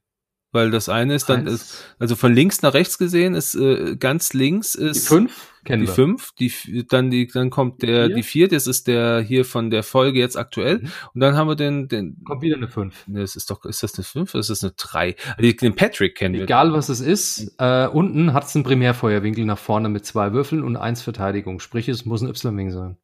[0.54, 4.34] Weil das eine ist dann, ist, also von links nach rechts gesehen, ist äh, ganz
[4.34, 5.94] links ist die fünf, kennen die wir.
[5.94, 9.82] fünf, die dann die dann kommt der die vier, das ist der hier von der
[9.82, 10.90] Folge jetzt aktuell mhm.
[11.14, 13.02] und dann haben wir den den kommt wieder eine fünf.
[13.08, 15.16] Das ist doch ist das eine fünf oder ist das eine drei?
[15.36, 16.44] Also den Patrick kennen wir.
[16.44, 20.62] Egal was es ist, äh, unten hat es einen Primärfeuerwinkel nach vorne mit zwei Würfeln
[20.62, 22.96] und eins Verteidigung, sprich es muss ein Y-Wing sein.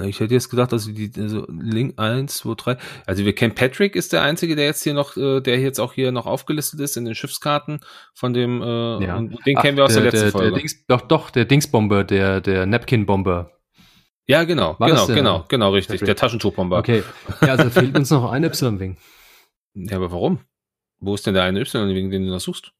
[0.00, 2.76] Ich hätte jetzt gedacht, dass die also Link 1, 2, 3.
[3.04, 5.92] Also wir kennen Patrick ist der einzige, der jetzt hier noch, äh, der jetzt auch
[5.92, 7.80] hier noch aufgelistet ist in den Schiffskarten
[8.14, 9.20] von dem, äh, ja.
[9.20, 10.50] den Ach, kennen wir aus der, der letzten der, Folge.
[10.50, 13.50] Der Dings, doch, doch, der Dingsbomber, der, der Napkin-Bomber.
[14.26, 16.06] Ja, genau, War genau, genau, genau, richtig, Patrick?
[16.06, 16.78] der Taschentuchbomber.
[16.78, 17.02] Okay,
[17.42, 18.96] ja, also fehlt uns noch ein Y-Wing.
[19.74, 20.40] Ja, aber warum?
[21.00, 22.72] Wo ist denn der eine Y-Wing, den du noch suchst?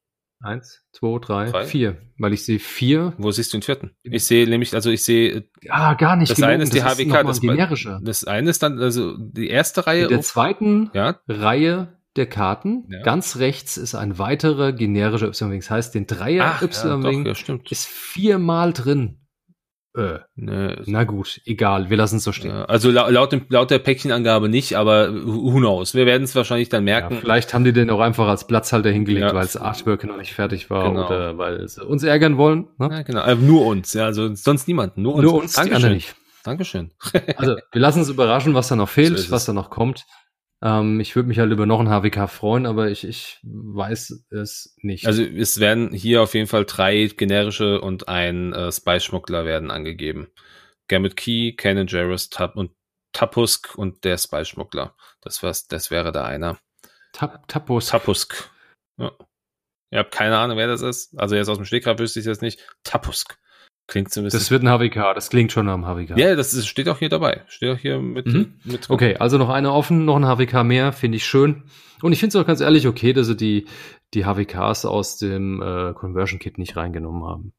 [0.43, 2.01] Eins, zwei, drei, drei, vier.
[2.17, 3.13] Weil ich sehe vier.
[3.17, 3.91] Wo siehst du den vierten?
[4.03, 5.47] Ich sehe nämlich, also ich sehe.
[5.69, 6.31] Ah, gar nicht.
[6.31, 6.53] Das gelogen.
[6.53, 7.19] eine ist die das HWK.
[7.21, 7.99] Ist das, generische.
[8.03, 10.03] das eine ist dann, also die erste Reihe.
[10.03, 11.19] In der zweiten ja.
[11.29, 12.85] Reihe der Karten.
[12.89, 13.01] Ja.
[13.03, 15.61] Ganz rechts ist ein weiterer generischer Y-Wing.
[15.61, 17.31] Das heißt, den Dreier Y-Wing ja,
[17.69, 19.22] ist viermal drin.
[19.95, 22.51] Äh, ne, na gut, egal, wir lassen es so stehen.
[22.51, 25.93] Also laut, dem, laut der Päckchenangabe nicht, aber who knows?
[25.93, 27.15] Wir werden es wahrscheinlich dann merken.
[27.15, 29.35] Ja, vielleicht haben die den auch einfach als Platzhalter hingelegt, ja.
[29.35, 31.05] weil das Artwork noch nicht fertig war genau.
[31.05, 32.67] oder weil sie uns ärgern wollen.
[32.79, 32.89] Ne?
[32.91, 35.23] Ja, genau, aber nur uns, ja, also sonst niemanden, nur uns.
[35.23, 36.01] Nur uns, Dankeschön.
[36.43, 36.91] Dankeschön.
[37.37, 40.05] also wir lassen uns überraschen, was da noch fehlt, so was da noch kommt.
[40.63, 44.75] Ähm, ich würde mich halt über noch ein HWK freuen, aber ich, ich weiß es
[44.77, 45.05] nicht.
[45.05, 50.29] Also es werden hier auf jeden Fall drei generische und ein äh, Spy-Schmuggler werden angegeben.
[50.87, 52.71] Gamut Key, Canon Jarrus Tap und
[53.11, 54.95] Tapusk und der Spy-Schmuggler.
[55.21, 56.57] Das, das wäre da einer.
[57.11, 57.91] Tap, Tapusk.
[57.91, 58.49] Tapusk.
[58.97, 59.11] Ja.
[59.91, 61.19] Ihr habt keine Ahnung, wer das ist.
[61.19, 62.61] Also jetzt aus dem Stegreif wüsste ich es jetzt nicht.
[62.83, 63.37] Tapusk.
[63.87, 64.39] Klingt so ein bisschen.
[64.39, 66.17] Das wird ein HWK, das klingt schon am HWK.
[66.17, 67.41] Ja, das ist, steht auch hier dabei.
[67.47, 68.53] Steht auch hier mit, mhm.
[68.63, 71.63] mit Okay, also noch eine offen, noch ein HWK mehr, finde ich schön.
[72.01, 73.65] Und ich finde es auch ganz ehrlich okay, dass sie die,
[74.13, 77.53] die HWKs aus dem äh, Conversion Kit nicht reingenommen haben.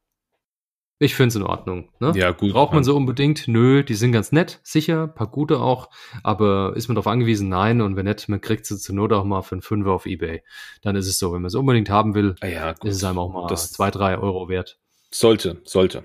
[0.98, 1.90] Ich finde es in Ordnung.
[1.98, 2.12] Ne?
[2.14, 2.52] Ja, gut.
[2.52, 3.48] Braucht man so unbedingt?
[3.48, 5.90] Nö, die sind ganz nett, sicher, paar gute auch,
[6.22, 7.48] aber ist man darauf angewiesen?
[7.48, 10.06] Nein, und wenn nicht, man kriegt sie zur Not auch mal für einen Fünfer auf
[10.06, 10.42] Ebay.
[10.82, 13.18] Dann ist es so, wenn man es unbedingt haben will, ah ja, ist es einem
[13.18, 14.78] auch mal das zwei, drei Euro wert.
[15.10, 16.04] Sollte, sollte.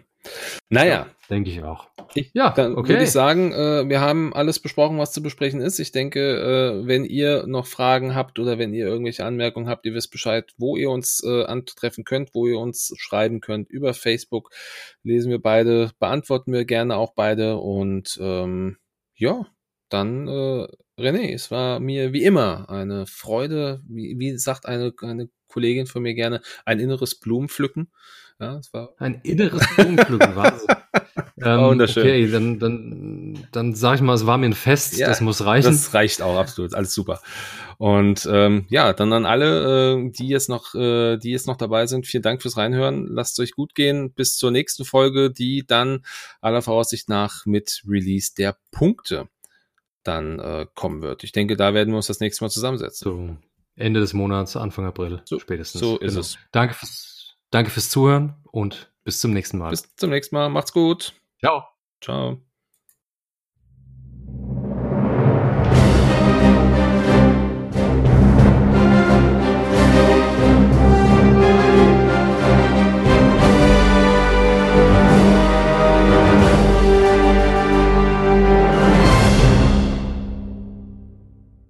[0.70, 1.08] Naja.
[1.30, 1.88] Denke ich auch.
[2.16, 2.90] Ich, ja, dann okay.
[2.90, 5.78] würde ich sagen, äh, wir haben alles besprochen, was zu besprechen ist.
[5.78, 9.94] Ich denke, äh, wenn ihr noch Fragen habt oder wenn ihr irgendwelche Anmerkungen habt, ihr
[9.94, 13.70] wisst Bescheid, wo ihr uns äh, antreffen könnt, wo ihr uns schreiben könnt.
[13.70, 14.50] Über Facebook
[15.04, 17.58] lesen wir beide, beantworten wir gerne auch beide.
[17.58, 18.78] Und ähm,
[19.16, 19.46] ja,
[19.90, 20.68] dann äh,
[21.00, 26.02] René, es war mir wie immer eine Freude, wie, wie sagt eine, eine Kollegin von
[26.02, 27.92] mir gerne, ein inneres Blumenpflücken.
[28.40, 30.68] Ja, es war ein inneres Blumenpflücken, Wahnsinn.
[31.44, 32.04] ähm, wunderschön.
[32.04, 35.44] Okay, dann, dann, dann sag ich mal, es war mir ein Fest, ja, das muss
[35.44, 35.72] reichen.
[35.72, 37.22] Das reicht auch, absolut, alles super.
[37.78, 41.86] Und ähm, ja, dann an alle, äh, die jetzt noch, äh, die jetzt noch dabei
[41.86, 43.08] sind, vielen Dank fürs Reinhören.
[43.08, 44.12] Lasst es euch gut gehen.
[44.12, 46.04] Bis zur nächsten Folge, die dann
[46.40, 49.28] aller Voraussicht nach mit Release der Punkte
[50.04, 51.24] dann äh, kommen wird.
[51.24, 53.06] Ich denke, da werden wir uns das nächste Mal zusammensetzen.
[53.06, 53.38] So,
[53.76, 55.82] Ende des Monats, Anfang April, so, spätestens.
[55.82, 56.20] So ist genau.
[56.22, 56.38] es.
[56.52, 57.09] Danke fürs
[57.52, 59.72] Danke fürs Zuhören und bis zum nächsten Mal.
[59.72, 60.50] Bis zum nächsten Mal.
[60.50, 61.14] Macht's gut.
[61.40, 61.64] Ciao.
[62.02, 62.49] Ciao.